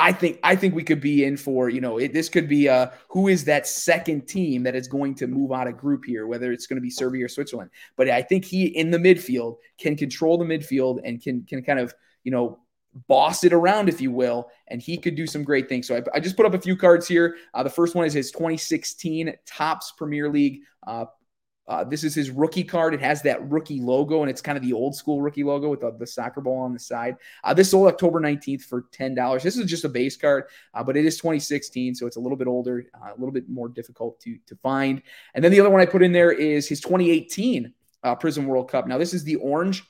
I 0.00 0.12
think 0.12 0.40
I 0.42 0.56
think 0.56 0.74
we 0.74 0.82
could 0.82 1.00
be 1.00 1.24
in 1.24 1.36
for 1.36 1.68
you 1.68 1.80
know 1.80 1.98
it, 1.98 2.12
this 2.12 2.28
could 2.28 2.48
be 2.48 2.66
a 2.66 2.92
who 3.08 3.28
is 3.28 3.44
that 3.44 3.66
second 3.66 4.26
team 4.26 4.62
that 4.62 4.74
is 4.74 4.88
going 4.88 5.14
to 5.16 5.26
move 5.26 5.52
out 5.52 5.68
of 5.68 5.76
group 5.76 6.04
here, 6.06 6.26
whether 6.26 6.52
it's 6.52 6.66
going 6.66 6.78
to 6.78 6.82
be 6.82 6.90
Serbia 6.90 7.26
or 7.26 7.28
Switzerland. 7.28 7.70
But 7.96 8.08
I 8.08 8.22
think 8.22 8.44
he 8.44 8.66
in 8.66 8.90
the 8.90 8.98
midfield 8.98 9.56
can 9.78 9.96
control 9.96 10.38
the 10.38 10.44
midfield 10.44 11.00
and 11.04 11.22
can 11.22 11.44
can 11.44 11.62
kind 11.62 11.78
of 11.78 11.94
you 12.24 12.32
know 12.32 12.58
boss 13.06 13.44
it 13.44 13.52
around, 13.52 13.88
if 13.88 14.00
you 14.00 14.10
will, 14.10 14.48
and 14.68 14.82
he 14.82 14.96
could 14.96 15.14
do 15.14 15.26
some 15.26 15.44
great 15.44 15.68
things. 15.68 15.86
So 15.86 15.96
I, 15.96 16.02
I 16.14 16.20
just 16.20 16.36
put 16.36 16.46
up 16.46 16.54
a 16.54 16.60
few 16.60 16.76
cards 16.76 17.06
here. 17.06 17.36
Uh, 17.54 17.62
the 17.62 17.70
first 17.70 17.94
one 17.94 18.04
is 18.04 18.12
his 18.12 18.32
2016 18.32 19.32
Topps 19.46 19.92
Premier 19.92 20.28
League 20.28 20.62
uh, 20.86 21.04
uh, 21.70 21.84
this 21.84 22.02
is 22.02 22.16
his 22.16 22.30
rookie 22.30 22.64
card. 22.64 22.92
It 22.92 23.00
has 23.00 23.22
that 23.22 23.48
rookie 23.48 23.80
logo, 23.80 24.22
and 24.22 24.30
it's 24.30 24.42
kind 24.42 24.58
of 24.58 24.64
the 24.64 24.72
old 24.72 24.96
school 24.96 25.22
rookie 25.22 25.44
logo 25.44 25.68
with 25.68 25.80
the, 25.80 25.92
the 25.92 26.06
soccer 26.06 26.40
ball 26.40 26.58
on 26.58 26.72
the 26.72 26.80
side. 26.80 27.16
Uh, 27.44 27.54
this 27.54 27.70
sold 27.70 27.86
October 27.86 28.20
19th 28.20 28.62
for 28.62 28.82
$10. 28.92 29.42
This 29.42 29.56
is 29.56 29.70
just 29.70 29.84
a 29.84 29.88
base 29.88 30.16
card, 30.16 30.44
uh, 30.74 30.82
but 30.82 30.96
it 30.96 31.06
is 31.06 31.16
2016, 31.16 31.94
so 31.94 32.08
it's 32.08 32.16
a 32.16 32.20
little 32.20 32.36
bit 32.36 32.48
older, 32.48 32.86
uh, 33.00 33.12
a 33.12 33.18
little 33.18 33.30
bit 33.30 33.48
more 33.48 33.68
difficult 33.68 34.18
to, 34.18 34.36
to 34.46 34.56
find. 34.56 35.00
And 35.34 35.44
then 35.44 35.52
the 35.52 35.60
other 35.60 35.70
one 35.70 35.80
I 35.80 35.86
put 35.86 36.02
in 36.02 36.10
there 36.10 36.32
is 36.32 36.68
his 36.68 36.80
2018 36.80 37.72
uh, 38.02 38.16
Prizm 38.16 38.46
World 38.46 38.68
Cup. 38.68 38.88
Now, 38.88 38.98
this 38.98 39.14
is 39.14 39.22
the 39.22 39.36
orange 39.36 39.84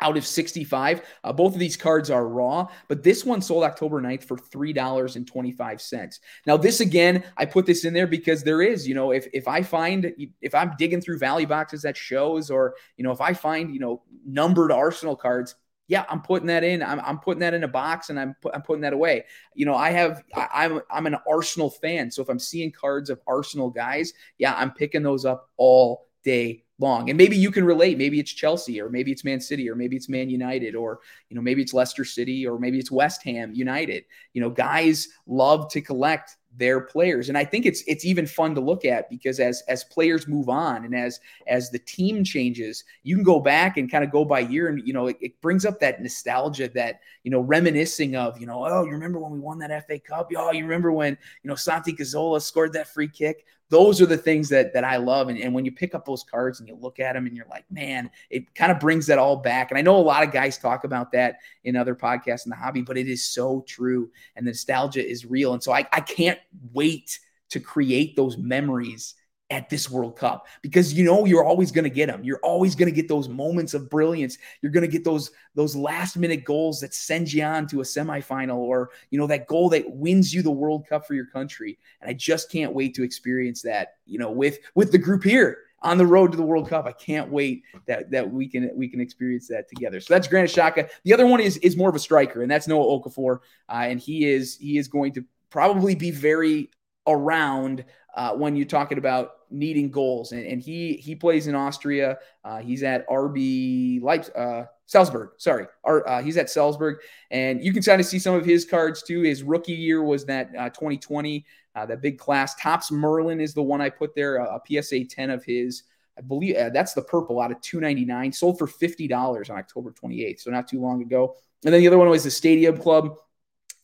out 0.00 0.16
of 0.16 0.26
65. 0.26 1.02
Uh, 1.22 1.32
both 1.32 1.54
of 1.54 1.58
these 1.58 1.76
cards 1.76 2.10
are 2.10 2.26
raw, 2.26 2.66
but 2.88 3.02
this 3.02 3.24
one 3.24 3.40
sold 3.40 3.64
October 3.64 4.00
9th 4.00 4.24
for 4.24 4.36
$3.25. 4.36 6.18
Now, 6.46 6.56
this 6.56 6.80
again, 6.80 7.24
I 7.36 7.46
put 7.46 7.66
this 7.66 7.84
in 7.84 7.94
there 7.94 8.06
because 8.06 8.42
there 8.42 8.62
is, 8.62 8.86
you 8.86 8.94
know, 8.94 9.12
if, 9.12 9.26
if 9.32 9.48
I 9.48 9.62
find, 9.62 10.12
if 10.40 10.54
I'm 10.54 10.74
digging 10.78 11.00
through 11.00 11.18
value 11.18 11.46
boxes 11.46 11.84
at 11.84 11.96
shows, 11.96 12.50
or, 12.50 12.74
you 12.96 13.04
know, 13.04 13.12
if 13.12 13.20
I 13.20 13.32
find, 13.32 13.72
you 13.72 13.80
know, 13.80 14.02
numbered 14.26 14.72
Arsenal 14.72 15.16
cards, 15.16 15.54
yeah, 15.86 16.04
I'm 16.08 16.22
putting 16.22 16.46
that 16.46 16.64
in. 16.64 16.82
I'm, 16.82 16.98
I'm 17.00 17.18
putting 17.18 17.40
that 17.40 17.52
in 17.52 17.64
a 17.64 17.68
box 17.68 18.08
and 18.08 18.18
I'm, 18.18 18.34
I'm 18.54 18.62
putting 18.62 18.80
that 18.82 18.94
away. 18.94 19.24
You 19.54 19.66
know, 19.66 19.74
I 19.74 19.90
have, 19.90 20.22
I, 20.34 20.48
I'm, 20.52 20.80
I'm 20.90 21.06
an 21.06 21.16
Arsenal 21.28 21.70
fan. 21.70 22.10
So 22.10 22.22
if 22.22 22.28
I'm 22.30 22.38
seeing 22.38 22.72
cards 22.72 23.10
of 23.10 23.20
Arsenal 23.26 23.68
guys, 23.68 24.12
yeah, 24.38 24.54
I'm 24.54 24.70
picking 24.70 25.02
those 25.02 25.26
up 25.26 25.50
all 25.58 26.03
day 26.24 26.64
long. 26.78 27.08
And 27.08 27.16
maybe 27.16 27.36
you 27.36 27.50
can 27.50 27.64
relate. 27.64 27.98
Maybe 27.98 28.18
it's 28.18 28.32
Chelsea 28.32 28.80
or 28.80 28.88
maybe 28.88 29.12
it's 29.12 29.24
Man 29.24 29.40
City 29.40 29.70
or 29.70 29.76
maybe 29.76 29.96
it's 29.96 30.08
Man 30.08 30.28
United 30.28 30.74
or, 30.74 31.00
you 31.28 31.36
know, 31.36 31.42
maybe 31.42 31.62
it's 31.62 31.72
Leicester 31.72 32.04
City 32.04 32.46
or 32.46 32.58
maybe 32.58 32.78
it's 32.78 32.90
West 32.90 33.22
Ham 33.24 33.52
United. 33.54 34.04
You 34.32 34.40
know, 34.40 34.50
guys 34.50 35.08
love 35.26 35.70
to 35.72 35.80
collect 35.80 36.36
their 36.56 36.80
players 36.80 37.28
and 37.28 37.36
i 37.36 37.44
think 37.44 37.66
it's 37.66 37.82
it's 37.86 38.04
even 38.04 38.26
fun 38.26 38.54
to 38.54 38.60
look 38.60 38.84
at 38.84 39.10
because 39.10 39.40
as 39.40 39.62
as 39.68 39.82
players 39.84 40.28
move 40.28 40.48
on 40.48 40.84
and 40.84 40.94
as 40.94 41.18
as 41.48 41.70
the 41.70 41.78
team 41.80 42.22
changes 42.22 42.84
you 43.02 43.16
can 43.16 43.24
go 43.24 43.40
back 43.40 43.76
and 43.76 43.90
kind 43.90 44.04
of 44.04 44.10
go 44.10 44.24
by 44.24 44.38
year 44.38 44.68
and 44.68 44.86
you 44.86 44.92
know 44.92 45.08
it, 45.08 45.16
it, 45.20 45.40
brings 45.40 45.64
up 45.64 45.80
that 45.80 46.00
nostalgia 46.00 46.68
that 46.68 47.00
you 47.24 47.30
know 47.30 47.40
reminiscing 47.40 48.14
of 48.14 48.38
you 48.40 48.46
know 48.46 48.64
oh 48.64 48.84
you 48.84 48.92
remember 48.92 49.18
when 49.18 49.32
we 49.32 49.40
won 49.40 49.58
that 49.58 49.86
fa 49.86 49.98
cup 49.98 50.30
oh 50.36 50.52
you 50.52 50.62
remember 50.62 50.92
when 50.92 51.18
you 51.42 51.48
know 51.48 51.56
santi 51.56 51.92
cazorla 51.92 52.40
scored 52.40 52.72
that 52.72 52.86
free 52.86 53.08
kick 53.08 53.44
those 53.70 54.00
are 54.00 54.06
the 54.06 54.16
things 54.16 54.48
that 54.50 54.72
that 54.74 54.84
I 54.84 54.96
love. 54.96 55.28
And, 55.28 55.38
and 55.38 55.54
when 55.54 55.64
you 55.64 55.72
pick 55.72 55.94
up 55.94 56.04
those 56.04 56.22
cards 56.22 56.60
and 56.60 56.68
you 56.68 56.76
look 56.76 57.00
at 57.00 57.14
them 57.14 57.26
and 57.26 57.36
you're 57.36 57.46
like, 57.50 57.64
man, 57.70 58.10
it 58.30 58.54
kind 58.54 58.70
of 58.70 58.78
brings 58.78 59.06
that 59.06 59.18
all 59.18 59.36
back. 59.36 59.70
And 59.70 59.78
I 59.78 59.82
know 59.82 59.96
a 59.96 59.98
lot 59.98 60.22
of 60.22 60.32
guys 60.32 60.58
talk 60.58 60.84
about 60.84 61.12
that 61.12 61.38
in 61.64 61.76
other 61.76 61.94
podcasts 61.94 62.46
in 62.46 62.50
the 62.50 62.56
hobby, 62.56 62.82
but 62.82 62.98
it 62.98 63.08
is 63.08 63.24
so 63.24 63.64
true. 63.66 64.10
And 64.36 64.46
the 64.46 64.50
nostalgia 64.50 65.06
is 65.06 65.24
real. 65.24 65.54
And 65.54 65.62
so 65.62 65.72
I, 65.72 65.86
I 65.92 66.00
can't 66.00 66.38
wait 66.72 67.18
to 67.50 67.60
create 67.60 68.16
those 68.16 68.36
memories 68.36 69.14
at 69.50 69.68
this 69.68 69.90
World 69.90 70.16
Cup 70.16 70.46
because 70.62 70.94
you 70.94 71.04
know 71.04 71.26
you're 71.26 71.44
always 71.44 71.70
going 71.70 71.84
to 71.84 71.90
get 71.90 72.06
them. 72.06 72.24
You're 72.24 72.40
always 72.42 72.74
going 72.74 72.92
to 72.92 72.94
get 72.94 73.08
those 73.08 73.28
moments 73.28 73.74
of 73.74 73.90
brilliance. 73.90 74.38
You're 74.62 74.72
going 74.72 74.86
to 74.86 74.90
get 74.90 75.04
those 75.04 75.30
those 75.54 75.76
last 75.76 76.16
minute 76.16 76.44
goals 76.44 76.80
that 76.80 76.94
send 76.94 77.32
you 77.32 77.42
on 77.42 77.66
to 77.68 77.80
a 77.80 77.84
semifinal 77.84 78.56
or 78.56 78.90
you 79.10 79.18
know 79.18 79.26
that 79.26 79.46
goal 79.46 79.68
that 79.70 79.90
wins 79.90 80.32
you 80.32 80.42
the 80.42 80.50
World 80.50 80.86
Cup 80.88 81.06
for 81.06 81.14
your 81.14 81.26
country. 81.26 81.78
And 82.00 82.08
I 82.08 82.14
just 82.14 82.50
can't 82.50 82.72
wait 82.72 82.94
to 82.94 83.02
experience 83.02 83.62
that, 83.62 83.96
you 84.06 84.18
know, 84.18 84.30
with 84.30 84.58
with 84.74 84.92
the 84.92 84.98
group 84.98 85.22
here 85.22 85.58
on 85.82 85.98
the 85.98 86.06
road 86.06 86.30
to 86.30 86.36
the 86.36 86.42
World 86.42 86.68
Cup. 86.68 86.86
I 86.86 86.92
can't 86.92 87.30
wait 87.30 87.62
that 87.86 88.10
that 88.10 88.28
we 88.28 88.48
can 88.48 88.70
we 88.74 88.88
can 88.88 89.00
experience 89.00 89.46
that 89.48 89.68
together. 89.68 90.00
So 90.00 90.14
that's 90.14 90.26
Granit 90.26 90.50
Xhaka. 90.50 90.88
The 91.04 91.12
other 91.12 91.26
one 91.26 91.40
is 91.40 91.58
is 91.58 91.76
more 91.76 91.90
of 91.90 91.94
a 91.94 92.00
striker, 92.00 92.42
and 92.42 92.50
that's 92.50 92.66
Noah 92.66 92.98
Okafor, 92.98 93.40
uh, 93.68 93.72
and 93.72 94.00
he 94.00 94.24
is 94.24 94.56
he 94.56 94.78
is 94.78 94.88
going 94.88 95.12
to 95.12 95.24
probably 95.50 95.94
be 95.94 96.10
very 96.10 96.70
around 97.06 97.84
uh, 98.14 98.32
when 98.32 98.56
you're 98.56 98.66
talking 98.66 98.98
about 98.98 99.32
needing 99.50 99.90
goals. 99.90 100.32
And, 100.32 100.46
and 100.46 100.62
he 100.62 100.94
he 100.94 101.14
plays 101.14 101.46
in 101.46 101.54
Austria. 101.54 102.18
Uh, 102.44 102.58
he's 102.58 102.82
at 102.82 103.08
RB 103.08 104.02
Leipzig, 104.02 104.34
uh, 104.36 104.64
Salzburg. 104.86 105.30
Sorry, 105.38 105.66
uh, 105.84 106.22
he's 106.22 106.36
at 106.36 106.50
Salzburg, 106.50 106.98
and 107.30 107.62
you 107.64 107.72
can 107.72 107.82
kind 107.82 108.00
of 108.00 108.06
see 108.06 108.18
some 108.18 108.34
of 108.34 108.44
his 108.44 108.64
cards 108.64 109.02
too. 109.02 109.22
His 109.22 109.42
rookie 109.42 109.72
year 109.72 110.02
was 110.02 110.24
that 110.26 110.52
2020, 110.52 111.44
uh, 111.74 111.78
uh, 111.78 111.86
that 111.86 112.02
big 112.02 112.18
class. 112.18 112.54
Topps 112.56 112.90
Merlin 112.90 113.40
is 113.40 113.54
the 113.54 113.62
one 113.62 113.80
I 113.80 113.90
put 113.90 114.14
there, 114.14 114.36
a, 114.36 114.60
PSA 114.66 115.04
10 115.04 115.30
of 115.30 115.44
his. 115.44 115.84
I 116.16 116.20
believe 116.20 116.54
that's 116.72 116.94
the 116.94 117.02
purple 117.02 117.40
out 117.40 117.50
of 117.50 117.60
299, 117.60 118.32
sold 118.32 118.56
for 118.56 118.68
$50 118.68 119.50
on 119.50 119.58
October 119.58 119.90
28th, 119.90 120.42
so 120.42 120.50
not 120.52 120.68
too 120.68 120.80
long 120.80 121.02
ago. 121.02 121.34
And 121.64 121.74
then 121.74 121.80
the 121.80 121.88
other 121.88 121.98
one 121.98 122.08
was 122.08 122.22
the 122.22 122.30
Stadium 122.30 122.76
Club. 122.76 123.16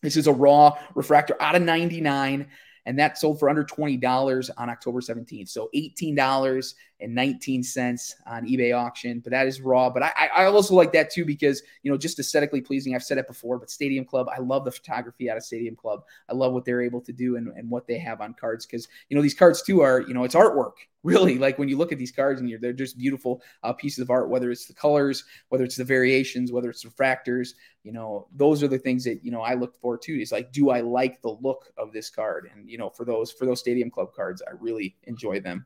This 0.00 0.16
is 0.16 0.28
a 0.28 0.32
raw 0.32 0.78
refractor 0.94 1.36
out 1.40 1.56
of 1.56 1.62
99 1.62 2.46
and 2.86 2.98
that 2.98 3.18
sold 3.18 3.38
for 3.38 3.48
under 3.48 3.64
$20 3.64 4.50
on 4.56 4.70
October 4.70 5.00
17th. 5.00 5.48
So 5.48 5.68
$18.19 7.08 8.14
on 8.26 8.46
eBay 8.46 8.76
auction, 8.76 9.20
but 9.20 9.30
that 9.30 9.46
is 9.46 9.60
raw. 9.60 9.90
But 9.90 10.02
I, 10.02 10.30
I 10.34 10.44
also 10.44 10.74
like 10.74 10.92
that 10.92 11.10
too 11.10 11.24
because, 11.24 11.62
you 11.82 11.90
know, 11.90 11.96
just 11.96 12.18
aesthetically 12.18 12.60
pleasing. 12.60 12.94
I've 12.94 13.02
said 13.02 13.18
it 13.18 13.26
before, 13.26 13.58
but 13.58 13.70
Stadium 13.70 14.04
Club, 14.04 14.28
I 14.34 14.40
love 14.40 14.64
the 14.64 14.72
photography 14.72 15.30
out 15.30 15.36
of 15.36 15.44
Stadium 15.44 15.76
Club. 15.76 16.02
I 16.28 16.34
love 16.34 16.52
what 16.52 16.64
they're 16.64 16.82
able 16.82 17.00
to 17.02 17.12
do 17.12 17.36
and, 17.36 17.48
and 17.56 17.70
what 17.70 17.86
they 17.86 17.98
have 17.98 18.20
on 18.20 18.34
cards 18.34 18.66
because, 18.66 18.88
you 19.08 19.16
know, 19.16 19.22
these 19.22 19.34
cards 19.34 19.62
too 19.62 19.80
are, 19.80 20.00
you 20.02 20.14
know, 20.14 20.24
it's 20.24 20.34
artwork 20.34 20.72
really 21.02 21.38
like 21.38 21.58
when 21.58 21.68
you 21.68 21.78
look 21.78 21.92
at 21.92 21.98
these 21.98 22.12
cards 22.12 22.40
and 22.40 22.50
you're, 22.50 22.58
they're 22.58 22.72
just 22.72 22.98
beautiful 22.98 23.40
uh, 23.62 23.72
pieces 23.72 24.00
of 24.00 24.10
art 24.10 24.28
whether 24.28 24.50
it's 24.50 24.66
the 24.66 24.74
colors 24.74 25.24
whether 25.48 25.64
it's 25.64 25.76
the 25.76 25.84
variations 25.84 26.52
whether 26.52 26.68
it's 26.68 26.82
the 26.82 26.90
refractors 26.90 27.54
you 27.84 27.92
know 27.92 28.28
those 28.36 28.62
are 28.62 28.68
the 28.68 28.78
things 28.78 29.04
that 29.04 29.24
you 29.24 29.30
know 29.30 29.40
i 29.40 29.54
look 29.54 29.74
for 29.80 29.96
too 29.96 30.18
is 30.20 30.30
like 30.30 30.52
do 30.52 30.68
i 30.70 30.80
like 30.80 31.22
the 31.22 31.36
look 31.40 31.72
of 31.78 31.92
this 31.92 32.10
card 32.10 32.50
and 32.54 32.68
you 32.68 32.76
know 32.76 32.90
for 32.90 33.04
those 33.04 33.32
for 33.32 33.46
those 33.46 33.60
stadium 33.60 33.90
club 33.90 34.12
cards 34.14 34.42
i 34.46 34.50
really 34.60 34.94
enjoy 35.04 35.40
them 35.40 35.64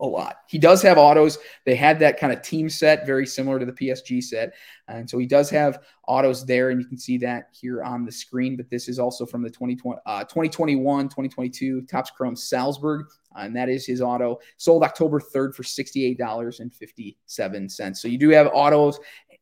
a 0.00 0.06
lot. 0.06 0.38
He 0.48 0.58
does 0.58 0.82
have 0.82 0.98
autos. 0.98 1.38
They 1.64 1.76
had 1.76 1.98
that 2.00 2.18
kind 2.18 2.32
of 2.32 2.42
team 2.42 2.68
set, 2.68 3.06
very 3.06 3.26
similar 3.26 3.58
to 3.58 3.66
the 3.66 3.72
PSG 3.72 4.22
set. 4.22 4.54
And 4.88 5.08
so 5.08 5.18
he 5.18 5.26
does 5.26 5.48
have 5.50 5.82
autos 6.08 6.44
there, 6.44 6.70
and 6.70 6.80
you 6.80 6.86
can 6.86 6.98
see 6.98 7.16
that 7.18 7.48
here 7.52 7.82
on 7.82 8.04
the 8.04 8.12
screen. 8.12 8.56
But 8.56 8.68
this 8.70 8.88
is 8.88 8.98
also 8.98 9.24
from 9.24 9.42
the 9.42 9.50
2020, 9.50 10.00
uh, 10.04 10.24
2021, 10.24 11.06
2022 11.06 11.82
Topps 11.82 12.10
Chrome 12.10 12.36
Salzburg. 12.36 13.06
Uh, 13.36 13.40
and 13.40 13.56
that 13.56 13.68
is 13.68 13.86
his 13.86 14.00
auto. 14.00 14.38
Sold 14.56 14.82
October 14.82 15.20
3rd 15.20 15.54
for 15.54 15.62
$68.57. 15.62 17.96
So 17.96 18.08
you 18.08 18.18
do 18.18 18.30
have 18.30 18.48
autos. 18.52 18.98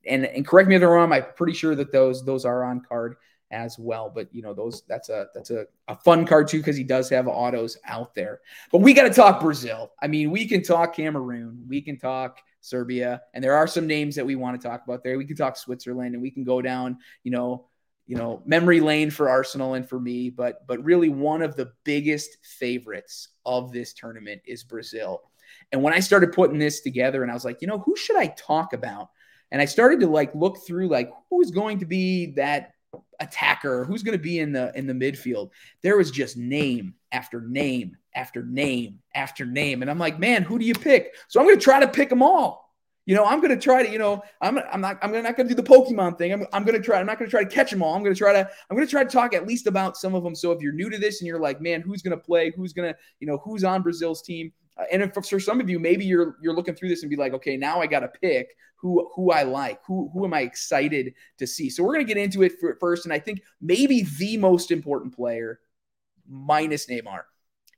And, 0.07 0.27
and 0.27 0.47
correct 0.47 0.69
me 0.69 0.77
if 0.77 0.83
I'm 0.83 0.89
wrong, 0.89 1.13
I'm 1.13 1.25
pretty 1.37 1.55
sure 1.55 1.75
that 1.77 1.93
those 1.93 2.25
those 2.25 2.45
are 2.45 2.65
on 2.65 2.81
card 2.81 3.17
as 3.53 3.79
well. 3.79 4.11
But 4.13 4.35
you 4.35 4.43
know, 4.43 4.55
those 4.55 4.83
that's 4.89 5.09
a 5.09 5.29
that's 5.35 5.51
a, 5.51 5.67
a 5.87 5.95
fun 5.95 6.27
card 6.27 6.49
too 6.49 6.59
because 6.59 6.77
he 6.77 6.83
does 6.83 7.09
have 7.11 7.29
autos 7.29 7.77
out 7.85 8.15
there. 8.15 8.41
But 8.73 8.79
we 8.79 8.95
got 8.95 9.05
to 9.05 9.15
talk 9.15 9.41
Brazil. 9.41 9.93
I 10.03 10.09
mean, 10.09 10.31
we 10.31 10.49
can 10.49 10.63
talk 10.63 10.97
Cameroon, 10.97 11.65
we 11.69 11.81
can 11.81 11.99
talk 11.99 12.39
Serbia, 12.63 13.23
and 13.35 13.45
there 13.45 13.55
are 13.55 13.67
some 13.67 13.87
names 13.87 14.17
that 14.17 14.27
we 14.27 14.35
want 14.35 14.61
to 14.61 14.67
talk 14.67 14.83
about 14.85 15.05
there. 15.05 15.19
We 15.19 15.27
can 15.27 15.37
talk 15.37 15.57
Switzerland, 15.57 16.15
and 16.15 16.23
we 16.23 16.31
can 16.31 16.43
go 16.43 16.63
down, 16.63 16.99
you 17.23 17.31
know, 17.31 17.67
you 18.07 18.17
know, 18.17 18.43
memory 18.45 18.81
lane 18.81 19.11
for 19.11 19.29
Arsenal 19.29 19.75
and 19.75 19.89
for 19.89 20.01
me. 20.01 20.31
But 20.31 20.67
but 20.67 20.83
really, 20.83 21.11
one 21.11 21.43
of 21.43 21.55
the 21.55 21.73
biggest 21.85 22.39
favorites 22.43 23.29
of 23.45 23.71
this 23.71 23.93
tournament 23.93 24.43
is 24.47 24.65
Brazil. 24.65 25.23
And 25.71 25.83
when 25.83 25.93
I 25.93 26.01
started 26.01 26.33
putting 26.33 26.59
this 26.59 26.81
together, 26.81 27.23
and 27.23 27.31
I 27.31 27.35
was 27.35 27.45
like, 27.45 27.61
you 27.61 27.69
know, 27.69 27.79
who 27.79 27.95
should 27.97 28.17
I 28.17 28.29
talk 28.29 28.73
about? 28.73 29.11
And 29.51 29.61
I 29.61 29.67
started 29.67 30.01
to 30.01 30.07
like 30.07 30.35
look 30.35 30.67
through 30.67 30.89
like 30.89 31.13
who's 31.29 31.51
going 31.51 31.81
to 31.81 31.85
be 31.85 32.33
that 32.33 32.73
attacker, 33.21 33.85
who's 33.85 34.03
going 34.03 34.17
to 34.17 34.23
be 34.23 34.39
in 34.39 34.53
the 34.53 34.73
in 34.75 34.87
the 34.87 34.93
midfield. 34.93 35.51
There 35.83 35.97
was 35.97 36.11
just 36.11 36.37
name 36.37 36.95
after 37.13 37.41
name 37.41 37.97
after 38.15 38.43
name 38.43 39.01
after 39.15 39.45
name, 39.45 39.83
and 39.83 39.91
I'm 39.91 39.99
like, 39.99 40.19
man, 40.19 40.43
who 40.43 40.59
do 40.59 40.65
you 40.65 40.75
pick? 40.75 41.15
So 41.29 41.41
I'm 41.41 41.47
going 41.47 41.59
to 41.59 41.65
try 41.65 41.81
to 41.81 41.89
pick 41.89 42.09
them 42.09 42.23
all. 42.23 42.63
You 43.05 43.17
know, 43.17 43.25
I'm 43.25 43.41
going 43.41 43.51
to 43.51 43.61
try 43.61 43.85
to, 43.85 43.91
you 43.91 43.99
know, 43.99 44.23
I'm, 44.41 44.61
I'm 44.71 44.81
not, 44.81 44.99
I'm 45.03 45.11
not 45.11 45.37
going 45.37 45.49
to 45.49 45.55
do 45.55 45.61
the 45.61 45.69
Pokemon 45.69 46.19
thing. 46.19 46.33
I'm, 46.33 46.47
I'm 46.53 46.63
going 46.65 46.81
to 46.81 46.85
try, 46.85 47.01
I'm 47.01 47.07
not 47.07 47.19
going 47.19 47.29
to 47.29 47.33
try 47.33 47.43
to 47.43 47.51
catch 47.51 47.69
them 47.69 47.83
all. 47.83 47.97
I'm 47.97 48.03
going 48.05 48.15
to 48.15 48.19
try 48.19 48.33
to, 48.33 48.49
I'm 48.71 48.77
going 48.77 48.87
to 48.87 48.91
try 48.91 49.03
to 49.03 49.11
talk 49.11 49.35
at 49.35 49.45
least 49.45 49.67
about 49.67 49.97
some 49.97 50.15
of 50.15 50.23
them. 50.23 50.37
So 50.37 50.53
if 50.53 50.63
you're 50.63 50.73
new 50.73 50.89
to 50.89 50.99
this 50.99 51.21
and 51.21 51.27
you're 51.27 51.41
like, 51.41 51.61
man, 51.61 51.81
who's 51.81 52.01
going 52.01 52.17
to 52.17 52.25
play? 52.25 52.53
Who's 52.55 52.73
going 52.73 52.93
to, 52.93 52.99
you 53.19 53.27
know, 53.27 53.39
who's 53.39 53.65
on 53.65 53.83
Brazil's 53.83 54.23
team? 54.23 54.53
And 54.91 55.03
if, 55.03 55.13
for 55.15 55.41
some 55.41 55.61
of 55.61 55.69
you, 55.69 55.79
maybe 55.79 56.05
you're 56.05 56.37
you're 56.43 56.55
looking 56.55 56.75
through 56.75 56.89
this 56.89 57.03
and 57.03 57.11
be 57.11 57.17
like, 57.17 57.35
okay, 57.35 57.57
now 57.57 57.81
I 57.81 57.87
got 57.87 58.01
to 58.01 58.09
pick 58.09 58.55
who 58.77 59.11
who 59.15 59.31
I 59.31 59.45
like, 59.45 59.81
who 59.87 60.11
who 60.13 60.25
am 60.25 60.35
I 60.35 60.41
excited 60.41 61.15
to 61.39 61.47
see. 61.47 61.71
So 61.71 61.83
we're 61.83 61.95
gonna 61.95 62.05
get 62.05 62.17
into 62.17 62.43
it 62.43 62.59
for, 62.61 62.77
first, 62.81 63.07
and 63.07 63.13
I 63.13 63.19
think 63.19 63.43
maybe 63.61 64.03
the 64.19 64.37
most 64.37 64.71
important 64.71 65.15
player, 65.15 65.61
minus 66.29 66.87
Neymar, 66.87 67.23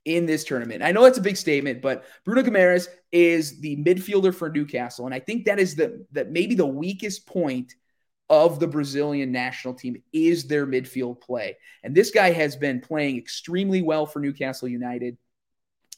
in 0.05 0.25
this 0.25 0.43
tournament. 0.43 0.81
I 0.81 0.91
know 0.91 1.03
that's 1.03 1.19
a 1.19 1.21
big 1.21 1.37
statement, 1.37 1.81
but 1.81 2.05
Bruno 2.25 2.41
Guimaraes 2.41 2.87
is 3.11 3.59
the 3.61 3.77
midfielder 3.77 4.33
for 4.33 4.49
Newcastle, 4.49 5.05
and 5.05 5.13
I 5.13 5.19
think 5.19 5.45
that 5.45 5.59
is 5.59 5.75
the 5.75 6.05
that 6.13 6.31
maybe 6.31 6.55
the 6.55 6.65
weakest 6.65 7.27
point 7.27 7.75
of 8.27 8.59
the 8.59 8.67
Brazilian 8.67 9.31
national 9.31 9.75
team 9.75 10.01
is 10.11 10.47
their 10.47 10.65
midfield 10.65 11.21
play. 11.21 11.55
And 11.83 11.93
this 11.93 12.09
guy 12.09 12.31
has 12.31 12.55
been 12.55 12.81
playing 12.81 13.17
extremely 13.17 13.83
well 13.83 14.07
for 14.07 14.19
Newcastle 14.19 14.67
United. 14.67 15.17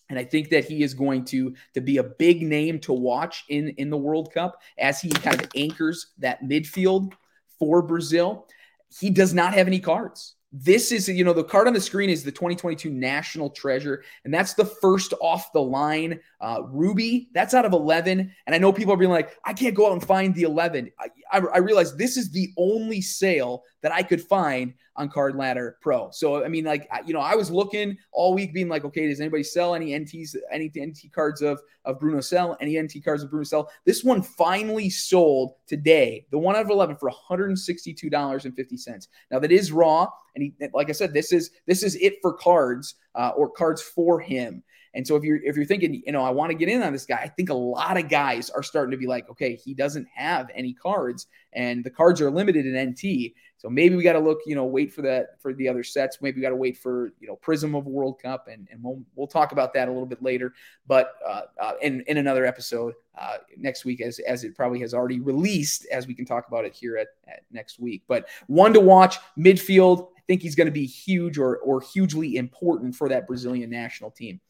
And 0.10 0.18
I 0.18 0.24
think 0.24 0.50
that 0.50 0.66
he 0.66 0.84
is 0.84 0.94
going 0.94 1.26
to, 1.26 1.54
to 1.74 1.82
be 1.82 1.98
a 1.98 2.04
big 2.04 2.42
name 2.42 2.80
to 2.80 2.94
watch 2.94 3.44
in, 3.50 3.70
in 3.78 3.90
the 3.90 3.98
World 3.98 4.34
Cup 4.34 4.62
as 4.78 5.02
he 5.02 5.10
kind 5.10 5.42
of 5.42 5.50
anchors 5.56 6.08
that 6.20 6.44
midfield 6.44 7.14
for 7.60 7.82
Brazil. 7.82 8.48
He 9.00 9.10
does 9.10 9.34
not 9.34 9.54
have 9.54 9.68
any 9.68 9.80
cards. 9.80 10.37
This 10.54 10.94
is, 10.94 11.10
you 11.10 11.26
know, 11.26 11.34
the 11.34 11.44
card 11.44 11.68
on 11.68 11.74
the 11.74 11.82
screen 11.82 12.10
is 12.10 12.24
the 12.24 12.32
2022 12.32 12.90
National 12.90 13.50
Treasure, 13.50 14.04
and 14.24 14.34
that's 14.34 14.54
the 14.54 14.64
first 14.64 15.14
off 15.22 15.52
the 15.52 15.62
line 15.62 16.20
uh, 16.40 16.62
Ruby. 16.66 17.30
That's 17.34 17.54
out 17.54 17.66
of 17.66 17.74
11. 17.74 18.32
And 18.46 18.56
I 18.56 18.58
know 18.58 18.72
people 18.72 18.94
are 18.94 18.98
being 18.98 19.12
like, 19.12 19.38
I 19.44 19.52
can't 19.52 19.76
go 19.76 19.88
out 19.88 19.94
and 19.94 20.04
find 20.04 20.34
the 20.34 20.44
11. 20.44 20.90
I, 21.00 21.38
I, 21.38 21.58
realize 21.58 21.96
this 21.96 22.16
is 22.16 22.32
the 22.32 22.54
only 22.58 23.02
sale 23.02 23.64
that 23.82 23.92
I 23.92 24.04
could 24.04 24.22
find 24.22 24.74
on 24.98 25.10
Card 25.10 25.36
Ladder 25.36 25.78
Pro. 25.82 26.10
So 26.12 26.44
I 26.44 26.48
mean, 26.48 26.66
like 26.66 26.90
you 27.06 27.14
know, 27.14 27.20
I 27.20 27.36
was 27.36 27.52
looking 27.52 27.98
all 28.12 28.34
week, 28.34 28.54
being 28.54 28.68
like, 28.68 28.84
okay, 28.86 29.08
does 29.08 29.20
anybody 29.20 29.44
sell 29.44 29.76
any 29.76 29.92
NTs, 29.92 30.36
any 30.52 30.72
NT 30.76 31.12
cards 31.14 31.42
of 31.42 31.62
of 31.86 32.00
Bruno 32.00 32.20
Sell, 32.20 32.58
any 32.60 32.80
NT 32.82 33.04
cards 33.04 33.24
of 33.24 33.30
Bruno 33.30 33.44
Sell? 33.44 33.70
This 33.86 34.04
one 34.04 34.22
finally 34.22 34.90
sold 34.90 35.54
today, 35.68 36.26
the 36.32 36.38
one 36.38 36.56
out 36.56 36.64
of 36.64 36.72
eleven 36.72 36.96
for 36.96 37.10
one 37.10 37.18
hundred 37.18 37.50
and 37.50 37.60
sixty 37.60 37.94
two 37.94 38.10
dollars 38.10 38.46
and 38.46 38.56
fifty 38.56 38.78
cents. 38.78 39.08
Now 39.32 39.40
that 39.40 39.52
is 39.52 39.72
raw, 39.72 40.08
and 40.38 40.44
he, 40.44 40.68
like 40.72 40.90
I 40.90 40.94
said, 40.94 41.14
this 41.14 41.34
is 41.34 41.50
this 41.66 41.82
is 41.82 41.96
it 41.96 42.22
for 42.22 42.32
cards 42.32 42.94
uh, 43.16 43.32
or 43.36 43.50
cards 43.50 43.82
for 43.82 44.20
him. 44.20 44.64
And 44.94 45.06
so 45.06 45.16
if 45.16 45.24
you're 45.24 45.38
if 45.44 45.56
you're 45.56 45.66
thinking, 45.66 46.02
you 46.06 46.12
know, 46.12 46.24
I 46.24 46.30
want 46.30 46.52
to 46.52 46.58
get 46.58 46.70
in 46.70 46.84
on 46.84 46.94
this 46.94 47.06
guy, 47.06 47.18
I 47.18 47.28
think 47.28 47.50
a 47.50 47.56
lot 47.56 47.98
of 47.98 48.08
guys 48.08 48.50
are 48.52 48.64
starting 48.64 48.92
to 48.92 48.98
be 48.98 49.08
like, 49.08 49.30
okay, 49.30 49.56
he 49.56 49.74
doesn't 49.74 50.08
have 50.14 50.50
any 50.54 50.74
cards, 50.74 51.28
and 51.54 51.84
the 51.84 51.90
cards 51.90 52.22
are 52.22 52.30
limited 52.30 52.66
in 52.66 52.92
NT. 52.92 53.34
So 53.58 53.70
maybe 53.70 53.96
we 53.96 54.04
got 54.04 54.14
to 54.14 54.20
look, 54.20 54.40
you 54.46 54.54
know, 54.56 54.66
wait 54.66 54.94
for 54.94 55.02
that 55.02 55.42
for 55.42 55.52
the 55.54 55.68
other 55.68 55.84
sets. 55.84 56.20
Maybe 56.22 56.38
we 56.38 56.42
got 56.44 56.50
to 56.50 56.56
wait 56.56 56.78
for 56.78 57.12
you 57.20 57.28
know 57.28 57.40
Prizm 57.44 57.76
of 57.76 57.88
World 57.88 58.22
Cup, 58.22 58.48
and 58.48 58.68
and 58.72 58.84
we'll 58.84 59.02
we'll 59.16 59.28
talk 59.28 59.52
about 59.52 59.74
that 59.74 59.88
a 59.88 59.92
little 59.92 60.06
bit 60.06 60.22
later. 60.22 60.54
But 60.88 61.14
uh, 61.28 61.42
uh, 61.60 61.74
in 61.82 62.02
in 62.08 62.18
another 62.18 62.46
episode 62.46 62.94
uh, 63.20 63.38
next 63.58 63.84
week, 63.84 64.02
as 64.02 64.20
as 64.20 64.44
it 64.44 64.56
probably 64.56 64.80
has 64.82 64.94
already 64.94 65.20
released, 65.20 65.88
as 65.92 66.08
we 66.08 66.14
can 66.14 66.26
talk 66.26 66.48
about 66.48 66.66
it 66.66 66.74
here 66.76 66.98
at, 66.98 67.08
at 67.28 67.44
next 67.52 67.80
week. 67.80 68.04
But 68.08 68.28
one 68.48 68.74
to 68.74 68.80
watch 68.80 69.18
midfield. 69.38 70.10
Think 70.28 70.42
he's 70.42 70.56
going 70.56 70.66
to 70.66 70.72
be 70.72 70.86
huge 70.86 71.38
or 71.38 71.58
or 71.58 71.82
hugely 71.82 72.36
important 72.36 72.96
for 72.96 73.10
that 73.10 73.28
Brazilian 73.28 73.70
national 73.70 74.12
team. 74.12 74.42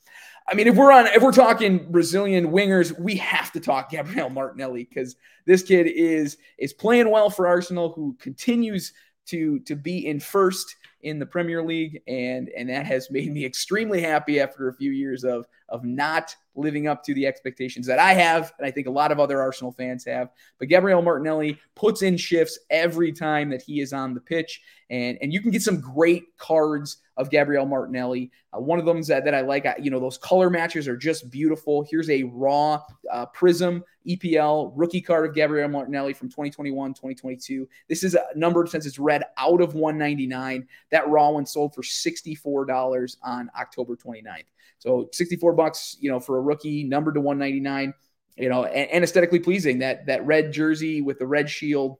I 0.49 0.55
mean, 0.55 0.67
if 0.67 0.75
we're 0.75 0.91
on, 0.91 1.07
if 1.07 1.21
we're 1.21 1.31
talking 1.31 1.91
Brazilian 1.91 2.51
wingers, 2.51 2.97
we 2.97 3.17
have 3.17 3.51
to 3.51 3.59
talk 3.59 3.91
Gabriel 3.91 4.29
Martinelli 4.29 4.85
because 4.85 5.15
this 5.45 5.63
kid 5.63 5.87
is 5.87 6.37
is 6.57 6.73
playing 6.73 7.11
well 7.11 7.29
for 7.29 7.47
Arsenal, 7.47 7.91
who 7.91 8.15
continues 8.19 8.93
to 9.27 9.59
to 9.59 9.75
be 9.75 10.07
in 10.07 10.19
first 10.19 10.75
in 11.01 11.19
the 11.19 11.25
Premier 11.25 11.63
League, 11.63 12.01
and 12.07 12.49
and 12.49 12.69
that 12.69 12.85
has 12.85 13.09
made 13.11 13.31
me 13.31 13.45
extremely 13.45 14.01
happy 14.01 14.39
after 14.39 14.67
a 14.67 14.73
few 14.73 14.91
years 14.91 15.23
of 15.23 15.47
of 15.69 15.83
not 15.83 16.35
living 16.55 16.87
up 16.87 17.03
to 17.03 17.13
the 17.13 17.27
expectations 17.27 17.85
that 17.85 17.99
I 17.99 18.13
have, 18.13 18.53
and 18.57 18.65
I 18.65 18.71
think 18.71 18.87
a 18.87 18.91
lot 18.91 19.11
of 19.11 19.19
other 19.19 19.41
Arsenal 19.41 19.71
fans 19.71 20.03
have. 20.05 20.29
But 20.59 20.69
Gabriel 20.69 21.01
Martinelli 21.01 21.59
puts 21.75 22.01
in 22.01 22.17
shifts 22.17 22.57
every 22.69 23.11
time 23.11 23.49
that 23.49 23.61
he 23.61 23.81
is 23.81 23.93
on 23.93 24.13
the 24.13 24.21
pitch, 24.21 24.61
and 24.89 25.17
and 25.21 25.31
you 25.31 25.41
can 25.41 25.51
get 25.51 25.61
some 25.61 25.79
great 25.79 26.35
cards 26.37 26.97
of 27.17 27.29
Gabriel 27.29 27.65
Martinelli. 27.65 28.31
Uh, 28.53 28.61
one 28.61 28.79
of 28.79 28.85
them 28.85 29.01
that, 29.03 29.25
that 29.25 29.33
I 29.33 29.41
like, 29.41 29.65
you 29.81 29.91
know, 29.91 29.99
those 29.99 30.17
color 30.17 30.49
matches 30.49 30.87
are 30.87 30.95
just 30.95 31.29
beautiful. 31.29 31.85
Here's 31.89 32.09
a 32.09 32.23
raw 32.23 32.81
uh, 33.11 33.25
Prizm 33.35 33.81
EPL 34.07 34.71
rookie 34.75 35.01
card 35.01 35.27
of 35.27 35.35
Gabriel 35.35 35.67
Martinelli 35.67 36.13
from 36.13 36.29
2021, 36.29 36.93
2022. 36.93 37.67
This 37.89 38.03
is 38.03 38.15
a 38.15 38.23
numbered 38.35 38.69
since 38.69 38.85
it's 38.85 38.99
read 38.99 39.23
out 39.37 39.61
of 39.61 39.73
199. 39.73 40.67
That 40.91 41.07
raw 41.09 41.31
one 41.31 41.45
sold 41.45 41.73
for 41.73 41.81
$64 41.81 43.17
on 43.23 43.49
October 43.59 43.95
29th. 43.95 44.45
So 44.79 45.09
64 45.11 45.53
bucks, 45.53 45.97
you 45.99 46.11
know, 46.11 46.19
for 46.19 46.37
a 46.37 46.41
rookie 46.41 46.83
numbered 46.83 47.15
to 47.15 47.21
199, 47.21 47.93
you 48.37 48.49
know, 48.49 48.65
and 48.65 49.03
aesthetically 49.03 49.39
pleasing. 49.39 49.79
That 49.79 50.05
that 50.05 50.25
red 50.25 50.51
jersey 50.53 51.01
with 51.01 51.17
the 51.17 51.25
red 51.25 51.49
shield 51.49 51.97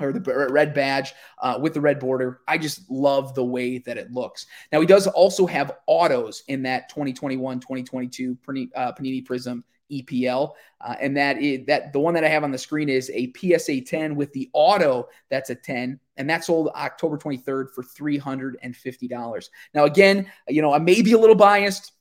or 0.00 0.12
the 0.12 0.48
red 0.50 0.74
badge 0.74 1.12
uh, 1.40 1.58
with 1.60 1.74
the 1.74 1.80
red 1.80 1.98
border. 1.98 2.40
I 2.48 2.58
just 2.58 2.90
love 2.90 3.34
the 3.34 3.44
way 3.44 3.78
that 3.78 3.98
it 3.98 4.12
looks. 4.12 4.46
Now, 4.72 4.80
he 4.80 4.86
does 4.86 5.06
also 5.06 5.46
have 5.46 5.76
autos 5.86 6.42
in 6.48 6.62
that 6.62 6.88
2021 6.88 7.60
2022 7.60 8.38
uh, 8.74 8.92
Panini 8.92 9.26
Prizm 9.26 9.62
EPL. 9.90 10.52
Uh, 10.80 10.94
and 11.00 11.16
that 11.16 11.38
is 11.42 11.66
that 11.66 11.92
the 11.92 12.00
one 12.00 12.14
that 12.14 12.24
I 12.24 12.28
have 12.28 12.44
on 12.44 12.50
the 12.50 12.58
screen 12.58 12.88
is 12.88 13.10
a 13.12 13.32
PSA 13.36 13.82
10 13.82 14.14
with 14.14 14.32
the 14.32 14.48
auto 14.52 15.08
that's 15.28 15.50
a 15.50 15.54
10 15.54 15.98
and 16.16 16.30
that 16.30 16.44
sold 16.44 16.68
October 16.68 17.18
23rd 17.18 17.70
for 17.74 17.82
$350. 17.82 19.48
Now 19.74 19.84
again, 19.84 20.30
you 20.48 20.62
know, 20.62 20.72
I 20.72 20.78
may 20.78 21.02
be 21.02 21.12
a 21.12 21.18
little 21.18 21.36
biased. 21.36 21.92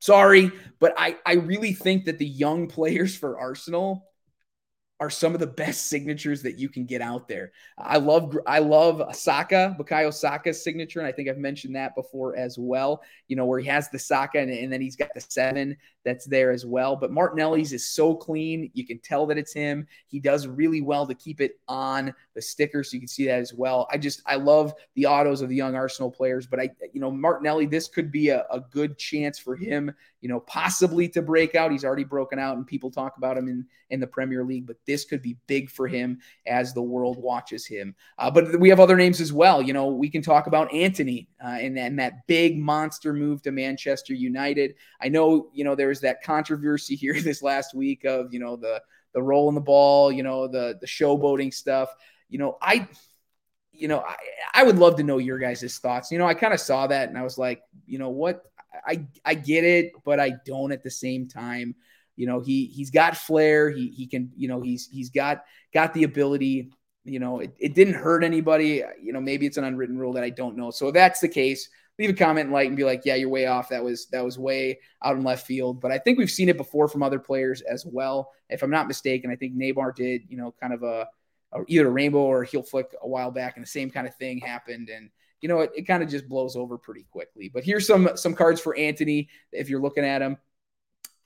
Sorry, 0.00 0.50
but 0.80 0.94
I 0.96 1.16
I 1.24 1.34
really 1.34 1.72
think 1.72 2.06
that 2.06 2.18
the 2.18 2.26
young 2.26 2.66
players 2.66 3.16
for 3.16 3.38
Arsenal 3.38 4.08
are 5.00 5.10
some 5.10 5.34
of 5.34 5.40
the 5.40 5.46
best 5.46 5.86
signatures 5.90 6.42
that 6.42 6.58
you 6.58 6.68
can 6.68 6.84
get 6.84 7.00
out 7.00 7.28
there. 7.28 7.52
I 7.76 7.98
love 7.98 8.36
I 8.46 8.60
love 8.60 9.14
Saka, 9.14 9.76
Bukayo 9.78 10.12
Saka's 10.12 10.62
signature, 10.62 11.00
and 11.00 11.08
I 11.08 11.12
think 11.12 11.28
I've 11.28 11.38
mentioned 11.38 11.76
that 11.76 11.94
before 11.94 12.36
as 12.36 12.58
well. 12.58 13.02
You 13.28 13.36
know 13.36 13.46
where 13.46 13.60
he 13.60 13.68
has 13.68 13.90
the 13.90 13.98
Saka, 13.98 14.38
and, 14.38 14.50
and 14.50 14.72
then 14.72 14.80
he's 14.80 14.96
got 14.96 15.14
the 15.14 15.20
seven 15.20 15.76
that's 16.04 16.26
there 16.26 16.50
as 16.50 16.66
well. 16.66 16.96
But 16.96 17.12
Martinelli's 17.12 17.72
is 17.72 17.88
so 17.88 18.14
clean, 18.14 18.70
you 18.74 18.86
can 18.86 18.98
tell 18.98 19.26
that 19.26 19.38
it's 19.38 19.52
him. 19.52 19.86
He 20.06 20.20
does 20.20 20.46
really 20.46 20.80
well 20.80 21.06
to 21.06 21.14
keep 21.14 21.40
it 21.40 21.60
on 21.68 22.14
the 22.34 22.42
sticker, 22.42 22.82
so 22.82 22.94
you 22.94 23.00
can 23.00 23.08
see 23.08 23.26
that 23.26 23.38
as 23.38 23.54
well. 23.54 23.88
I 23.90 23.98
just 23.98 24.22
I 24.26 24.36
love 24.36 24.74
the 24.94 25.06
autos 25.06 25.42
of 25.42 25.48
the 25.48 25.56
young 25.56 25.74
Arsenal 25.74 26.10
players, 26.10 26.46
but 26.46 26.60
I 26.60 26.70
you 26.92 27.00
know 27.00 27.10
Martinelli, 27.10 27.66
this 27.66 27.88
could 27.88 28.10
be 28.10 28.28
a, 28.30 28.44
a 28.50 28.60
good 28.60 28.98
chance 28.98 29.38
for 29.38 29.56
him, 29.56 29.92
you 30.20 30.28
know, 30.28 30.40
possibly 30.40 31.08
to 31.10 31.22
break 31.22 31.54
out. 31.54 31.70
He's 31.70 31.84
already 31.84 32.04
broken 32.04 32.38
out, 32.38 32.56
and 32.56 32.66
people 32.66 32.90
talk 32.90 33.16
about 33.16 33.36
him 33.36 33.48
in 33.48 33.66
in 33.92 34.00
the 34.00 34.06
Premier 34.06 34.42
League, 34.42 34.66
but 34.66 34.78
this 34.86 35.04
could 35.04 35.20
be 35.20 35.36
big 35.46 35.70
for 35.70 35.86
him 35.86 36.18
as 36.46 36.72
the 36.72 36.82
world 36.82 37.18
watches 37.18 37.66
him. 37.66 37.94
Uh, 38.18 38.30
but 38.30 38.58
we 38.58 38.70
have 38.70 38.80
other 38.80 38.96
names 38.96 39.20
as 39.20 39.34
well. 39.34 39.60
You 39.60 39.74
know, 39.74 39.88
we 39.88 40.08
can 40.08 40.22
talk 40.22 40.46
about 40.46 40.72
Antony 40.72 41.28
uh, 41.44 41.58
and, 41.60 41.78
and 41.78 41.98
that 41.98 42.26
big 42.26 42.58
monster 42.58 43.12
move 43.12 43.42
to 43.42 43.52
Manchester 43.52 44.14
United. 44.14 44.74
I 45.02 45.08
know, 45.08 45.50
you 45.52 45.62
know, 45.62 45.74
there's 45.92 46.00
that 46.00 46.22
controversy 46.22 46.96
here 46.96 47.20
this 47.20 47.42
last 47.42 47.74
week 47.74 48.04
of, 48.04 48.32
you 48.32 48.40
know, 48.40 48.56
the 48.56 48.82
the 49.12 49.22
roll 49.22 49.50
in 49.50 49.54
the 49.54 49.60
ball, 49.60 50.10
you 50.10 50.22
know, 50.22 50.48
the 50.48 50.78
the 50.80 50.86
showboating 50.86 51.52
stuff. 51.52 51.94
You 52.30 52.38
know, 52.38 52.56
I 52.62 52.88
you 53.72 53.88
know, 53.88 54.00
I, 54.00 54.16
I 54.54 54.62
would 54.62 54.78
love 54.78 54.96
to 54.96 55.02
know 55.02 55.18
your 55.18 55.38
guys' 55.38 55.78
thoughts. 55.78 56.10
You 56.10 56.18
know, 56.18 56.26
I 56.26 56.34
kind 56.34 56.54
of 56.54 56.60
saw 56.60 56.86
that 56.86 57.08
and 57.08 57.18
I 57.18 57.22
was 57.22 57.36
like, 57.36 57.62
you 57.86 57.98
know 57.98 58.08
what? 58.08 58.42
I 58.86 59.06
I 59.24 59.34
get 59.34 59.64
it, 59.64 59.92
but 60.04 60.18
I 60.18 60.34
don't 60.46 60.72
at 60.72 60.82
the 60.82 60.90
same 60.90 61.28
time. 61.28 61.74
You 62.16 62.26
know, 62.26 62.40
he 62.40 62.66
he's 62.66 62.90
got 62.90 63.16
flair. 63.16 63.70
He 63.70 63.88
he 63.88 64.06
can, 64.06 64.30
you 64.34 64.48
know, 64.48 64.62
he's 64.62 64.88
he's 64.90 65.10
got 65.10 65.44
got 65.74 65.92
the 65.92 66.04
ability. 66.04 66.70
You 67.04 67.18
know, 67.18 67.40
it, 67.40 67.52
it 67.58 67.74
didn't 67.74 67.94
hurt 67.94 68.24
anybody. 68.24 68.82
You 69.02 69.12
know, 69.12 69.20
maybe 69.20 69.44
it's 69.44 69.58
an 69.58 69.64
unwritten 69.64 69.98
rule 69.98 70.14
that 70.14 70.24
I 70.24 70.30
don't 70.30 70.56
know. 70.56 70.70
So 70.70 70.88
if 70.88 70.94
that's 70.94 71.20
the 71.20 71.28
case, 71.28 71.68
leave 72.02 72.14
a 72.14 72.18
comment 72.18 72.46
and 72.46 72.52
like 72.52 72.68
and 72.68 72.76
be 72.76 72.84
like, 72.84 73.02
yeah, 73.04 73.14
you're 73.14 73.28
way 73.28 73.46
off. 73.46 73.68
That 73.68 73.82
was 73.82 74.06
that 74.06 74.24
was 74.24 74.38
way 74.38 74.80
out 75.04 75.16
in 75.16 75.22
left 75.22 75.46
field. 75.46 75.80
But 75.80 75.92
I 75.92 75.98
think 75.98 76.18
we've 76.18 76.30
seen 76.30 76.48
it 76.48 76.56
before 76.56 76.88
from 76.88 77.02
other 77.02 77.18
players 77.18 77.62
as 77.62 77.86
well. 77.86 78.32
If 78.50 78.62
I'm 78.62 78.70
not 78.70 78.88
mistaken, 78.88 79.30
I 79.30 79.36
think 79.36 79.54
Neymar 79.54 79.94
did, 79.94 80.22
you 80.28 80.36
know, 80.36 80.54
kind 80.60 80.72
of 80.72 80.82
a, 80.82 81.06
a 81.52 81.60
either 81.68 81.88
a 81.88 81.90
rainbow 81.90 82.20
or 82.20 82.42
a 82.42 82.46
heel 82.46 82.62
flick 82.62 82.94
a 83.00 83.08
while 83.08 83.30
back, 83.30 83.56
and 83.56 83.64
the 83.64 83.70
same 83.70 83.90
kind 83.90 84.06
of 84.06 84.14
thing 84.16 84.38
happened. 84.38 84.88
And 84.88 85.10
you 85.40 85.48
know, 85.48 85.60
it, 85.60 85.70
it 85.76 85.82
kind 85.86 86.02
of 86.02 86.08
just 86.08 86.28
blows 86.28 86.56
over 86.56 86.76
pretty 86.76 87.06
quickly. 87.10 87.50
But 87.52 87.64
here's 87.64 87.86
some 87.86 88.10
some 88.16 88.34
cards 88.34 88.60
for 88.60 88.76
Antony 88.76 89.28
if 89.52 89.68
you're 89.68 89.80
looking 89.80 90.04
at 90.04 90.22
him. 90.22 90.36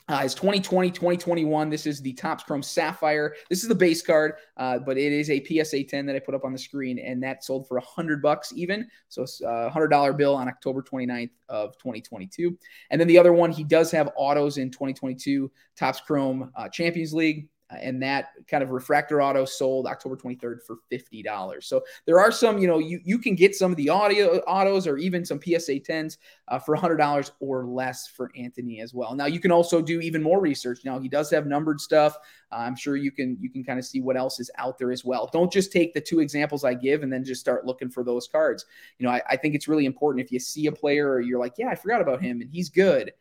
Uh, 0.08 0.20
it's 0.24 0.34
2020, 0.34 0.90
2021. 0.92 1.68
This 1.68 1.84
is 1.84 2.00
the 2.00 2.12
Topps 2.12 2.44
Chrome 2.44 2.62
Sapphire. 2.62 3.34
This 3.50 3.62
is 3.62 3.68
the 3.68 3.74
base 3.74 4.02
card, 4.02 4.34
uh, 4.56 4.78
but 4.78 4.96
it 4.96 5.12
is 5.12 5.30
a 5.30 5.44
PSA 5.44 5.82
10 5.82 6.06
that 6.06 6.14
I 6.14 6.20
put 6.20 6.34
up 6.34 6.44
on 6.44 6.52
the 6.52 6.58
screen, 6.58 7.00
and 7.00 7.20
that 7.24 7.42
sold 7.42 7.66
for 7.66 7.78
a 7.78 7.82
hundred 7.82 8.22
bucks 8.22 8.52
even. 8.54 8.86
So 9.08 9.26
a 9.42 9.48
uh, 9.48 9.70
hundred 9.70 9.88
dollar 9.88 10.12
bill 10.12 10.36
on 10.36 10.46
October 10.46 10.80
29th 10.80 11.30
of 11.48 11.76
2022. 11.78 12.56
And 12.90 13.00
then 13.00 13.08
the 13.08 13.18
other 13.18 13.32
one, 13.32 13.50
he 13.50 13.64
does 13.64 13.90
have 13.90 14.12
autos 14.16 14.58
in 14.58 14.70
2022 14.70 15.50
Topps 15.76 16.00
Chrome 16.00 16.52
uh, 16.54 16.68
Champions 16.68 17.12
League 17.12 17.48
and 17.70 18.02
that 18.02 18.30
kind 18.48 18.62
of 18.62 18.70
refractor 18.70 19.20
auto 19.20 19.44
sold 19.44 19.86
October 19.86 20.16
23rd 20.16 20.62
for 20.62 20.78
$50. 20.92 21.64
So 21.64 21.82
there 22.04 22.20
are 22.20 22.30
some, 22.30 22.58
you 22.58 22.68
know, 22.68 22.78
you, 22.78 23.00
you 23.04 23.18
can 23.18 23.34
get 23.34 23.54
some 23.54 23.72
of 23.72 23.76
the 23.76 23.88
audio 23.88 24.38
autos 24.40 24.86
or 24.86 24.98
even 24.98 25.24
some 25.24 25.40
PSA 25.40 25.80
10s 25.80 26.18
uh, 26.48 26.58
for 26.58 26.76
$100 26.76 27.30
or 27.40 27.64
less 27.64 28.06
for 28.06 28.30
Antony 28.36 28.80
as 28.80 28.94
well. 28.94 29.14
Now 29.14 29.26
you 29.26 29.40
can 29.40 29.50
also 29.50 29.82
do 29.82 30.00
even 30.00 30.22
more 30.22 30.40
research. 30.40 30.80
Now 30.84 31.00
he 31.00 31.08
does 31.08 31.30
have 31.30 31.46
numbered 31.46 31.80
stuff. 31.80 32.16
Uh, 32.52 32.56
I'm 32.56 32.76
sure 32.76 32.96
you 32.96 33.10
can 33.10 33.36
you 33.40 33.50
can 33.50 33.64
kind 33.64 33.78
of 33.78 33.84
see 33.84 34.00
what 34.00 34.16
else 34.16 34.38
is 34.38 34.50
out 34.58 34.78
there 34.78 34.92
as 34.92 35.04
well. 35.04 35.28
Don't 35.32 35.52
just 35.52 35.72
take 35.72 35.92
the 35.92 36.00
two 36.00 36.20
examples 36.20 36.62
I 36.62 36.74
give 36.74 37.02
and 37.02 37.12
then 37.12 37.24
just 37.24 37.40
start 37.40 37.66
looking 37.66 37.90
for 37.90 38.04
those 38.04 38.28
cards. 38.28 38.64
You 38.98 39.06
know, 39.06 39.12
I, 39.12 39.22
I 39.30 39.36
think 39.36 39.56
it's 39.56 39.66
really 39.66 39.86
important 39.86 40.24
if 40.24 40.30
you 40.30 40.38
see 40.38 40.66
a 40.66 40.72
player 40.72 41.10
or 41.10 41.20
you're 41.20 41.40
like, 41.40 41.54
yeah, 41.58 41.68
I 41.68 41.74
forgot 41.74 42.00
about 42.00 42.22
him 42.22 42.40
and 42.40 42.50
he's 42.50 42.68
good 42.68 43.12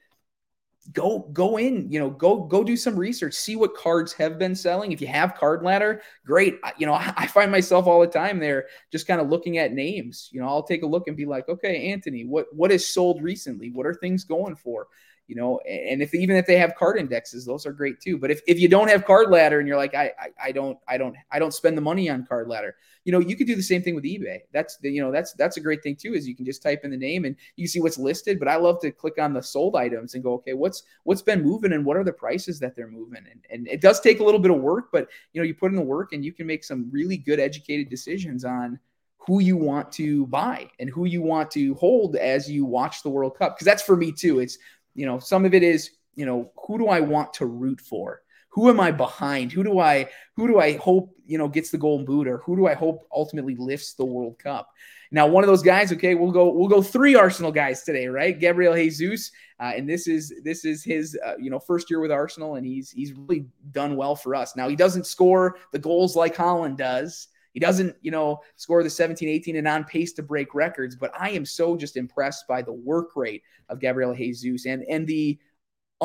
go 0.93 1.19
go 1.33 1.57
in 1.57 1.91
you 1.91 1.99
know 1.99 2.09
go 2.09 2.43
go 2.43 2.63
do 2.63 2.77
some 2.77 2.95
research 2.95 3.33
see 3.33 3.55
what 3.55 3.75
cards 3.75 4.13
have 4.13 4.37
been 4.37 4.55
selling. 4.55 4.91
If 4.91 5.01
you 5.01 5.07
have 5.07 5.35
card 5.35 5.63
ladder 5.63 6.01
great. 6.25 6.59
You 6.77 6.85
know 6.85 6.93
I, 6.93 7.13
I 7.17 7.27
find 7.27 7.51
myself 7.51 7.87
all 7.87 8.01
the 8.01 8.07
time 8.07 8.39
there 8.39 8.65
just 8.91 9.07
kind 9.07 9.19
of 9.19 9.29
looking 9.29 9.57
at 9.57 9.73
names. 9.73 10.29
You 10.31 10.41
know 10.41 10.47
i'll 10.47 10.63
take 10.63 10.83
a 10.83 10.87
look 10.87 11.07
and 11.07 11.17
be 11.17 11.25
like 11.25 11.49
okay 11.49 11.91
antony 11.91 12.25
what 12.25 12.47
what 12.53 12.71
is 12.71 12.87
sold 12.87 13.23
recently? 13.23 13.71
What 13.71 13.85
are 13.85 13.93
things 13.93 14.23
going 14.23 14.55
for 14.55 14.87
you 15.27 15.35
know 15.35 15.59
and 15.59 16.01
if 16.01 16.13
even 16.13 16.35
if 16.35 16.45
they 16.45 16.57
have 16.57 16.75
card 16.75 16.97
indexes 16.97 17.45
those 17.45 17.65
are 17.65 17.71
great 17.71 17.99
too 17.99 18.17
but 18.17 18.29
if, 18.29 18.41
if 18.47 18.59
you 18.59 18.67
don't 18.67 18.89
have 18.89 19.05
card 19.05 19.29
ladder 19.29 19.59
and 19.59 19.67
you're 19.67 19.77
like 19.77 19.95
I, 19.95 20.11
I 20.19 20.29
i 20.45 20.51
don't 20.51 20.77
i 20.87 20.97
don't 20.97 21.15
i 21.31 21.39
don't 21.39 21.53
spend 21.53 21.77
the 21.77 21.81
money 21.81 22.09
on 22.09 22.25
card 22.25 22.47
ladder 22.47 22.75
you 23.03 23.11
know 23.11 23.19
you 23.19 23.35
could 23.35 23.47
do 23.47 23.55
the 23.55 23.63
same 23.63 23.81
thing 23.81 23.95
with 23.95 24.03
ebay 24.03 24.39
that's 24.53 24.77
the 24.77 24.91
you 24.91 25.01
know 25.01 25.11
that's 25.11 25.33
that's 25.33 25.57
a 25.57 25.61
great 25.61 25.81
thing 25.81 25.95
too 25.95 26.13
is 26.13 26.27
you 26.27 26.35
can 26.35 26.45
just 26.45 26.61
type 26.61 26.81
in 26.83 26.91
the 26.91 26.97
name 26.97 27.25
and 27.25 27.35
you 27.55 27.67
see 27.67 27.81
what's 27.81 27.97
listed 27.97 28.39
but 28.39 28.47
i 28.47 28.55
love 28.55 28.79
to 28.81 28.91
click 28.91 29.19
on 29.19 29.33
the 29.33 29.41
sold 29.41 29.75
items 29.75 30.13
and 30.13 30.23
go 30.23 30.33
okay 30.33 30.53
what's 30.53 30.83
what's 31.03 31.21
been 31.21 31.41
moving 31.41 31.73
and 31.73 31.85
what 31.85 31.97
are 31.97 32.03
the 32.03 32.13
prices 32.13 32.59
that 32.59 32.75
they're 32.75 32.87
moving 32.87 33.23
and, 33.31 33.45
and 33.49 33.67
it 33.67 33.81
does 33.81 33.99
take 33.99 34.19
a 34.19 34.23
little 34.23 34.39
bit 34.39 34.51
of 34.51 34.57
work 34.57 34.89
but 34.91 35.07
you 35.33 35.41
know 35.41 35.45
you 35.45 35.53
put 35.53 35.71
in 35.71 35.75
the 35.75 35.81
work 35.81 36.13
and 36.13 36.23
you 36.23 36.33
can 36.33 36.45
make 36.45 36.63
some 36.63 36.89
really 36.91 37.17
good 37.17 37.39
educated 37.39 37.89
decisions 37.89 38.45
on 38.45 38.79
who 39.25 39.41
you 39.41 39.57
want 39.57 39.91
to 39.91 40.27
buy 40.27 40.69
and 40.79 40.89
who 40.89 41.05
you 41.05 41.21
want 41.21 41.49
to 41.49 41.73
hold 41.75 42.15
as 42.15 42.49
you 42.49 42.63
watch 42.63 43.01
the 43.01 43.09
World 43.09 43.37
Cup. 43.37 43.55
Because 43.55 43.65
that's 43.65 43.81
for 43.81 43.95
me 43.95 44.11
too. 44.11 44.39
It's 44.39 44.57
you 44.95 45.05
know, 45.05 45.19
some 45.19 45.45
of 45.45 45.53
it 45.53 45.63
is, 45.63 45.91
you 46.15 46.25
know, 46.25 46.51
who 46.65 46.77
do 46.77 46.87
I 46.87 47.01
want 47.01 47.33
to 47.35 47.45
root 47.45 47.81
for? 47.81 48.21
Who 48.49 48.69
am 48.69 48.79
I 48.79 48.91
behind? 48.91 49.51
Who 49.51 49.63
do 49.63 49.79
I 49.79 50.09
who 50.37 50.47
do 50.47 50.59
I 50.59 50.77
hope, 50.77 51.13
you 51.25 51.37
know, 51.37 51.49
gets 51.49 51.71
the 51.71 51.77
golden 51.77 52.05
boot 52.05 52.27
or 52.27 52.37
who 52.39 52.55
do 52.55 52.67
I 52.67 52.73
hope 52.73 53.05
ultimately 53.13 53.55
lifts 53.57 53.93
the 53.93 54.05
World 54.05 54.39
Cup? 54.39 54.69
Now, 55.11 55.27
one 55.27 55.43
of 55.43 55.47
those 55.47 55.61
guys, 55.61 55.91
okay, 55.91 56.15
we'll 56.15 56.31
go 56.31 56.49
we'll 56.49 56.69
go 56.69 56.81
three 56.81 57.15
Arsenal 57.15 57.51
guys 57.51 57.83
today, 57.83 58.07
right? 58.07 58.39
Gabriel 58.39 58.73
Jesus, 58.73 59.31
uh, 59.59 59.73
and 59.75 59.89
this 59.89 60.07
is 60.07 60.33
this 60.43 60.65
is 60.65 60.83
his 60.83 61.17
uh, 61.25 61.33
you 61.37 61.49
know 61.49 61.59
first 61.59 61.89
year 61.89 61.99
with 61.99 62.11
Arsenal, 62.11 62.55
and 62.55 62.65
he's 62.65 62.91
he's 62.91 63.13
really 63.13 63.45
done 63.71 63.97
well 63.97 64.15
for 64.15 64.35
us. 64.35 64.55
Now 64.55 64.69
he 64.69 64.75
doesn't 64.75 65.05
score 65.05 65.57
the 65.73 65.79
goals 65.79 66.15
like 66.15 66.35
Haaland 66.35 66.77
does, 66.77 67.27
he 67.55 67.59
doesn't, 67.61 67.95
you 68.01 68.11
know, 68.11 68.41
score 68.57 68.83
the 68.83 68.89
17, 68.89 69.29
18 69.29 69.55
and 69.55 69.67
on 69.67 69.85
pace 69.85 70.11
to 70.11 70.21
break 70.21 70.53
records, 70.53 70.93
but 70.93 71.09
I 71.17 71.29
am 71.29 71.45
so 71.45 71.77
just 71.77 71.95
impressed 71.95 72.49
by 72.49 72.61
the 72.61 72.73
work 72.73 73.15
rate 73.15 73.43
of 73.69 73.79
Gabriel 73.79 74.13
Jesus 74.13 74.65
and 74.65 74.83
and 74.89 75.07
the 75.07 75.39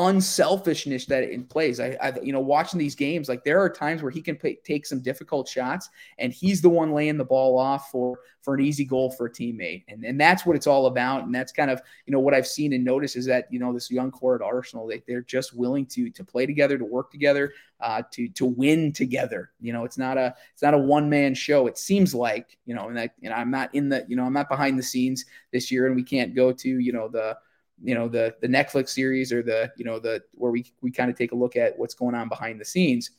unselfishness 0.00 1.04
that 1.06 1.22
it 1.22 1.48
plays. 1.50 1.78
I, 1.78 1.96
I, 2.00 2.14
you 2.22 2.32
know, 2.32 2.40
watching 2.40 2.78
these 2.78 2.94
games, 2.94 3.28
like 3.28 3.44
there 3.44 3.60
are 3.60 3.68
times 3.68 4.02
where 4.02 4.10
he 4.10 4.22
can 4.22 4.38
take 4.64 4.86
some 4.86 5.00
difficult 5.00 5.46
shots, 5.46 5.90
and 6.18 6.32
he's 6.32 6.62
the 6.62 6.70
one 6.70 6.92
laying 6.92 7.18
the 7.18 7.24
ball 7.24 7.58
off 7.58 7.90
for 7.90 8.18
for 8.40 8.54
an 8.54 8.60
easy 8.60 8.86
goal 8.86 9.10
for 9.10 9.26
a 9.26 9.30
teammate, 9.30 9.84
and 9.88 10.02
and 10.04 10.18
that's 10.18 10.46
what 10.46 10.56
it's 10.56 10.66
all 10.66 10.86
about. 10.86 11.24
And 11.24 11.34
that's 11.34 11.52
kind 11.52 11.70
of 11.70 11.82
you 12.06 12.12
know 12.12 12.20
what 12.20 12.32
I've 12.32 12.46
seen 12.46 12.72
and 12.72 12.82
noticed 12.82 13.14
is 13.14 13.26
that 13.26 13.46
you 13.50 13.58
know 13.58 13.74
this 13.74 13.90
young 13.90 14.10
core 14.10 14.34
at 14.34 14.42
Arsenal, 14.42 14.86
they 14.86 15.02
they're 15.06 15.20
just 15.20 15.54
willing 15.54 15.84
to 15.86 16.08
to 16.10 16.24
play 16.24 16.46
together, 16.46 16.78
to 16.78 16.84
work 16.84 17.10
together, 17.10 17.52
uh, 17.80 18.02
to 18.12 18.28
to 18.28 18.46
win 18.46 18.92
together. 18.92 19.50
You 19.60 19.74
know, 19.74 19.84
it's 19.84 19.98
not 19.98 20.16
a 20.16 20.34
it's 20.54 20.62
not 20.62 20.74
a 20.74 20.78
one 20.78 21.10
man 21.10 21.34
show. 21.34 21.66
It 21.66 21.76
seems 21.76 22.14
like 22.14 22.56
you 22.64 22.74
know, 22.74 22.88
and 22.88 23.10
know 23.20 23.34
I'm 23.34 23.50
not 23.50 23.74
in 23.74 23.90
the 23.90 24.06
you 24.08 24.16
know 24.16 24.24
I'm 24.24 24.32
not 24.32 24.48
behind 24.48 24.78
the 24.78 24.82
scenes 24.82 25.26
this 25.52 25.70
year, 25.70 25.86
and 25.86 25.94
we 25.94 26.04
can't 26.04 26.34
go 26.34 26.52
to 26.52 26.68
you 26.68 26.92
know 26.92 27.08
the 27.08 27.36
you 27.82 27.94
know 27.94 28.08
the 28.08 28.34
the 28.40 28.48
Netflix 28.48 28.90
series 28.90 29.32
or 29.32 29.42
the 29.42 29.72
you 29.76 29.84
know 29.84 29.98
the 29.98 30.22
where 30.32 30.50
we 30.50 30.70
we 30.80 30.90
kind 30.90 31.10
of 31.10 31.16
take 31.16 31.32
a 31.32 31.36
look 31.36 31.56
at 31.56 31.78
what's 31.78 31.94
going 31.94 32.14
on 32.14 32.28
behind 32.28 32.60
the 32.60 32.64
scenes. 32.64 33.10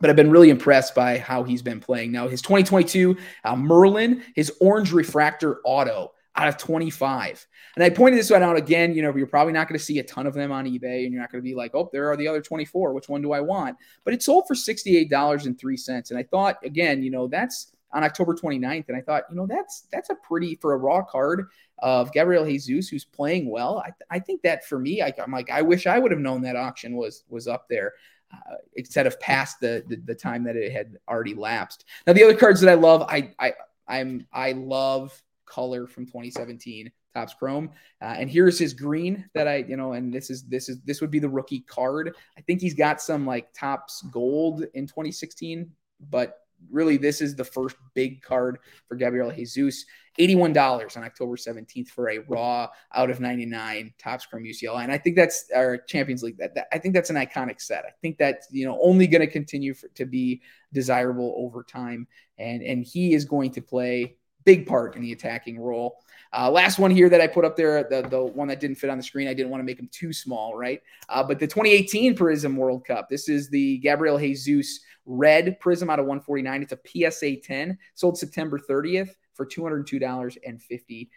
But 0.00 0.08
I've 0.08 0.16
been 0.16 0.30
really 0.30 0.50
impressed 0.50 0.94
by 0.94 1.18
how 1.18 1.42
he's 1.42 1.62
been 1.62 1.80
playing. 1.80 2.12
Now 2.12 2.28
his 2.28 2.42
2022 2.42 3.16
uh, 3.44 3.56
Merlin, 3.56 4.22
his 4.34 4.52
orange 4.60 4.92
refractor 4.92 5.60
auto 5.64 6.12
out 6.36 6.48
of 6.48 6.56
25. 6.56 7.46
And 7.76 7.84
I 7.84 7.90
pointed 7.90 8.18
this 8.18 8.30
one 8.30 8.42
out 8.42 8.56
again. 8.56 8.94
You 8.94 9.02
know, 9.02 9.14
you're 9.16 9.26
probably 9.26 9.52
not 9.52 9.68
going 9.68 9.78
to 9.78 9.84
see 9.84 9.98
a 9.98 10.04
ton 10.04 10.26
of 10.26 10.34
them 10.34 10.52
on 10.52 10.64
eBay, 10.66 11.04
and 11.04 11.12
you're 11.12 11.20
not 11.20 11.30
going 11.30 11.42
to 11.42 11.48
be 11.48 11.54
like, 11.54 11.74
oh, 11.74 11.88
there 11.92 12.10
are 12.10 12.16
the 12.16 12.28
other 12.28 12.40
24. 12.40 12.92
Which 12.92 13.08
one 13.08 13.22
do 13.22 13.32
I 13.32 13.40
want? 13.40 13.76
But 14.04 14.14
it 14.14 14.22
sold 14.22 14.44
for 14.46 14.54
$68.03. 14.54 16.10
And 16.10 16.18
I 16.18 16.22
thought, 16.22 16.58
again, 16.64 17.02
you 17.02 17.10
know, 17.10 17.28
that's 17.28 17.72
on 17.92 18.04
October 18.04 18.34
29th. 18.34 18.88
And 18.88 18.96
I 18.96 19.00
thought, 19.00 19.24
you 19.30 19.36
know, 19.36 19.46
that's 19.46 19.86
that's 19.92 20.10
a 20.10 20.16
pretty 20.16 20.56
for 20.56 20.74
a 20.74 20.76
raw 20.76 21.02
card 21.02 21.46
of 21.84 22.10
Gabriel 22.12 22.46
Jesus, 22.46 22.88
who's 22.88 23.04
playing 23.04 23.50
well. 23.50 23.84
I, 23.86 23.90
I 24.16 24.18
think 24.18 24.40
that 24.40 24.64
for 24.64 24.78
me, 24.78 25.02
I, 25.02 25.12
am 25.18 25.30
like, 25.30 25.50
I 25.50 25.60
wish 25.60 25.86
I 25.86 25.98
would 25.98 26.10
have 26.12 26.20
known 26.20 26.40
that 26.42 26.56
auction 26.56 26.96
was 26.96 27.24
was 27.28 27.46
up 27.46 27.68
there. 27.68 27.92
Uh, 28.32 28.56
instead 28.74 29.06
of 29.06 29.20
past 29.20 29.60
the, 29.60 29.84
the, 29.86 29.96
the 30.06 30.14
time 30.14 30.42
that 30.42 30.56
it 30.56 30.72
had 30.72 30.96
already 31.08 31.34
lapsed. 31.34 31.84
Now 32.04 32.14
the 32.14 32.24
other 32.24 32.34
cards 32.34 32.60
that 32.62 32.70
I 32.70 32.74
love, 32.74 33.02
I 33.02 33.32
I 33.38 33.52
I'm 33.86 34.26
I 34.32 34.52
love 34.52 35.22
color 35.46 35.86
from 35.86 36.06
2017 36.06 36.90
Topps 37.14 37.34
Chrome. 37.34 37.70
Uh, 38.02 38.16
and 38.18 38.28
here's 38.28 38.58
his 38.58 38.72
green 38.72 39.28
that 39.34 39.46
I, 39.46 39.56
you 39.68 39.76
know, 39.76 39.92
and 39.92 40.12
this 40.12 40.30
is 40.30 40.44
this 40.44 40.68
is 40.68 40.80
this 40.80 41.00
would 41.00 41.10
be 41.10 41.20
the 41.20 41.28
rookie 41.28 41.60
card. 41.60 42.16
I 42.36 42.40
think 42.40 42.60
he's 42.60 42.74
got 42.74 43.00
some 43.00 43.24
like 43.26 43.52
Topps 43.52 44.02
gold 44.10 44.64
in 44.72 44.86
2016, 44.86 45.70
but 46.10 46.43
really 46.70 46.96
this 46.96 47.20
is 47.20 47.34
the 47.34 47.44
first 47.44 47.76
big 47.94 48.22
card 48.22 48.58
for 48.88 48.96
Gabriel 48.96 49.30
Jesus. 49.30 49.84
$81 50.18 50.96
on 50.96 51.02
October 51.02 51.36
17th 51.36 51.88
for 51.88 52.08
a 52.08 52.18
raw 52.28 52.68
out 52.94 53.10
of 53.10 53.20
99 53.20 53.92
Topps 53.98 54.26
Chrome 54.26 54.44
UCLA. 54.44 54.84
And 54.84 54.92
I 54.92 54.98
think 54.98 55.16
that's 55.16 55.46
our 55.54 55.78
Champions 55.78 56.22
League. 56.22 56.38
That, 56.38 56.54
that 56.54 56.68
I 56.72 56.78
think 56.78 56.94
that's 56.94 57.10
an 57.10 57.16
iconic 57.16 57.60
set. 57.60 57.84
I 57.84 57.92
think 58.00 58.18
that's, 58.18 58.46
you 58.50 58.64
know, 58.64 58.78
only 58.80 59.06
going 59.06 59.22
to 59.22 59.26
continue 59.26 59.74
for, 59.74 59.88
to 59.88 60.04
be 60.04 60.40
desirable 60.72 61.34
over 61.36 61.64
time. 61.64 62.06
And, 62.38 62.62
and 62.62 62.84
he 62.84 63.14
is 63.14 63.24
going 63.24 63.50
to 63.52 63.60
play 63.60 64.16
big 64.44 64.66
part 64.66 64.94
in 64.94 65.02
the 65.02 65.12
attacking 65.12 65.58
role. 65.58 65.96
Uh, 66.36 66.50
last 66.50 66.78
one 66.78 66.90
here 66.90 67.08
that 67.08 67.20
I 67.20 67.26
put 67.26 67.44
up 67.44 67.56
there, 67.56 67.84
the, 67.84 68.02
the 68.08 68.22
one 68.22 68.48
that 68.48 68.60
didn't 68.60 68.76
fit 68.76 68.90
on 68.90 68.98
the 68.98 69.04
screen, 69.04 69.28
I 69.28 69.34
didn't 69.34 69.50
want 69.50 69.60
to 69.60 69.64
make 69.64 69.78
him 69.78 69.88
too 69.92 70.12
small, 70.12 70.56
right? 70.56 70.82
Uh, 71.08 71.22
but 71.22 71.38
the 71.38 71.46
2018 71.46 72.16
Prism 72.16 72.56
World 72.56 72.84
Cup, 72.84 73.08
this 73.08 73.28
is 73.28 73.48
the 73.48 73.78
Gabriel 73.78 74.18
Jesus 74.18 74.80
red 75.06 75.58
Prizm 75.60 75.90
out 75.90 75.98
of 75.98 76.06
149. 76.06 76.62
It's 76.62 76.72
a 76.72 77.10
PSA 77.10 77.36
10, 77.36 77.78
sold 77.94 78.18
September 78.18 78.58
30th 78.58 79.14
for 79.34 79.44
$202.50. 79.44 81.08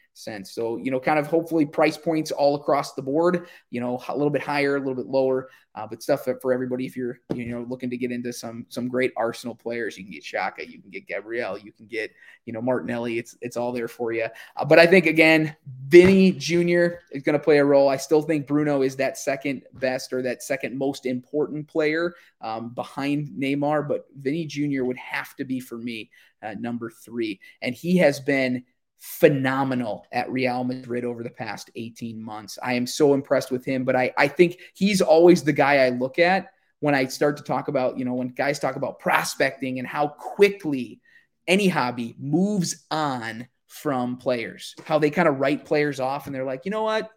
So, 0.48 0.78
you 0.78 0.92
know, 0.92 1.00
kind 1.00 1.20
of 1.20 1.28
hopefully 1.28 1.66
price 1.66 1.98
points 1.98 2.32
all 2.32 2.56
across 2.56 2.94
the 2.94 3.02
board, 3.02 3.48
you 3.70 3.80
know, 3.80 4.02
a 4.08 4.18
little 4.18 4.32
bit 4.32 4.42
higher, 4.42 4.76
a 4.76 4.80
little 4.80 4.96
bit 4.96 5.06
lower, 5.06 5.50
uh, 5.76 5.86
but 5.86 6.02
stuff 6.02 6.28
for 6.42 6.52
everybody. 6.52 6.86
If 6.88 6.98
you're, 6.98 7.20
you 7.36 7.46
know, 7.46 7.66
looking 7.70 7.92
to 7.92 7.98
get 7.98 8.12
into 8.12 8.34
some, 8.34 8.66
some 8.70 8.88
great 8.88 9.14
Arsenal 9.16 9.54
players, 9.54 9.98
you 9.98 10.04
can 10.04 10.12
get 10.12 10.24
Xhaka, 10.24 10.68
you 10.68 10.82
can 10.82 10.90
get 10.90 11.06
Gabriel, 11.08 11.58
you 11.58 11.72
can 11.72 11.86
get, 11.86 12.12
you 12.46 12.54
know, 12.54 12.62
Martinelli. 12.62 13.20
It's, 13.20 13.38
it's 13.42 13.58
all 13.58 13.72
there 13.72 13.88
for 13.88 14.12
you. 14.12 14.28
Uh, 14.56 14.66
but 14.66 14.80
I 14.80 14.88
think 14.88 15.06
again, 15.06 15.56
Vini 15.88 16.32
Jr. 16.32 16.98
is 17.12 17.22
going 17.24 17.34
to 17.34 17.40
play 17.40 17.60
a 17.60 17.66
role. 17.66 17.88
I 17.88 17.98
still 17.98 18.24
think 18.24 18.48
Bruno 18.48 18.82
is 18.82 18.96
that 18.96 19.18
second 19.18 19.64
best 19.74 20.12
or 20.12 20.24
that 20.24 20.42
second 20.42 20.78
most 20.78 21.06
important 21.06 21.68
player 21.68 22.16
um, 22.42 22.70
behind 22.70 23.30
Neymar, 23.30 23.88
but 23.88 24.08
Vini 24.20 24.46
Jr. 24.46 24.84
would 24.84 24.98
have 24.98 25.36
to 25.36 25.46
be 25.46 25.60
for 25.60 25.78
me 25.78 26.10
uh, 26.48 26.56
number 26.60 26.90
three. 26.90 27.40
And 27.62 27.76
he 27.76 27.98
has 27.98 28.20
been 28.20 28.64
phenomenal 29.00 30.06
at 30.12 30.32
Real 30.32 30.64
Madrid 30.64 31.06
over 31.06 31.24
the 31.24 31.30
past 31.30 31.70
18 31.76 32.22
months. 32.22 32.58
I 32.62 32.74
am 32.74 32.88
so 32.88 33.14
impressed 33.14 33.52
with 33.52 33.66
him, 33.66 33.84
but 33.84 33.96
I, 33.96 34.14
I 34.18 34.28
think 34.28 34.60
he's 34.74 35.02
always 35.02 35.44
the 35.44 35.54
guy 35.54 35.86
I 35.86 35.90
look 35.90 36.20
at 36.20 36.52
when 36.80 36.96
I 36.96 37.06
start 37.06 37.38
to 37.38 37.44
talk 37.44 37.68
about, 37.68 37.98
you 37.98 38.06
know, 38.06 38.14
when 38.14 38.30
guys 38.30 38.60
talk 38.60 38.76
about 38.76 39.00
prospecting 39.00 39.80
and 39.80 39.88
how 39.88 40.08
quickly 40.08 41.02
any 41.48 41.68
hobby 41.68 42.16
moves 42.20 42.86
on 42.92 43.48
from 43.68 44.18
players, 44.18 44.76
how 44.86 45.00
they 45.00 45.10
kind 45.10 45.28
of 45.28 45.40
write 45.40 45.66
players 45.66 46.00
off 46.00 46.26
and 46.26 46.36
they're 46.36 46.44
like, 46.44 46.66
you 46.66 46.72
know 46.72 46.84
what? 46.84 47.12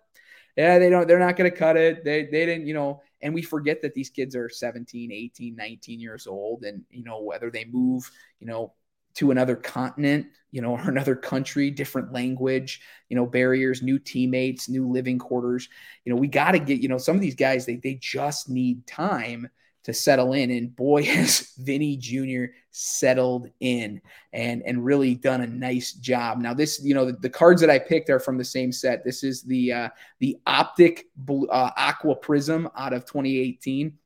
Yeah, 0.56 0.78
they 0.78 0.90
don't, 0.90 1.06
they're 1.06 1.18
not 1.18 1.36
going 1.36 1.50
to 1.50 1.56
cut 1.56 1.76
it. 1.76 2.04
They, 2.04 2.24
they 2.24 2.46
didn't, 2.46 2.66
you 2.66 2.74
know, 2.74 3.02
and 3.22 3.34
we 3.34 3.42
forget 3.42 3.82
that 3.82 3.94
these 3.94 4.10
kids 4.10 4.34
are 4.34 4.48
17, 4.48 5.12
18, 5.12 5.54
19 5.54 6.00
years 6.00 6.26
old. 6.26 6.64
And, 6.64 6.84
you 6.90 7.04
know, 7.04 7.22
whether 7.22 7.50
they 7.50 7.64
move, 7.64 8.10
you 8.40 8.46
know, 8.46 8.72
to 9.14 9.30
another 9.30 9.56
continent, 9.56 10.26
you 10.50 10.60
know, 10.60 10.72
or 10.76 10.88
another 10.88 11.16
country, 11.16 11.70
different 11.70 12.12
language, 12.12 12.80
you 13.08 13.16
know, 13.16 13.26
barriers, 13.26 13.82
new 13.82 13.98
teammates, 13.98 14.68
new 14.68 14.88
living 14.88 15.18
quarters. 15.18 15.68
You 16.04 16.12
know, 16.12 16.18
we 16.18 16.28
got 16.28 16.52
to 16.52 16.58
get, 16.58 16.80
you 16.80 16.88
know, 16.88 16.98
some 16.98 17.16
of 17.16 17.22
these 17.22 17.34
guys, 17.34 17.66
they, 17.66 17.76
they 17.76 17.94
just 17.94 18.48
need 18.48 18.86
time 18.86 19.48
to 19.82 19.94
settle 19.94 20.34
in. 20.34 20.50
And 20.50 20.74
boy, 20.74 21.02
has 21.04 21.52
Vini 21.58 21.96
Jr. 21.96 22.52
settled 22.70 23.48
in 23.60 24.00
and, 24.32 24.62
and 24.64 24.84
really 24.84 25.14
done 25.14 25.40
a 25.40 25.46
nice 25.46 25.92
job. 25.92 26.38
Now, 26.38 26.54
this, 26.54 26.82
you 26.82 26.94
know, 26.94 27.06
the, 27.06 27.12
the 27.12 27.30
cards 27.30 27.60
that 27.60 27.70
I 27.70 27.78
picked 27.78 28.10
are 28.10 28.20
from 28.20 28.38
the 28.38 28.44
same 28.44 28.72
set. 28.72 29.04
This 29.04 29.24
is 29.24 29.42
the, 29.42 29.72
uh, 29.72 29.88
the 30.18 30.36
Optic 30.46 31.06
blue, 31.16 31.46
uh, 31.48 31.70
Aqua 31.76 32.16
Prizm 32.16 32.70
out 32.76 32.92
of 32.92 33.04
2018 33.04 33.96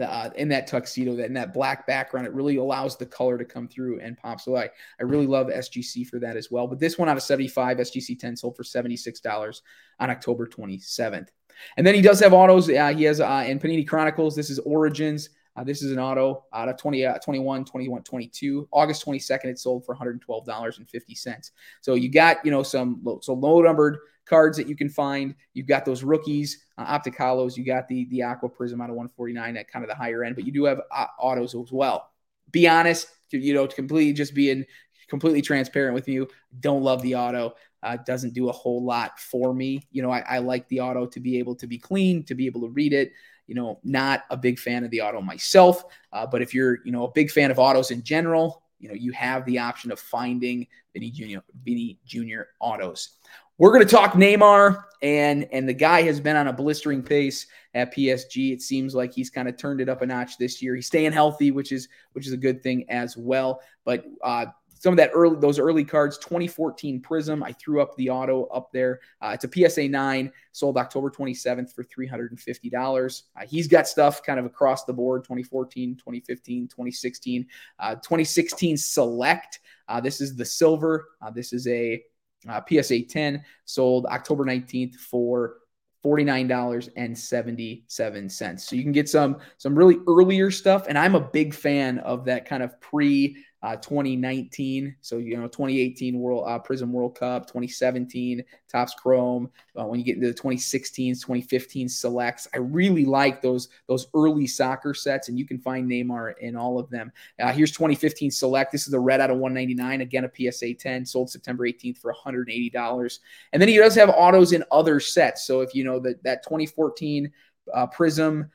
uh, 0.00 0.30
in 0.36 0.48
that 0.48 0.66
tuxedo, 0.66 1.16
that 1.16 1.26
in 1.26 1.34
that 1.34 1.52
black 1.52 1.86
background, 1.86 2.26
it 2.26 2.32
really 2.32 2.56
allows 2.56 2.96
the 2.96 3.06
color 3.06 3.36
to 3.36 3.44
come 3.44 3.68
through 3.68 4.00
and 4.00 4.16
pop. 4.16 4.40
So 4.40 4.56
I, 4.56 4.70
I 4.98 5.02
really 5.02 5.26
love 5.26 5.48
SGC 5.48 6.06
for 6.06 6.18
that 6.20 6.36
as 6.36 6.50
well. 6.50 6.66
But 6.66 6.78
this 6.78 6.98
one 6.98 7.08
out 7.08 7.16
of 7.16 7.22
75, 7.22 7.78
SGC 7.78 8.18
10 8.18 8.36
sold 8.36 8.56
for 8.56 8.62
$76 8.62 9.60
on 9.98 10.10
October 10.10 10.46
27th. 10.46 11.28
And 11.76 11.86
then 11.86 11.94
he 11.94 12.00
does 12.00 12.20
have 12.20 12.32
autos. 12.32 12.70
Uh, 12.70 12.94
he 12.94 13.04
has 13.04 13.20
uh, 13.20 13.44
in 13.46 13.58
Panini 13.58 13.86
Chronicles, 13.86 14.36
this 14.36 14.50
is 14.50 14.58
Origins. 14.60 15.30
Uh, 15.56 15.64
this 15.64 15.82
is 15.82 15.90
an 15.90 15.98
auto 15.98 16.44
out 16.52 16.68
of 16.68 16.76
20, 16.76 17.04
uh, 17.04 17.18
21, 17.18 17.64
21, 17.64 18.02
22. 18.02 18.68
August 18.70 19.04
22nd, 19.04 19.46
it 19.46 19.58
sold 19.58 19.84
for 19.84 19.94
$112.50. 19.96 21.50
So 21.80 21.94
you 21.94 22.08
got, 22.08 22.38
you 22.44 22.50
know, 22.50 22.62
some 22.62 23.02
so 23.20 23.34
low 23.34 23.60
numbered 23.60 23.98
cards 24.30 24.56
that 24.56 24.68
you 24.68 24.76
can 24.76 24.88
find. 24.88 25.34
You've 25.52 25.66
got 25.66 25.84
those 25.84 26.02
rookies, 26.02 26.64
uh. 26.78 26.98
You 27.04 27.64
got 27.64 27.88
the 27.88 28.06
the 28.06 28.22
Aqua 28.22 28.48
Prizm 28.48 28.80
out 28.80 28.88
of 28.88 28.96
149 28.96 29.56
at 29.56 29.68
kind 29.68 29.84
of 29.84 29.88
the 29.88 29.94
higher 29.94 30.24
end, 30.24 30.36
but 30.36 30.46
you 30.46 30.52
do 30.52 30.64
have 30.64 30.80
uh, 30.90 31.06
autos 31.18 31.54
as 31.54 31.72
well. 31.72 32.10
Be 32.52 32.68
honest, 32.68 33.08
you 33.30 33.52
know, 33.52 33.66
to 33.66 33.74
completely 33.74 34.12
just 34.12 34.34
being 34.34 34.64
completely 35.08 35.42
transparent 35.42 35.94
with 35.94 36.08
you. 36.08 36.28
Don't 36.60 36.82
love 36.82 37.02
the 37.02 37.16
auto. 37.16 37.54
Uh, 37.82 37.96
doesn't 38.06 38.34
do 38.34 38.48
a 38.48 38.52
whole 38.52 38.84
lot 38.84 39.18
for 39.18 39.52
me. 39.52 39.86
You 39.90 40.02
know, 40.02 40.10
I, 40.10 40.20
I 40.20 40.38
like 40.38 40.68
the 40.68 40.80
auto 40.80 41.06
to 41.06 41.20
be 41.20 41.38
able 41.38 41.56
to 41.56 41.66
be 41.66 41.78
clean, 41.78 42.24
to 42.24 42.34
be 42.34 42.46
able 42.46 42.60
to 42.62 42.68
read 42.68 42.92
it. 42.92 43.12
You 43.46 43.56
know, 43.56 43.80
not 43.82 44.24
a 44.30 44.36
big 44.36 44.58
fan 44.60 44.84
of 44.84 44.90
the 44.90 45.00
auto 45.00 45.20
myself, 45.20 45.84
uh, 46.12 46.24
but 46.24 46.40
if 46.40 46.54
you're, 46.54 46.78
you 46.84 46.92
know, 46.92 47.04
a 47.04 47.10
big 47.10 47.32
fan 47.32 47.50
of 47.50 47.58
autos 47.58 47.90
in 47.90 48.02
general, 48.04 48.62
you 48.78 48.88
know, 48.88 48.94
you 48.94 49.12
have 49.12 49.44
the 49.44 49.58
option 49.58 49.90
of 49.90 49.98
finding 49.98 50.66
Vini 50.92 51.10
Jr. 51.10 51.40
Vini 51.64 51.98
Jr. 52.06 52.42
autos. 52.60 53.16
We're 53.60 53.72
going 53.72 53.86
to 53.86 53.94
talk 53.94 54.14
Neymar, 54.14 54.84
and 55.02 55.46
and 55.52 55.68
the 55.68 55.74
guy 55.74 56.00
has 56.04 56.18
been 56.18 56.34
on 56.34 56.48
a 56.48 56.52
blistering 56.52 57.02
pace 57.02 57.46
at 57.74 57.94
PSG. 57.94 58.54
It 58.54 58.62
seems 58.62 58.94
like 58.94 59.12
he's 59.12 59.28
kind 59.28 59.50
of 59.50 59.58
turned 59.58 59.82
it 59.82 59.88
up 59.90 60.00
a 60.00 60.06
notch 60.06 60.38
this 60.38 60.62
year. 60.62 60.74
He's 60.74 60.86
staying 60.86 61.12
healthy, 61.12 61.50
which 61.50 61.70
is 61.70 61.86
which 62.14 62.26
is 62.26 62.32
a 62.32 62.38
good 62.38 62.62
thing 62.62 62.88
as 62.88 63.18
well. 63.18 63.60
But 63.84 64.06
uh, 64.24 64.46
some 64.72 64.94
of 64.94 64.96
that 64.96 65.10
early 65.12 65.36
those 65.38 65.58
early 65.58 65.84
cards 65.84 66.16
2014 66.16 67.02
Prizm 67.02 67.44
i 67.44 67.52
threw 67.52 67.82
up 67.82 67.94
the 67.96 68.08
auto 68.08 68.44
up 68.46 68.72
there 68.72 69.00
uh, 69.20 69.36
it's 69.38 69.44
a 69.44 69.68
psa 69.68 69.86
9 69.86 70.32
sold 70.52 70.78
october 70.78 71.10
27th 71.10 71.74
for 71.74 71.84
$350 71.84 73.22
uh, 73.36 73.46
he's 73.46 73.68
got 73.68 73.86
stuff 73.86 74.22
kind 74.22 74.38
of 74.38 74.46
across 74.46 74.86
the 74.86 74.92
board 74.92 75.22
2014 75.22 75.96
2015 75.96 76.66
2016 76.66 77.46
uh, 77.78 77.94
2016 77.96 78.78
select 78.78 79.60
uh, 79.88 80.00
this 80.00 80.22
is 80.22 80.34
the 80.34 80.46
silver 80.46 81.08
uh, 81.20 81.30
this 81.30 81.52
is 81.52 81.66
a 81.66 82.02
uh, 82.48 82.60
psa 82.68 83.02
10 83.02 83.44
sold 83.64 84.06
october 84.06 84.44
19th 84.44 84.96
for 84.96 85.56
$49.77. 86.04 88.60
So 88.60 88.74
you 88.74 88.82
can 88.82 88.92
get 88.92 89.08
some 89.08 89.36
some 89.58 89.74
really 89.74 89.98
earlier 90.08 90.50
stuff 90.50 90.86
and 90.88 90.98
I'm 90.98 91.14
a 91.14 91.20
big 91.20 91.52
fan 91.52 91.98
of 91.98 92.24
that 92.24 92.46
kind 92.46 92.62
of 92.62 92.80
pre 92.80 93.36
uh, 93.62 93.76
2019. 93.76 94.96
So, 95.00 95.18
you 95.18 95.36
know, 95.36 95.46
2018 95.46 96.18
World 96.18 96.44
uh, 96.46 96.58
Prizm 96.58 96.90
World 96.90 97.18
Cup, 97.18 97.46
2017 97.46 98.42
Topps 98.68 98.94
Chrome. 98.94 99.50
Uh, 99.78 99.84
when 99.84 99.98
you 99.98 100.04
get 100.04 100.16
into 100.16 100.28
the 100.28 100.34
2016s, 100.34 101.20
2015 101.20 101.88
selects, 101.88 102.48
I 102.54 102.58
really 102.58 103.04
like 103.04 103.42
those 103.42 103.68
those 103.86 104.06
early 104.14 104.46
soccer 104.46 104.94
sets, 104.94 105.28
and 105.28 105.38
you 105.38 105.46
can 105.46 105.58
find 105.58 105.90
Neymar 105.90 106.38
in 106.40 106.56
all 106.56 106.78
of 106.78 106.88
them. 106.90 107.12
Uh, 107.38 107.52
here's 107.52 107.72
2015 107.72 108.30
select. 108.30 108.72
This 108.72 108.86
is 108.86 108.92
the 108.92 109.00
red 109.00 109.20
out 109.20 109.30
of 109.30 109.38
199. 109.38 110.00
Again, 110.00 110.24
a 110.24 110.52
PSA 110.52 110.74
10, 110.74 111.04
sold 111.04 111.30
September 111.30 111.66
18th 111.66 111.98
for 111.98 112.14
$180. 112.14 113.18
And 113.52 113.60
then 113.60 113.68
he 113.68 113.76
does 113.76 113.94
have 113.94 114.08
autos 114.08 114.52
in 114.52 114.64
other 114.70 115.00
sets. 115.00 115.44
So 115.44 115.60
if 115.60 115.74
you 115.74 115.84
know 115.84 115.98
that 116.00 116.22
that 116.22 116.42
2014 116.44 117.30
uh, 117.72 117.86
Prizm 117.86 118.48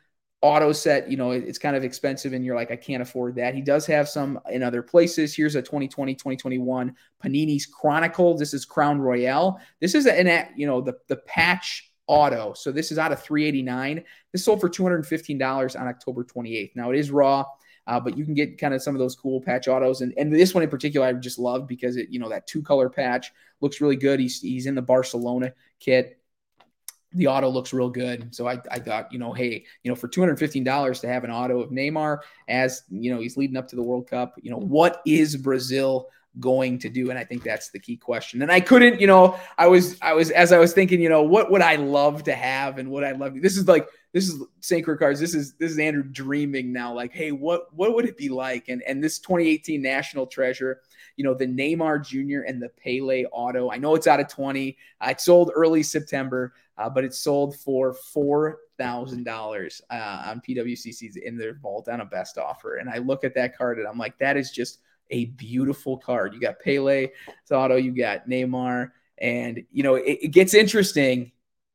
auto 0.45 0.71
set, 0.71 1.09
you 1.09 1.17
know, 1.17 1.31
it's 1.31 1.57
kind 1.57 1.75
of 1.75 1.83
expensive 1.83 2.33
and 2.33 2.45
you're 2.45 2.55
like, 2.55 2.69
I 2.69 2.75
can't 2.75 3.01
afford 3.01 3.33
that. 3.35 3.55
He 3.55 3.61
does 3.61 3.87
have 3.87 4.07
some 4.07 4.39
in 4.51 4.61
other 4.61 4.83
places. 4.83 5.35
Here's 5.35 5.55
a 5.55 5.61
2020, 5.61 6.13
2021 6.13 6.95
Panini's 7.23 7.65
Chronicle. 7.65 8.37
This 8.37 8.53
is 8.53 8.63
Crown 8.63 9.01
Royale. 9.01 9.59
This 9.81 9.95
is 9.95 10.05
an, 10.05 10.47
you 10.55 10.67
know, 10.67 10.81
the, 10.81 10.93
the 11.07 11.15
patch 11.17 11.91
auto. 12.05 12.53
So 12.53 12.71
this 12.71 12.91
is 12.91 12.99
out 12.99 13.11
of 13.11 13.23
389. 13.23 14.03
This 14.31 14.45
sold 14.45 14.61
for 14.61 14.69
$215 14.69 15.81
on 15.81 15.87
October 15.87 16.23
28th. 16.23 16.75
Now 16.75 16.91
it 16.91 16.99
is 16.99 17.09
raw. 17.09 17.45
Uh, 17.87 17.99
but 17.99 18.15
you 18.15 18.23
can 18.23 18.35
get 18.35 18.59
kind 18.59 18.75
of 18.75 18.83
some 18.83 18.93
of 18.93 18.99
those 18.99 19.15
cool 19.15 19.39
patch 19.41 19.67
autos, 19.67 20.01
and, 20.01 20.11
and 20.17 20.33
this 20.33 20.55
one 20.55 20.63
in 20.63 20.69
particular 20.71 21.05
I 21.05 21.13
just 21.13 21.37
love 21.37 21.67
because 21.67 21.97
it 21.97 22.09
you 22.09 22.17
know 22.17 22.29
that 22.29 22.47
two 22.47 22.63
color 22.63 22.89
patch 22.89 23.31
looks 23.61 23.79
really 23.79 23.95
good. 23.95 24.19
He's 24.19 24.41
he's 24.41 24.65
in 24.65 24.73
the 24.73 24.81
Barcelona 24.81 25.53
kit 25.79 26.17
the 27.15 27.27
auto 27.27 27.49
looks 27.49 27.73
real 27.73 27.89
good. 27.89 28.33
So 28.35 28.47
I, 28.47 28.61
I 28.69 28.79
thought, 28.79 29.11
you 29.11 29.19
know, 29.19 29.33
hey, 29.33 29.65
you 29.83 29.91
know, 29.91 29.95
for 29.95 30.07
$215 30.07 31.01
to 31.01 31.07
have 31.07 31.23
an 31.23 31.31
auto 31.31 31.61
of 31.61 31.71
Neymar 31.71 32.19
as, 32.47 32.83
you 32.89 33.13
know, 33.13 33.19
he's 33.19 33.37
leading 33.37 33.57
up 33.57 33.67
to 33.69 33.75
the 33.75 33.83
World 33.83 34.07
Cup, 34.07 34.35
you 34.41 34.51
know, 34.51 34.57
what 34.57 35.01
is 35.05 35.35
Brazil 35.37 36.09
going 36.39 36.77
to 36.79 36.89
do? 36.89 37.09
And 37.09 37.17
I 37.17 37.23
think 37.23 37.43
that's 37.43 37.69
the 37.69 37.79
key 37.79 37.95
question. 37.95 38.41
And 38.41 38.51
I 38.51 38.59
couldn't, 38.59 38.99
you 38.99 39.07
know, 39.07 39.39
I 39.57 39.67
was, 39.67 39.97
I 40.01 40.13
was, 40.13 40.31
as 40.31 40.51
I 40.51 40.57
was 40.57 40.73
thinking, 40.73 41.01
you 41.01 41.09
know, 41.09 41.23
what 41.23 41.49
would 41.51 41.61
I 41.61 41.75
love 41.75 42.23
to 42.23 42.35
have 42.35 42.77
and 42.77 42.89
what 42.89 43.03
I 43.03 43.13
love? 43.13 43.41
This 43.41 43.57
is 43.57 43.67
like, 43.67 43.87
this 44.15 44.29
is. 44.29 44.83
Croix 44.83 44.97
cards. 44.97 45.19
This 45.19 45.35
is, 45.35 45.53
this 45.59 45.69
is 45.69 45.77
Andrew 45.77 46.01
dreaming 46.01 46.73
now, 46.73 46.91
like, 46.91 47.13
hey, 47.13 47.31
what, 47.31 47.71
what 47.75 47.93
would 47.93 48.05
it 48.05 48.17
be 48.17 48.29
like? 48.29 48.67
And, 48.67 48.81
and 48.87 49.03
this 49.03 49.19
2018 49.19 49.79
national 49.79 50.25
treasure, 50.25 50.81
you 51.17 51.23
know, 51.23 51.35
the 51.35 51.45
Neymar 51.45 52.03
Jr. 52.03 52.47
and 52.47 52.59
the 52.59 52.69
Pele 52.69 53.25
auto. 53.31 53.69
I 53.69 53.77
know 53.77 53.93
it's 53.93 54.07
out 54.07 54.19
of 54.19 54.27
20. 54.27 54.75
I 54.99 55.13
sold 55.13 55.51
early 55.53 55.83
September 55.83 56.53
uh, 56.77 56.89
but 56.89 57.03
it 57.03 57.13
sold 57.13 57.57
for 57.57 57.93
four 57.93 58.59
thousand 58.77 59.27
uh, 59.27 59.31
dollars 59.31 59.81
on 59.89 60.41
PWCC's 60.41 61.15
in 61.15 61.37
their 61.37 61.53
vault 61.55 61.87
on 61.87 62.01
a 62.01 62.05
best 62.05 62.37
offer. 62.37 62.77
And 62.77 62.89
I 62.89 62.97
look 62.97 63.23
at 63.23 63.35
that 63.35 63.57
card 63.57 63.79
and 63.79 63.87
I'm 63.87 63.97
like, 63.97 64.17
that 64.19 64.37
is 64.37 64.51
just 64.51 64.79
a 65.11 65.25
beautiful 65.25 65.97
card. 65.97 66.33
You 66.33 66.39
got 66.39 66.59
Pele, 66.59 67.09
auto, 67.51 67.75
you 67.75 67.95
got 67.95 68.27
Neymar, 68.27 68.91
and 69.19 69.63
you 69.71 69.83
know 69.83 69.95
it, 69.95 70.19
it 70.23 70.27
gets 70.29 70.53
interesting 70.53 71.31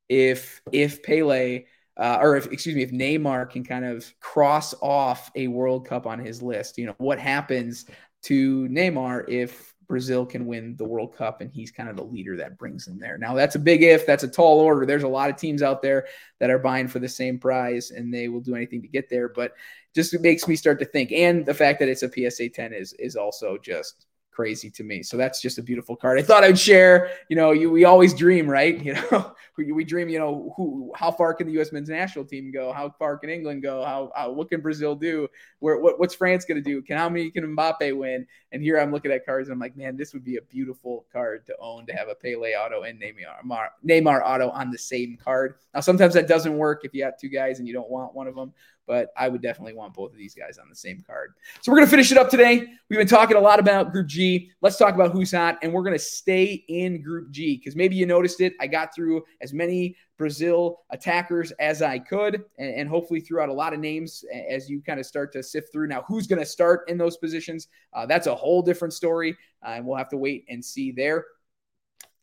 if 0.08 0.60
if 0.72 1.02
Pele. 1.02 1.64
Uh, 2.00 2.18
or 2.20 2.34
if 2.34 2.46
excuse 2.46 2.74
me, 2.74 2.82
if 2.82 2.90
Neymar 2.90 3.50
can 3.50 3.62
kind 3.62 3.84
of 3.84 4.10
cross 4.20 4.74
off 4.80 5.30
a 5.34 5.48
World 5.48 5.86
Cup 5.86 6.06
on 6.06 6.18
his 6.18 6.40
list, 6.40 6.78
you 6.78 6.86
know 6.86 6.94
what 6.96 7.18
happens 7.18 7.84
to 8.22 8.66
Neymar 8.68 9.28
if 9.28 9.74
Brazil 9.86 10.24
can 10.24 10.46
win 10.46 10.76
the 10.76 10.84
World 10.84 11.14
Cup 11.14 11.42
and 11.42 11.50
he's 11.50 11.70
kind 11.70 11.90
of 11.90 11.96
the 11.96 12.04
leader 12.04 12.36
that 12.36 12.56
brings 12.56 12.84
them 12.86 12.98
there. 12.98 13.18
Now, 13.18 13.34
that's 13.34 13.56
a 13.56 13.58
big 13.58 13.82
if, 13.82 14.06
that's 14.06 14.22
a 14.22 14.28
tall 14.28 14.60
order. 14.60 14.86
There's 14.86 15.02
a 15.02 15.08
lot 15.08 15.30
of 15.30 15.36
teams 15.36 15.62
out 15.62 15.82
there 15.82 16.06
that 16.38 16.48
are 16.48 16.60
buying 16.60 16.88
for 16.88 17.00
the 17.00 17.08
same 17.08 17.38
prize 17.38 17.90
and 17.90 18.14
they 18.14 18.28
will 18.28 18.40
do 18.40 18.54
anything 18.54 18.80
to 18.82 18.88
get 18.88 19.10
there, 19.10 19.28
but 19.28 19.52
just 19.94 20.18
makes 20.20 20.46
me 20.46 20.56
start 20.56 20.78
to 20.78 20.84
think. 20.84 21.12
And 21.12 21.44
the 21.44 21.54
fact 21.54 21.80
that 21.80 21.88
it's 21.88 22.04
a 22.04 22.30
PSA 22.30 22.50
10 22.50 22.72
is 22.72 22.92
is 22.94 23.16
also 23.16 23.58
just 23.58 24.06
crazy 24.30 24.70
to 24.70 24.84
me. 24.84 25.02
So 25.02 25.16
that's 25.16 25.40
just 25.40 25.58
a 25.58 25.62
beautiful 25.62 25.96
card. 25.96 26.18
I 26.18 26.22
thought 26.22 26.44
I'd 26.44 26.58
share. 26.58 27.10
You 27.28 27.36
know, 27.36 27.50
you 27.50 27.70
we 27.70 27.84
always 27.84 28.14
dream, 28.14 28.48
right? 28.48 28.80
You 28.90 28.94
know, 28.94 29.34
we, 29.56 29.70
we 29.72 29.84
dream. 29.84 30.08
You 30.08 30.18
know, 30.18 30.54
who 30.56 30.92
how 30.96 31.10
far 31.10 31.34
can 31.34 31.46
the 31.46 31.52
U.S. 31.54 31.70
men's 31.70 31.88
national 31.88 32.24
team 32.24 32.50
go? 32.50 32.72
How 32.72 32.90
far 32.90 33.18
can 33.18 33.30
England 33.30 33.62
go? 33.62 33.84
How, 33.84 34.10
how 34.16 34.32
what 34.32 34.48
can 34.48 34.60
Brazil 34.60 34.94
do? 34.94 35.28
Where 35.60 35.78
what, 35.78 36.00
what's 36.00 36.14
France 36.14 36.44
going 36.44 36.56
to 36.56 36.62
do? 36.62 36.82
Can 36.82 36.96
how 36.96 37.08
many 37.08 37.30
can 37.30 37.44
Mbappe 37.56 37.96
win? 37.96 38.26
And 38.52 38.62
here 38.62 38.80
I'm 38.80 38.90
looking 38.90 39.12
at 39.12 39.24
cards 39.26 39.48
and 39.48 39.54
I'm 39.54 39.60
like, 39.60 39.76
man, 39.76 39.96
this 39.96 40.12
would 40.12 40.24
be 40.24 40.36
a 40.36 40.42
beautiful 40.42 41.06
card 41.12 41.46
to 41.46 41.56
own 41.60 41.86
to 41.86 41.92
have 41.92 42.08
a 42.08 42.14
Pele 42.14 42.54
auto 42.54 42.82
and 42.82 43.00
Neymar 43.00 43.68
Neymar 43.86 44.22
auto 44.24 44.50
on 44.50 44.70
the 44.70 44.78
same 44.78 45.16
card. 45.22 45.56
Now 45.74 45.80
sometimes 45.80 46.14
that 46.14 46.26
doesn't 46.26 46.56
work 46.56 46.84
if 46.84 46.94
you 46.94 47.04
have 47.04 47.18
two 47.18 47.28
guys 47.28 47.58
and 47.58 47.68
you 47.68 47.74
don't 47.74 47.90
want 47.90 48.14
one 48.14 48.26
of 48.26 48.34
them 48.34 48.52
but 48.86 49.10
I 49.16 49.28
would 49.28 49.42
definitely 49.42 49.74
want 49.74 49.94
both 49.94 50.12
of 50.12 50.18
these 50.18 50.34
guys 50.34 50.58
on 50.58 50.68
the 50.68 50.74
same 50.74 51.02
card. 51.06 51.34
So 51.60 51.70
we're 51.70 51.78
going 51.78 51.86
to 51.86 51.90
finish 51.90 52.10
it 52.10 52.18
up 52.18 52.28
today. 52.28 52.66
We've 52.88 52.98
been 52.98 53.06
talking 53.06 53.36
a 53.36 53.40
lot 53.40 53.60
about 53.60 53.92
Group 53.92 54.08
G. 54.08 54.50
Let's 54.62 54.76
talk 54.76 54.94
about 54.94 55.12
who's 55.12 55.32
hot, 55.32 55.58
and 55.62 55.72
we're 55.72 55.82
going 55.82 55.96
to 55.96 55.98
stay 55.98 56.64
in 56.68 57.02
Group 57.02 57.30
G 57.30 57.56
because 57.56 57.76
maybe 57.76 57.96
you 57.96 58.06
noticed 58.06 58.40
it. 58.40 58.54
I 58.60 58.66
got 58.66 58.94
through 58.94 59.24
as 59.40 59.52
many 59.52 59.96
Brazil 60.18 60.80
attackers 60.90 61.50
as 61.52 61.82
I 61.82 61.98
could, 61.98 62.44
and, 62.58 62.74
and 62.74 62.88
hopefully 62.88 63.20
threw 63.20 63.40
out 63.40 63.48
a 63.48 63.52
lot 63.52 63.72
of 63.72 63.80
names 63.80 64.24
as 64.50 64.68
you 64.68 64.82
kind 64.82 65.00
of 65.00 65.06
start 65.06 65.32
to 65.32 65.42
sift 65.42 65.72
through. 65.72 65.86
Now, 65.86 66.04
who's 66.08 66.26
going 66.26 66.40
to 66.40 66.46
start 66.46 66.88
in 66.88 66.98
those 66.98 67.16
positions? 67.16 67.68
Uh, 67.92 68.06
that's 68.06 68.26
a 68.26 68.34
whole 68.34 68.60
different 68.60 68.92
story, 68.92 69.36
uh, 69.64 69.70
and 69.70 69.86
we'll 69.86 69.96
have 69.96 70.10
to 70.10 70.16
wait 70.16 70.44
and 70.48 70.64
see 70.64 70.92
there. 70.92 71.24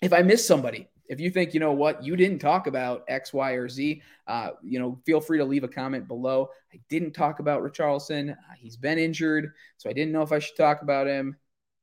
If 0.02 0.14
I 0.14 0.22
miss 0.22 0.46
somebody, 0.46 0.88
if 1.08 1.20
you 1.20 1.30
think, 1.30 1.54
you 1.54 1.60
know 1.60 1.74
what, 1.74 2.04
you 2.04 2.16
didn't 2.16 2.40
talk 2.40 2.68
about 2.68 3.04
X, 3.08 3.34
Y, 3.34 3.52
or 3.52 3.70
Z, 3.70 4.02
uh, 4.28 4.50
you 4.62 4.80
know, 4.80 5.00
feel 5.06 5.22
free 5.22 5.38
to 5.38 5.46
leave 5.46 5.64
a 5.64 5.68
comment 5.68 6.08
below. 6.08 6.50
I 6.74 6.80
didn't 6.90 7.14
talk 7.14 7.40
about 7.40 7.64
Richarlison. 7.64 8.32
Uh, 8.32 8.54
he's 8.58 8.78
been 8.78 8.98
injured, 8.98 9.54
so 9.78 9.90
I 9.90 9.94
didn't 9.94 10.12
know 10.12 10.22
if 10.22 10.32
I 10.32 10.40
should 10.40 10.58
talk 10.58 10.82
about 10.82 11.08
him. 11.08 11.36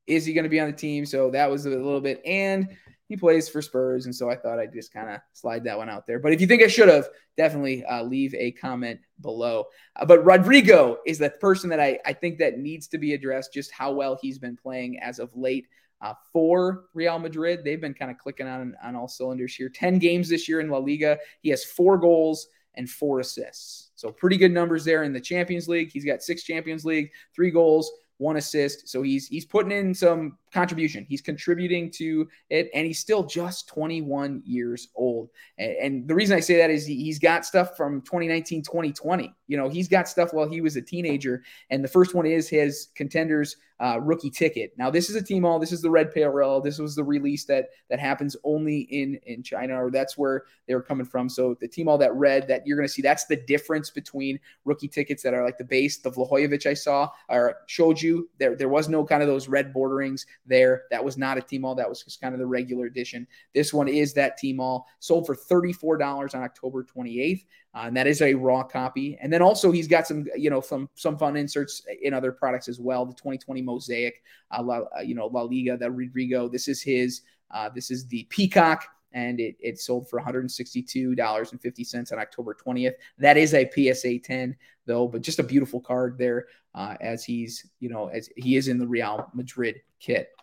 Is 0.06 0.26
he 0.26 0.34
going 0.34 0.44
to 0.44 0.50
be 0.50 0.60
on 0.60 0.70
the 0.70 0.76
team? 0.76 1.06
So 1.06 1.30
that 1.30 1.50
was 1.50 1.64
a 1.64 1.70
little 1.70 2.00
bit. 2.00 2.20
And 2.26 2.68
he 3.08 3.16
plays 3.16 3.48
for 3.48 3.60
Spurs, 3.60 4.06
and 4.06 4.14
so 4.14 4.30
I 4.30 4.36
thought 4.36 4.58
I'd 4.58 4.72
just 4.72 4.92
kind 4.92 5.10
of 5.10 5.20
slide 5.32 5.64
that 5.64 5.76
one 5.76 5.90
out 5.90 6.06
there. 6.06 6.18
But 6.18 6.32
if 6.32 6.40
you 6.40 6.46
think 6.46 6.62
I 6.62 6.68
should 6.68 6.88
have, 6.88 7.08
definitely 7.36 7.84
uh, 7.84 8.02
leave 8.02 8.34
a 8.34 8.52
comment 8.52 9.00
below. 9.20 9.66
Uh, 9.96 10.06
but 10.06 10.24
Rodrygo 10.24 10.96
is 11.06 11.18
the 11.18 11.30
person 11.30 11.68
that 11.70 11.80
I, 11.80 11.98
I 12.06 12.12
think 12.12 12.38
that 12.38 12.58
needs 12.58 12.86
to 12.88 12.98
be 12.98 13.12
addressed, 13.12 13.52
just 13.52 13.72
how 13.72 13.92
well 13.92 14.18
he's 14.20 14.38
been 14.38 14.56
playing 14.56 15.00
as 15.00 15.18
of 15.18 15.36
late. 15.36 15.66
Uh, 16.00 16.14
for 16.32 16.86
Real 16.92 17.18
Madrid, 17.18 17.60
they've 17.64 17.80
been 17.80 17.94
kind 17.94 18.10
of 18.10 18.18
clicking 18.18 18.46
on 18.46 18.76
on 18.82 18.94
all 18.94 19.08
cylinders 19.08 19.54
here. 19.54 19.68
Ten 19.68 19.98
games 19.98 20.28
this 20.28 20.48
year 20.48 20.60
in 20.60 20.68
La 20.68 20.78
Liga, 20.78 21.18
he 21.40 21.50
has 21.50 21.64
four 21.64 21.96
goals 21.98 22.48
and 22.74 22.88
four 22.90 23.20
assists. 23.20 23.90
So 23.94 24.10
pretty 24.10 24.36
good 24.36 24.52
numbers 24.52 24.84
there 24.84 25.04
in 25.04 25.12
the 25.12 25.20
Champions 25.20 25.68
League. 25.68 25.90
He's 25.92 26.04
got 26.04 26.22
six 26.22 26.42
Champions 26.42 26.84
League, 26.84 27.10
three 27.34 27.50
goals, 27.50 27.90
one 28.18 28.36
assist. 28.36 28.88
So 28.88 29.02
he's 29.02 29.26
he's 29.28 29.46
putting 29.46 29.72
in 29.72 29.94
some 29.94 30.38
contribution. 30.54 31.04
He's 31.06 31.20
contributing 31.20 31.90
to 31.96 32.28
it, 32.48 32.70
and 32.72 32.86
he's 32.86 33.00
still 33.00 33.24
just 33.24 33.68
21 33.68 34.42
years 34.46 34.88
old. 34.94 35.30
And, 35.58 36.08
the 36.08 36.14
reason 36.14 36.36
I 36.36 36.40
say 36.40 36.56
that 36.58 36.70
is 36.70 36.86
he, 36.86 36.94
he's 36.94 37.18
got 37.18 37.44
stuff 37.44 37.76
from 37.76 38.00
2019, 38.02 38.62
2020. 38.62 39.34
You 39.48 39.56
know, 39.56 39.68
he's 39.68 39.88
got 39.88 40.08
stuff 40.08 40.32
while 40.32 40.48
he 40.48 40.60
was 40.60 40.76
a 40.76 40.82
teenager. 40.82 41.42
And 41.70 41.82
the 41.82 41.88
first 41.88 42.14
one 42.14 42.24
is 42.24 42.48
his 42.48 42.88
contenders 42.94 43.56
uh, 43.80 43.98
rookie 44.00 44.30
ticket. 44.30 44.72
Now, 44.78 44.90
this 44.90 45.10
is 45.10 45.16
a 45.16 45.22
team 45.22 45.44
all. 45.44 45.58
This 45.58 45.72
is 45.72 45.82
the 45.82 45.90
red 45.90 46.14
parallel. 46.14 46.60
This 46.60 46.78
was 46.78 46.94
the 46.94 47.02
release 47.02 47.44
that 47.46 47.70
that 47.90 47.98
happens 47.98 48.36
only 48.44 48.80
in 48.82 49.18
in 49.26 49.42
China, 49.42 49.82
or 49.82 49.90
that's 49.90 50.16
where 50.16 50.44
they 50.66 50.74
were 50.74 50.82
coming 50.82 51.04
from. 51.04 51.28
So 51.28 51.56
the 51.60 51.68
team 51.68 51.88
all 51.88 51.98
that 51.98 52.14
red 52.14 52.46
that 52.48 52.66
you're 52.66 52.76
going 52.76 52.88
to 52.88 52.92
see, 52.92 53.02
that's 53.02 53.26
the 53.26 53.36
difference 53.36 53.90
between 53.90 54.38
rookie 54.64 54.88
tickets 54.88 55.22
that 55.24 55.34
are 55.34 55.44
like 55.44 55.58
the 55.58 55.64
base, 55.64 55.98
the 55.98 56.10
Vlahovic 56.10 56.66
I 56.66 56.74
saw 56.74 57.10
or 57.28 57.56
showed 57.66 58.00
you. 58.00 58.28
There 58.38 58.54
there 58.54 58.68
was 58.68 58.88
no 58.88 59.04
kind 59.04 59.22
of 59.22 59.28
those 59.28 59.48
red 59.48 59.72
borderings 59.72 60.24
there. 60.46 60.84
That 60.90 61.04
was 61.04 61.16
not 61.16 61.38
a 61.38 61.40
team 61.40 61.64
all. 61.64 61.74
That 61.74 61.88
was 61.88 62.02
just 62.02 62.20
kind 62.20 62.34
of 62.34 62.40
the 62.40 62.46
regular 62.46 62.86
edition. 62.86 63.26
This 63.54 63.72
one 63.72 63.88
is 63.88 64.12
that 64.14 64.38
team 64.38 64.60
all. 64.60 64.86
Sold 64.98 65.26
for 65.26 65.34
$34 65.34 66.34
on 66.34 66.42
October 66.42 66.84
28th. 66.84 67.44
Uh, 67.74 67.84
and 67.86 67.96
that 67.96 68.06
is 68.06 68.22
a 68.22 68.34
raw 68.34 68.62
copy. 68.62 69.18
And 69.20 69.32
then 69.32 69.42
also 69.42 69.72
he's 69.72 69.88
got 69.88 70.06
some, 70.06 70.26
you 70.36 70.48
know, 70.48 70.60
some 70.60 70.88
some 70.94 71.18
fun 71.18 71.36
inserts 71.36 71.82
in 72.02 72.14
other 72.14 72.30
products 72.30 72.68
as 72.68 72.78
well. 72.78 73.04
The 73.04 73.14
2020 73.14 73.62
Mosaic, 73.62 74.22
uh, 74.56 74.62
La, 74.62 74.80
uh, 74.96 75.00
you 75.00 75.14
know, 75.14 75.26
La 75.26 75.42
Liga, 75.42 75.76
the 75.76 75.86
Rodrygo. 75.86 76.50
This 76.50 76.68
is 76.68 76.82
his. 76.82 77.22
Uh, 77.50 77.68
this 77.68 77.90
is 77.90 78.06
the 78.06 78.24
Peacock, 78.30 78.84
and 79.12 79.38
it, 79.38 79.56
it 79.60 79.78
sold 79.78 80.08
for 80.08 80.20
$162.50 80.20 82.12
on 82.12 82.18
October 82.18 82.56
20th. 82.66 82.94
That 83.18 83.36
is 83.36 83.54
a 83.54 83.70
PSA 83.70 84.18
10 84.20 84.56
though, 84.86 85.08
but 85.08 85.22
just 85.22 85.38
a 85.38 85.44
beautiful 85.44 85.80
card 85.80 86.18
there 86.18 86.46
uh, 86.74 86.96
as 87.00 87.24
he's, 87.24 87.70
you 87.80 87.88
know, 87.88 88.08
as 88.08 88.28
he 88.36 88.56
is 88.56 88.68
in 88.68 88.78
the 88.78 88.86
Real 88.86 89.30
Madrid 89.34 89.80
kit. 90.00 90.33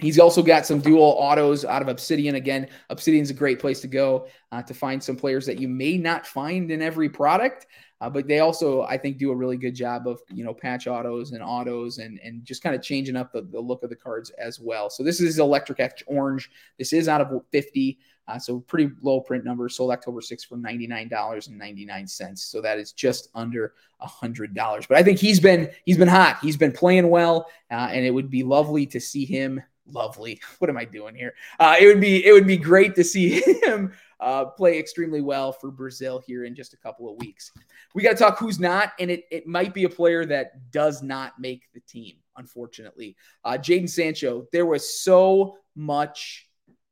He's 0.00 0.18
also 0.18 0.42
got 0.42 0.66
some 0.66 0.80
dual 0.80 1.16
autos 1.18 1.64
out 1.64 1.82
of 1.82 1.88
Obsidian. 1.88 2.34
Again, 2.34 2.68
Obsidian's 2.88 3.30
a 3.30 3.34
great 3.34 3.58
place 3.58 3.80
to 3.80 3.88
go 3.88 4.28
uh, 4.52 4.62
to 4.62 4.74
find 4.74 5.02
some 5.02 5.16
players 5.16 5.46
that 5.46 5.60
you 5.60 5.68
may 5.68 5.96
not 5.96 6.26
find 6.26 6.70
in 6.70 6.82
every 6.82 7.08
product. 7.08 7.66
Uh, 8.00 8.08
but 8.08 8.26
they 8.26 8.38
also, 8.38 8.82
I 8.82 8.96
think, 8.96 9.18
do 9.18 9.30
a 9.30 9.36
really 9.36 9.58
good 9.58 9.74
job 9.74 10.08
of 10.08 10.20
you 10.30 10.42
know 10.42 10.54
patch 10.54 10.86
autos 10.86 11.32
and 11.32 11.42
autos 11.42 11.98
and 11.98 12.18
and 12.24 12.44
just 12.44 12.62
kind 12.62 12.74
of 12.74 12.82
changing 12.82 13.14
up 13.14 13.30
the, 13.32 13.42
the 13.42 13.60
look 13.60 13.82
of 13.82 13.90
the 13.90 13.96
cards 13.96 14.30
as 14.30 14.58
well. 14.58 14.88
So 14.88 15.02
this 15.02 15.20
is 15.20 15.38
Electric 15.38 15.80
Etch 15.80 16.02
Orange. 16.06 16.50
This 16.78 16.92
is 16.92 17.08
out 17.08 17.20
of 17.20 17.42
50. 17.52 17.98
Uh, 18.26 18.38
so 18.38 18.60
pretty 18.60 18.90
low 19.02 19.20
print 19.20 19.44
number. 19.44 19.68
Sold 19.68 19.90
October 19.90 20.20
6th 20.20 20.46
for 20.46 20.56
$99.99. 20.56 22.38
So 22.38 22.60
that 22.60 22.78
is 22.78 22.92
just 22.92 23.28
under 23.34 23.74
a 24.00 24.06
hundred 24.06 24.54
dollars. 24.54 24.86
But 24.86 24.98
I 24.98 25.02
think 25.02 25.18
he's 25.18 25.40
been 25.40 25.70
he's 25.84 25.98
been 25.98 26.08
hot. 26.08 26.38
He's 26.40 26.56
been 26.56 26.72
playing 26.72 27.10
well, 27.10 27.46
uh, 27.70 27.88
and 27.90 28.04
it 28.04 28.10
would 28.10 28.30
be 28.30 28.42
lovely 28.42 28.86
to 28.86 29.00
see 29.00 29.24
him. 29.24 29.60
Lovely. 29.92 30.40
What 30.58 30.70
am 30.70 30.76
I 30.76 30.84
doing 30.84 31.14
here? 31.14 31.34
Uh, 31.58 31.76
it 31.80 31.86
would 31.86 32.00
be 32.00 32.24
it 32.24 32.32
would 32.32 32.46
be 32.46 32.56
great 32.56 32.94
to 32.96 33.04
see 33.04 33.40
him 33.62 33.92
uh, 34.20 34.44
play 34.46 34.78
extremely 34.78 35.20
well 35.20 35.52
for 35.52 35.70
Brazil 35.70 36.22
here 36.26 36.44
in 36.44 36.54
just 36.54 36.74
a 36.74 36.76
couple 36.76 37.10
of 37.10 37.18
weeks. 37.18 37.52
We 37.94 38.02
got 38.02 38.10
to 38.10 38.16
talk 38.16 38.38
who's 38.38 38.60
not, 38.60 38.92
and 38.98 39.10
it, 39.10 39.24
it 39.30 39.46
might 39.46 39.74
be 39.74 39.84
a 39.84 39.88
player 39.88 40.24
that 40.26 40.70
does 40.70 41.02
not 41.02 41.38
make 41.38 41.72
the 41.72 41.80
team, 41.80 42.16
unfortunately. 42.36 43.16
Uh, 43.44 43.52
Jadon 43.52 43.88
Sancho, 43.88 44.46
there 44.52 44.66
was 44.66 45.00
so 45.00 45.56
much 45.74 46.46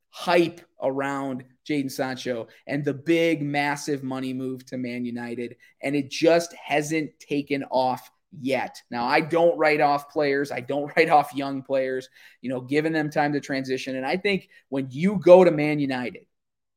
hype 0.09 0.61
around 0.81 1.43
Jadon 1.67 1.91
Sancho 1.91 2.47
and 2.65 2.83
the 2.83 2.93
big, 2.93 3.43
massive 3.43 4.03
money 4.03 4.33
move 4.33 4.65
to 4.65 4.77
Man 4.77 5.05
United, 5.05 5.55
and 5.81 5.95
it 5.95 6.09
just 6.09 6.53
hasn't 6.53 7.11
taken 7.19 7.63
off 7.69 8.09
yet. 8.37 8.81
Now, 8.91 9.05
I 9.05 9.21
don't 9.21 9.57
write 9.57 9.81
off 9.81 10.09
players. 10.09 10.51
I 10.51 10.61
don't 10.61 10.91
write 10.97 11.09
off 11.09 11.33
young 11.33 11.61
players, 11.61 12.09
you 12.41 12.49
know, 12.49 12.61
giving 12.61 12.93
them 12.93 13.09
time 13.09 13.33
to 13.33 13.39
transition. 13.39 13.95
And 13.95 14.05
I 14.05 14.17
think 14.17 14.49
when 14.69 14.87
you 14.89 15.19
go 15.19 15.43
to 15.43 15.51
Man 15.51 15.79
United, 15.79 16.25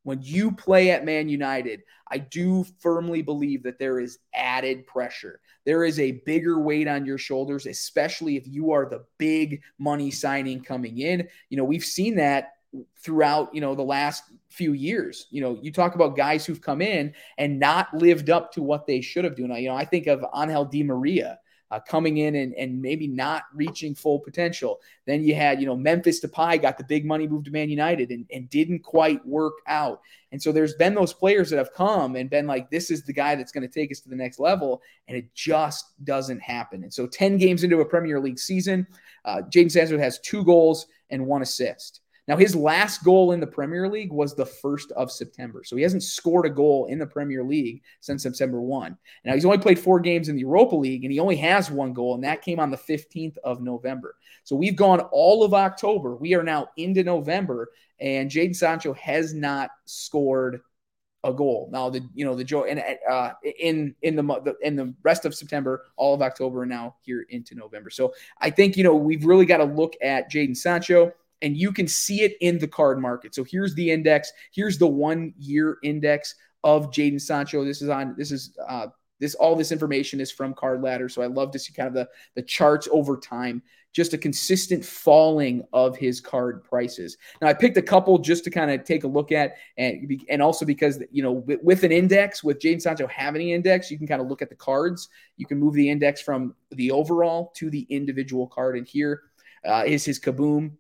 when 0.05 0.21
you 0.21 0.51
play 0.53 0.91
at 0.91 1.05
Man 1.05 1.29
United, 1.29 1.83
I 2.11 2.19
do 2.19 2.65
firmly 2.81 3.23
believe 3.23 3.63
that 3.63 3.79
there 3.79 4.01
is 4.01 4.19
added 4.35 4.87
pressure. 4.87 5.41
There 5.65 5.85
is 5.85 6.01
a 6.01 6.23
bigger 6.27 6.59
weight 6.59 6.89
on 6.89 7.07
your 7.07 7.19
shoulders, 7.19 7.67
especially 7.67 8.37
if 8.37 8.47
you 8.49 8.73
are 8.73 8.89
the 8.89 9.05
big 9.19 9.63
money 9.79 10.11
signing 10.11 10.61
coming 10.63 10.99
in. 10.99 11.29
You 11.51 11.57
know, 11.57 11.65
we've 11.65 11.85
seen 11.85 12.17
that 12.17 12.55
throughout, 12.99 13.55
you 13.55 13.61
know, 13.61 13.75
the 13.75 13.83
last 13.83 14.25
few 14.49 14.73
years. 14.73 15.27
You 15.31 15.43
know, 15.43 15.59
you 15.63 15.73
talk 15.73 15.95
about 15.95 16.17
guys 16.17 16.45
who've 16.45 16.61
come 16.61 16.83
in 16.83 17.15
and 17.39 17.61
not 17.61 17.95
lived 17.95 18.29
up 18.29 18.53
to 18.53 18.63
what 18.63 18.87
they 18.87 19.01
should 19.01 19.25
have 19.25 19.37
done. 19.37 19.55
You 19.55 19.69
know, 19.69 19.77
I 19.77 19.85
think 19.85 20.09
of 20.09 20.25
Angel 20.35 20.65
Di 20.65 20.83
Maria 20.83 21.39
uh, 21.73 21.81
coming 21.81 22.19
in 22.19 22.35
and, 22.35 22.53
and 22.55 22.83
maybe 22.83 23.09
not 23.09 23.45
reaching 23.55 23.95
full 23.95 24.21
potential. 24.21 24.79
Then 25.07 25.25
you 25.25 25.35
had, 25.35 25.59
you 25.59 25.67
know, 25.67 25.75
Memphis 25.75 26.23
Depay 26.23 26.61
got 26.61 26.77
the 26.77 26.85
big 26.85 27.07
money 27.07 27.27
move 27.27 27.45
to 27.45 27.51
Man 27.51 27.71
United 27.71 28.11
and, 28.11 28.27
and 28.31 28.49
didn't 28.51 28.81
quite 28.81 29.27
work 29.27 29.55
out. 29.67 30.03
And 30.33 30.43
so 30.43 30.53
there's 30.53 30.75
been 30.75 30.95
those 30.95 31.15
players 31.15 31.49
that 31.49 31.57
have 31.57 31.73
come 31.73 32.15
and 32.17 32.29
been 32.29 32.47
like, 32.47 32.71
this 32.71 32.91
is 32.91 33.05
the 33.05 33.15
guy 33.15 33.37
that's 33.37 33.53
going 33.53 33.67
to 33.67 33.73
take 33.73 33.91
us 33.91 34.01
to 34.01 34.11
the 34.11 34.17
next 34.17 34.39
level. 34.39 34.83
And 35.09 35.17
it 35.17 35.35
just 35.35 35.95
doesn't 36.05 36.41
happen. 36.41 36.83
And 36.83 36.93
so 36.93 37.07
10 37.07 37.39
games 37.39 37.65
into 37.65 37.81
a 37.81 37.87
Premier 37.87 38.21
League 38.21 38.39
season, 38.39 38.87
uh, 39.25 39.41
Sancho 39.51 39.97
has 39.97 40.21
two 40.21 40.45
goals 40.45 40.89
and 41.09 41.25
one 41.27 41.41
assist. 41.41 42.02
Now, 42.29 42.37
his 42.37 42.55
last 42.55 43.03
goal 43.03 43.33
in 43.33 43.41
the 43.41 43.47
Premier 43.47 43.89
League 43.89 44.13
was 44.13 44.35
the 44.35 44.45
1st 44.45 44.93
of 44.93 45.11
September. 45.11 45.63
So 45.65 45.75
he 45.75 45.83
hasn't 45.83 46.05
scored 46.05 46.47
a 46.47 46.51
goal 46.51 46.87
in 46.87 46.99
the 46.99 47.07
Premier 47.07 47.43
League 47.43 47.83
since 48.01 48.23
September 48.23 48.61
1. 48.61 48.97
Now, 49.25 49.35
he's 49.35 49.45
only 49.45 49.59
played 49.59 49.79
four 49.79 49.99
games 49.99 50.29
in 50.29 50.37
the 50.37 50.43
Europa 50.43 50.77
League, 50.77 51.05
and 51.05 51.13
he 51.13 51.19
only 51.19 51.37
has 51.37 51.71
one 51.71 51.93
goal, 51.93 52.15
and 52.15 52.23
that 52.23 52.43
came 52.43 52.61
on 52.61 52.71
the 52.71 52.77
15th 52.77 53.37
of 53.39 53.61
November. 53.61 54.15
So 54.45 54.55
we've 54.55 54.77
gone 54.77 55.01
all 55.11 55.43
of 55.43 55.53
October. 55.53 56.15
We 56.15 56.35
are 56.35 56.45
now 56.45 56.69
into 56.77 57.03
November, 57.03 57.71
and 57.99 58.31
Jadon 58.31 58.55
Sancho 58.55 58.93
has 58.95 59.35
not 59.35 59.71
scored 59.85 60.61
a 61.25 61.33
goal. 61.33 61.69
Now 61.73 61.89
the 61.89 62.01
you 62.15 62.25
know 62.25 62.35
the 62.35 62.43
joy 62.43 62.63
and 62.63 62.83
uh, 63.09 63.31
in 63.61 63.95
in 64.03 64.17
the 64.17 64.57
in 64.61 64.75
the 64.75 64.93
rest 65.05 65.25
of 65.25 65.35
September, 65.35 65.85
all 65.97 66.15
of 66.15 66.23
October, 66.23 66.63
and 66.63 66.71
now 66.71 66.97
here 67.03 67.27
into 67.29 67.55
November. 67.55 67.91
So 67.91 68.13
I 68.41 68.51
think 68.51 68.77
you 68.77 68.83
know 68.83 68.97
we've 68.97 69.25
really 69.25 69.47
got 69.47 69.59
to 69.59 69.65
look 69.65 69.95
at 70.03 70.31
Jadon 70.31 70.57
Sancho 70.57 71.13
and 71.43 71.57
you 71.57 71.73
can 71.73 71.87
see 71.87 72.23
it 72.23 72.37
in 72.41 72.59
the 72.59 72.69
card 72.69 73.01
market. 73.01 73.35
So 73.35 73.45
here's 73.45 73.75
the 73.75 73.91
index. 73.91 74.33
Here's 74.53 74.79
the 74.79 74.87
one 74.87 75.35
year 75.39 75.79
index 75.83 76.35
of 76.65 76.91
Jadon 76.91 77.21
Sancho. 77.21 77.65
This 77.65 77.83
is 77.83 77.89
on. 77.89 78.15
This 78.17 78.31
is 78.31 78.57
uh, 78.67 78.87
this 79.21 79.35
all 79.35 79.55
this 79.55 79.73
information 79.73 80.21
is 80.21 80.33
from 80.33 80.55
Card 80.55 80.83
Ladder. 80.83 81.09
So 81.09 81.23
I 81.23 81.27
love 81.27 81.51
to 81.53 81.59
see 81.59 81.73
kind 81.73 81.89
of 81.89 81.95
the 81.95 82.09
the 82.35 82.43
charts 82.43 82.89
over 82.91 83.17
time. 83.17 83.63
Just 83.93 84.15
a 84.15 84.19
consistent 84.19 84.83
falling 84.83 85.63
of 85.75 85.99
his 85.99 86.19
card 86.19 86.65
prices. 86.65 87.19
Now 87.43 87.49
I 87.49 87.53
picked 87.53 87.77
a 87.77 87.83
couple 87.83 88.19
just 88.19 88.43
to 88.45 88.51
kind 88.51 88.71
of 88.71 88.85
take 88.85 89.05
a 89.05 89.09
look 89.09 89.33
at, 89.33 89.57
and 89.77 90.25
and 90.31 90.41
also 90.41 90.65
because 90.65 91.03
you 91.11 91.23
know 91.23 91.33
with, 91.33 91.61
with 91.63 91.85
an 91.85 91.93
index, 91.93 92.43
with 92.43 92.59
Jadon 92.59 92.81
Sancho 92.81 93.07
having 93.07 93.43
an 93.43 93.57
index, 93.57 93.91
you 93.91 93.99
can 93.99 94.07
kind 94.07 94.23
of 94.23 94.29
look 94.29 94.41
at 94.41 94.49
the 94.49 94.57
cards. 94.57 95.09
You 95.37 95.47
can 95.47 95.59
move 95.59 95.75
the 95.75 95.91
index 95.91 96.23
from 96.23 96.55
the 96.71 96.91
overall 96.91 97.53
to 97.57 97.69
the 97.69 97.87
individual 97.91 98.47
card, 98.47 98.79
and 98.79 98.87
here 98.87 99.23
uh, 99.65 99.85
is 99.87 100.05
his 100.05 100.19
Kaboom 100.19 100.73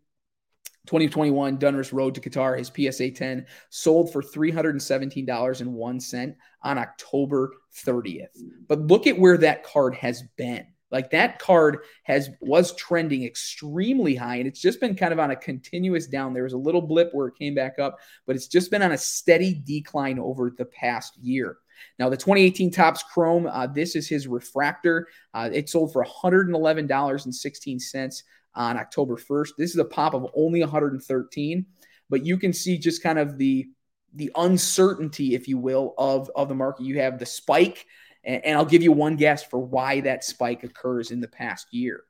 2021 0.86 1.58
Donruss 1.58 1.92
Road 1.92 2.14
to 2.14 2.20
Qatar, 2.20 2.56
his 2.58 2.70
PSA 2.74 3.10
10 3.12 3.46
sold 3.70 4.12
for 4.12 4.20
$317.01 4.22 6.34
on 6.62 6.78
October 6.78 7.52
30th. 7.84 8.38
But 8.68 8.80
look 8.80 9.06
at 9.06 9.18
where 9.18 9.38
that 9.38 9.64
card 9.64 9.94
has 9.94 10.22
been. 10.36 10.66
Like 10.90 11.10
that 11.10 11.38
card 11.38 11.78
has 12.02 12.28
was 12.40 12.76
trending 12.76 13.24
extremely 13.24 14.14
high 14.14 14.36
and 14.36 14.46
it's 14.46 14.60
just 14.60 14.78
been 14.78 14.94
kind 14.94 15.12
of 15.12 15.18
on 15.18 15.30
a 15.30 15.36
continuous 15.36 16.06
down. 16.06 16.34
There 16.34 16.42
was 16.42 16.52
a 16.52 16.58
little 16.58 16.82
blip 16.82 17.08
where 17.12 17.28
it 17.28 17.38
came 17.38 17.54
back 17.54 17.78
up, 17.78 17.96
but 18.26 18.36
it's 18.36 18.46
just 18.46 18.70
been 18.70 18.82
on 18.82 18.92
a 18.92 18.98
steady 18.98 19.62
decline 19.64 20.18
over 20.18 20.52
the 20.56 20.66
past 20.66 21.16
year. 21.16 21.56
Now, 21.98 22.10
the 22.10 22.16
2018 22.16 22.70
Topps 22.70 23.02
Chrome, 23.02 23.46
uh, 23.46 23.66
this 23.66 23.96
is 23.96 24.06
his 24.06 24.28
refractor. 24.28 25.08
Uh, 25.34 25.48
it 25.52 25.70
sold 25.70 25.92
for 25.92 26.04
$111.16 26.04 28.22
on 28.55 28.76
October 28.76 29.16
1st. 29.16 29.50
This 29.59 29.70
is 29.70 29.78
a 29.78 29.84
pop 29.84 30.14
of 30.14 30.26
only 30.34 30.61
113, 30.61 31.66
but 32.11 32.24
you 32.24 32.38
can 32.38 32.53
see 32.53 32.78
just 32.78 33.03
kind 33.03 33.18
of 33.18 33.38
the 33.38 33.68
the 34.14 34.30
uncertainty, 34.36 35.34
if 35.34 35.48
you 35.48 35.57
will, 35.57 35.94
of, 35.96 36.30
of 36.36 36.50
the 36.50 36.55
market. 36.55 36.84
You 36.84 37.00
have 37.00 37.18
the 37.18 37.24
spike, 37.24 37.86
and, 38.22 38.44
and 38.44 38.59
I'll 38.59 38.66
give 38.66 38.82
you 38.82 38.92
one 38.92 39.16
guess 39.16 39.42
for 39.42 39.59
why 39.59 40.00
that 40.03 40.22
spike 40.22 40.64
occurs 40.64 41.11
in 41.11 41.20
the 41.20 41.28
past 41.28 41.68
year 41.72 42.05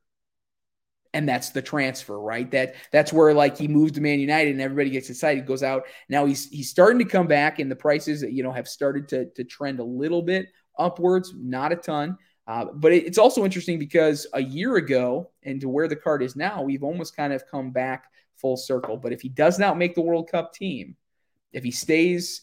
and 1.14 1.28
that's 1.28 1.51
the 1.51 1.62
transfer, 1.62 2.18
right? 2.18 2.51
That 2.51 2.74
that's 2.90 3.12
where 3.12 3.34
like 3.34 3.59
he 3.59 3.68
moves 3.68 3.93
to 3.93 4.01
Man 4.01 4.20
United 4.20 4.53
and 4.53 4.61
everybody 4.61 4.90
gets 4.90 5.11
excited, 5.11 5.47
goes 5.47 5.62
out. 5.62 5.84
Now 6.09 6.26
he's 6.26 6.49
he's 6.49 6.70
starting 6.70 6.99
to 6.99 7.05
come 7.05 7.26
back, 7.26 7.59
and 7.59 7.70
the 7.70 7.76
prices 7.76 8.22
you 8.22 8.43
know 8.43 8.53
have 8.53 8.68
started 8.68 9.09
to 9.09 9.26
to 9.30 9.45
trend 9.45 9.80
a 9.80 9.84
little 9.84 10.22
bit 10.22 10.47
upwards, 10.78 11.32
not 11.36 11.72
a 11.72 11.76
ton. 11.76 12.16
Uh, 12.47 12.66
but 12.74 12.93
it's 12.93 13.18
also 13.18 13.45
interesting 13.45 13.78
because 13.78 14.26
a 14.32 14.43
year 14.43 14.76
ago 14.76 15.30
and 15.45 15.61
to 15.61 15.68
where 15.68 15.86
the 15.86 15.97
card 15.97 16.22
is 16.22 16.34
now, 16.34 16.62
we've 16.62 16.82
almost 16.82 17.16
kind 17.16 17.32
of 17.32 17.47
come 17.47 17.70
back 17.70 18.07
full 18.36 18.57
circle. 18.57 18.97
But 18.97 19.12
if 19.12 19.20
he 19.20 19.28
does 19.28 19.59
not 19.59 19.78
make 19.78 19.95
the 19.95 20.03
World 20.03 20.28
Cup 20.30 20.53
team, 20.53 20.97
if 21.53 21.62
he 21.62 21.70
stays 21.70 22.43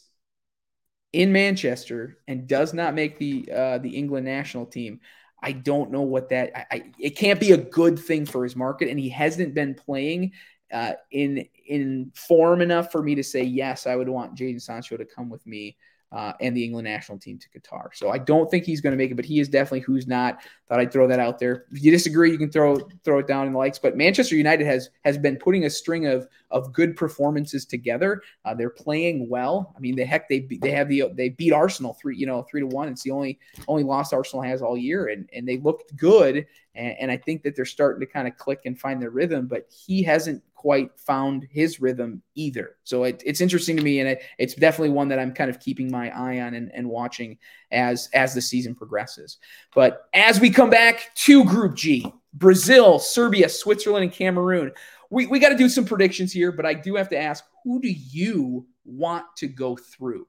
in 1.11 1.31
Manchester 1.31 2.19
and 2.27 2.47
does 2.47 2.73
not 2.73 2.93
make 2.93 3.17
the 3.17 3.49
uh, 3.53 3.77
the 3.79 3.89
England 3.89 4.25
national 4.25 4.65
team, 4.65 5.01
I 5.41 5.51
don't 5.51 5.91
know 5.91 6.01
what 6.01 6.29
that. 6.29 6.51
I, 6.55 6.65
I, 6.71 6.83
it 6.99 7.11
can't 7.11 7.39
be 7.39 7.51
a 7.51 7.57
good 7.57 7.99
thing 7.99 8.25
for 8.25 8.43
his 8.43 8.55
market, 8.55 8.89
and 8.89 8.99
he 8.99 9.09
hasn't 9.09 9.53
been 9.53 9.73
playing 9.73 10.31
uh, 10.71 10.93
in 11.11 11.45
in 11.67 12.11
form 12.15 12.61
enough 12.61 12.91
for 12.91 13.01
me 13.01 13.15
to 13.15 13.23
say 13.23 13.43
yes. 13.43 13.85
I 13.85 13.95
would 13.95 14.09
want 14.09 14.37
Jadon 14.37 14.61
Sancho 14.61 14.95
to 14.95 15.05
come 15.05 15.29
with 15.29 15.45
me 15.45 15.75
uh, 16.11 16.33
and 16.41 16.55
the 16.57 16.63
England 16.63 16.85
national 16.85 17.19
team 17.19 17.37
to 17.37 17.49
Qatar. 17.49 17.89
So 17.93 18.09
I 18.09 18.17
don't 18.17 18.49
think 18.49 18.65
he's 18.65 18.81
going 18.81 18.91
to 18.91 18.97
make 18.97 19.11
it, 19.11 19.15
but 19.15 19.25
he 19.25 19.39
is 19.39 19.47
definitely 19.47 19.81
who's 19.81 20.07
not. 20.07 20.41
Thought 20.67 20.79
I'd 20.79 20.91
throw 20.91 21.07
that 21.07 21.19
out 21.19 21.39
there. 21.39 21.65
If 21.71 21.83
you 21.83 21.91
disagree, 21.91 22.31
you 22.31 22.37
can 22.37 22.51
throw 22.51 22.77
throw 23.03 23.19
it 23.19 23.27
down 23.27 23.47
in 23.47 23.53
the 23.53 23.59
likes. 23.59 23.79
But 23.79 23.97
Manchester 23.97 24.35
United 24.35 24.65
has 24.65 24.89
has 25.05 25.17
been 25.17 25.37
putting 25.37 25.65
a 25.65 25.69
string 25.69 26.07
of 26.07 26.27
of 26.51 26.73
good 26.73 26.95
performances 26.95 27.65
together. 27.65 28.21
Uh, 28.45 28.53
they're 28.53 28.69
playing 28.69 29.29
well. 29.29 29.73
I 29.75 29.79
mean, 29.79 29.95
the 29.95 30.05
heck 30.05 30.29
they 30.29 30.47
they 30.61 30.71
have 30.71 30.89
the 30.89 31.05
they 31.13 31.29
beat 31.29 31.53
Arsenal 31.53 31.93
three 31.93 32.17
you 32.17 32.25
know 32.25 32.43
three 32.43 32.61
to 32.61 32.67
one. 32.67 32.87
It's 32.87 33.03
the 33.03 33.11
only 33.11 33.39
only 33.67 33.83
loss 33.83 34.13
Arsenal 34.13 34.43
has 34.43 34.61
all 34.61 34.77
year, 34.77 35.07
and 35.07 35.29
and 35.33 35.47
they 35.47 35.57
looked 35.57 35.95
good. 35.95 36.45
And, 36.75 36.95
and 36.99 37.11
I 37.11 37.17
think 37.17 37.43
that 37.43 37.55
they're 37.55 37.65
starting 37.65 37.99
to 37.99 38.05
kind 38.05 38.27
of 38.27 38.37
click 38.37 38.61
and 38.65 38.79
find 38.79 39.01
their 39.01 39.09
rhythm. 39.09 39.47
But 39.47 39.67
he 39.69 40.03
hasn't 40.03 40.43
quite 40.55 40.91
found 40.99 41.47
his 41.49 41.79
rhythm 41.79 42.21
either. 42.35 42.75
So 42.83 43.05
it, 43.05 43.23
it's 43.25 43.39
interesting 43.39 43.77
to 43.77 43.83
me, 43.83 44.01
and 44.01 44.09
it, 44.09 44.23
it's 44.37 44.55
definitely 44.55 44.89
one 44.89 45.07
that 45.07 45.17
I'm 45.17 45.33
kind 45.33 45.49
of 45.49 45.59
keeping 45.61 45.89
my 45.89 46.09
eye 46.09 46.41
on 46.41 46.53
and, 46.53 46.69
and 46.73 46.89
watching 46.89 47.37
as 47.71 48.09
as 48.13 48.33
the 48.33 48.41
season 48.41 48.75
progresses. 48.75 49.37
But 49.73 50.07
as 50.13 50.41
we 50.41 50.49
come 50.49 50.69
back 50.69 51.11
to 51.15 51.45
Group 51.45 51.75
G, 51.75 52.11
Brazil, 52.33 52.99
Serbia, 52.99 53.47
Switzerland, 53.47 54.03
and 54.03 54.11
Cameroon, 54.11 54.71
we, 55.09 55.27
we 55.27 55.39
got 55.39 55.49
to 55.49 55.57
do 55.57 55.69
some 55.69 55.85
predictions 55.85 56.31
here, 56.33 56.51
but 56.51 56.65
I 56.65 56.73
do 56.73 56.95
have 56.95 57.09
to 57.09 57.17
ask, 57.17 57.43
who 57.63 57.81
do 57.81 57.89
you 57.89 58.67
want 58.83 59.25
to 59.37 59.47
go 59.47 59.75
through? 59.75 60.27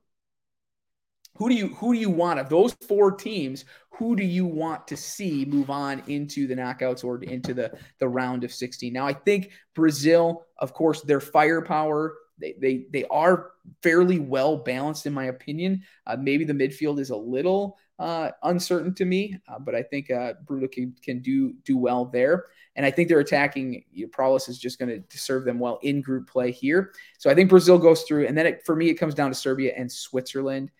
Who 1.36 1.48
do 1.48 1.54
you 1.54 1.68
who 1.68 1.94
do 1.94 1.98
you 1.98 2.10
want 2.10 2.40
of 2.40 2.48
those 2.48 2.74
four 2.86 3.12
teams? 3.12 3.64
who 4.00 4.16
do 4.16 4.24
you 4.24 4.46
want 4.46 4.88
to 4.88 4.96
see 4.96 5.44
move 5.44 5.68
on 5.68 6.02
into 6.06 6.46
the 6.46 6.54
knockouts 6.54 7.04
or 7.04 7.22
into 7.22 7.52
the, 7.52 7.70
the 7.98 8.08
round 8.08 8.44
of 8.44 8.52
16? 8.52 8.90
Now, 8.90 9.06
I 9.06 9.12
think 9.12 9.50
Brazil, 9.74 10.46
of 10.56 10.72
course, 10.72 11.02
their 11.02 11.20
firepower, 11.20 12.14
they, 12.38 12.54
they, 12.58 12.86
they 12.90 13.04
are 13.10 13.50
fairly 13.82 14.18
well 14.18 14.56
balanced, 14.56 15.04
in 15.04 15.12
my 15.12 15.26
opinion. 15.26 15.82
Uh, 16.06 16.16
maybe 16.18 16.44
the 16.44 16.54
midfield 16.54 16.98
is 16.98 17.10
a 17.10 17.16
little 17.16 17.76
uh, 17.98 18.30
uncertain 18.42 18.94
to 18.94 19.04
me, 19.04 19.36
uh, 19.46 19.58
but 19.58 19.74
I 19.74 19.82
think 19.82 20.10
uh, 20.10 20.32
can, 20.72 20.94
can 21.02 21.20
do 21.20 21.52
do 21.66 21.76
well 21.76 22.06
there. 22.06 22.46
And 22.76 22.86
I 22.86 22.90
think 22.90 23.10
they're 23.10 23.20
attacking. 23.20 23.84
You 23.92 24.08
know, 24.18 24.36
is 24.36 24.58
just 24.58 24.78
going 24.78 25.04
to 25.06 25.18
serve 25.18 25.44
them 25.44 25.58
well 25.58 25.78
in 25.82 26.00
group 26.00 26.26
play 26.26 26.52
here. 26.52 26.94
So 27.18 27.28
I 27.28 27.34
think 27.34 27.50
Brazil 27.50 27.76
goes 27.76 28.04
through, 28.04 28.28
and 28.28 28.38
then 28.38 28.46
it, 28.46 28.64
for 28.64 28.74
me, 28.74 28.88
it 28.88 28.94
comes 28.94 29.12
down 29.12 29.30
to 29.30 29.34
Serbia 29.34 29.74
and 29.76 29.92
Switzerland. 29.92 30.70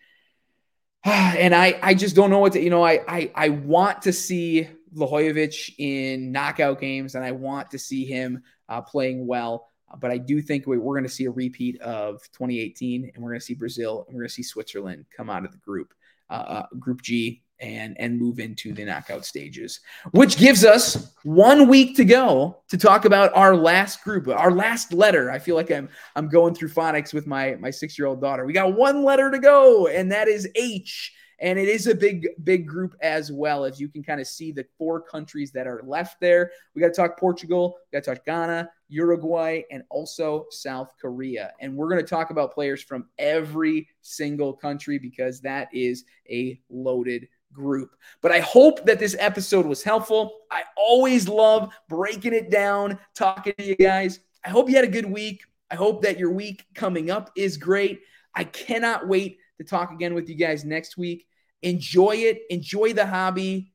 and 1.05 1.55
I, 1.55 1.79
I 1.81 1.93
just 1.93 2.15
don't 2.15 2.29
know 2.29 2.39
what 2.39 2.53
to, 2.53 2.61
you 2.61 2.69
know, 2.69 2.83
I, 2.83 2.99
I, 3.07 3.31
I 3.33 3.49
want 3.49 4.03
to 4.03 4.13
see 4.13 4.67
Vlahovic 4.95 5.73
in 5.77 6.31
knockout 6.31 6.79
games 6.79 7.15
and 7.15 7.23
I 7.23 7.31
want 7.31 7.71
to 7.71 7.79
see 7.79 8.05
him 8.05 8.43
uh, 8.69 8.81
playing 8.81 9.25
well. 9.25 9.67
But 9.99 10.11
I 10.11 10.19
do 10.19 10.41
think 10.41 10.67
we, 10.67 10.77
we're 10.77 10.93
going 10.93 11.07
to 11.07 11.13
see 11.13 11.25
a 11.25 11.31
repeat 11.31 11.81
of 11.81 12.21
2018 12.33 13.11
and 13.13 13.23
we're 13.23 13.31
going 13.31 13.39
to 13.39 13.45
see 13.45 13.55
Brazil 13.55 14.05
and 14.07 14.15
we're 14.15 14.21
going 14.21 14.29
to 14.29 14.33
see 14.33 14.43
Switzerland 14.43 15.05
come 15.15 15.29
out 15.29 15.43
of 15.43 15.51
the 15.51 15.57
group, 15.57 15.93
uh, 16.29 16.33
uh, 16.33 16.65
Group 16.79 17.01
G 17.01 17.41
and 17.61 17.95
and 17.99 18.19
move 18.19 18.39
into 18.39 18.73
the 18.73 18.83
knockout 18.83 19.25
stages, 19.25 19.79
which 20.11 20.37
gives 20.37 20.65
us 20.65 21.13
one 21.23 21.67
week 21.69 21.95
to 21.95 22.03
go 22.03 22.57
to 22.69 22.77
talk 22.77 23.05
about 23.05 23.31
our 23.35 23.55
last 23.55 24.03
group, 24.03 24.27
our 24.27 24.51
last 24.51 24.91
letter. 24.93 25.31
I 25.31 25.39
feel 25.39 25.55
like 25.55 25.71
I'm 25.71 25.87
I'm 26.15 26.27
going 26.27 26.55
through 26.55 26.69
phonics 26.69 27.13
with 27.13 27.27
my 27.27 27.55
my 27.59 27.69
six 27.69 27.97
year 27.97 28.07
old 28.07 28.19
daughter. 28.19 28.45
We 28.45 28.53
got 28.53 28.75
one 28.75 29.03
letter 29.03 29.31
to 29.31 29.39
go, 29.39 29.87
and 29.87 30.11
that 30.11 30.27
is 30.27 30.49
H. 30.55 31.13
And 31.41 31.57
it 31.57 31.67
is 31.67 31.87
a 31.87 31.95
big, 31.95 32.27
big 32.43 32.67
group 32.67 32.93
as 33.01 33.31
well, 33.31 33.65
as 33.65 33.81
you 33.81 33.89
can 33.89 34.03
kind 34.03 34.21
of 34.21 34.27
see 34.27 34.51
the 34.51 34.63
four 34.77 35.01
countries 35.01 35.51
that 35.53 35.65
are 35.65 35.81
left 35.83 36.21
there. 36.21 36.51
We 36.75 36.83
got 36.83 36.89
to 36.89 36.93
talk 36.93 37.19
Portugal, 37.19 37.77
we 37.91 37.97
got 37.97 38.03
to 38.03 38.13
talk 38.13 38.25
Ghana, 38.25 38.69
Uruguay, 38.89 39.63
and 39.71 39.81
also 39.89 40.45
South 40.51 40.91
Korea. 41.01 41.51
And 41.59 41.75
we're 41.75 41.89
going 41.89 41.99
to 41.99 42.07
talk 42.07 42.29
about 42.29 42.53
players 42.53 42.83
from 42.83 43.07
every 43.17 43.87
single 44.03 44.53
country 44.53 44.99
because 44.99 45.41
that 45.41 45.69
is 45.73 46.03
a 46.29 46.61
loaded 46.69 47.27
group. 47.53 47.95
But 48.21 48.31
I 48.31 48.39
hope 48.39 48.85
that 48.85 48.99
this 48.99 49.15
episode 49.19 49.65
was 49.65 49.83
helpful. 49.83 50.39
I 50.49 50.63
always 50.75 51.27
love 51.27 51.73
breaking 51.89 52.33
it 52.33 52.49
down, 52.49 52.99
talking 53.15 53.53
to 53.57 53.63
you 53.63 53.75
guys. 53.75 54.19
I 54.43 54.49
hope 54.49 54.69
you 54.69 54.75
had 54.75 54.85
a 54.85 54.89
good 54.89 55.05
week. 55.05 55.41
I 55.69 55.75
hope 55.75 56.01
that 56.03 56.19
your 56.19 56.31
week 56.31 56.65
coming 56.73 57.11
up 57.11 57.31
is 57.35 57.57
great. 57.57 58.01
I 58.35 58.43
cannot 58.43 59.07
wait 59.07 59.39
to 59.57 59.63
talk 59.63 59.91
again 59.91 60.13
with 60.13 60.29
you 60.29 60.35
guys 60.35 60.65
next 60.65 60.97
week. 60.97 61.27
Enjoy 61.61 62.15
it, 62.15 62.41
enjoy 62.49 62.93
the 62.93 63.05
hobby, 63.05 63.73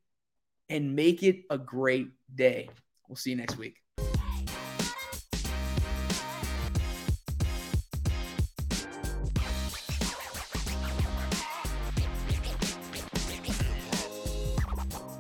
and 0.69 0.97
make 0.97 1.23
it 1.23 1.45
a 1.51 1.59
great 1.59 2.09
day. 2.35 2.69
We'll 3.09 3.17
see 3.17 3.31
you 3.31 3.37
next 3.37 3.57
week. 3.57 3.86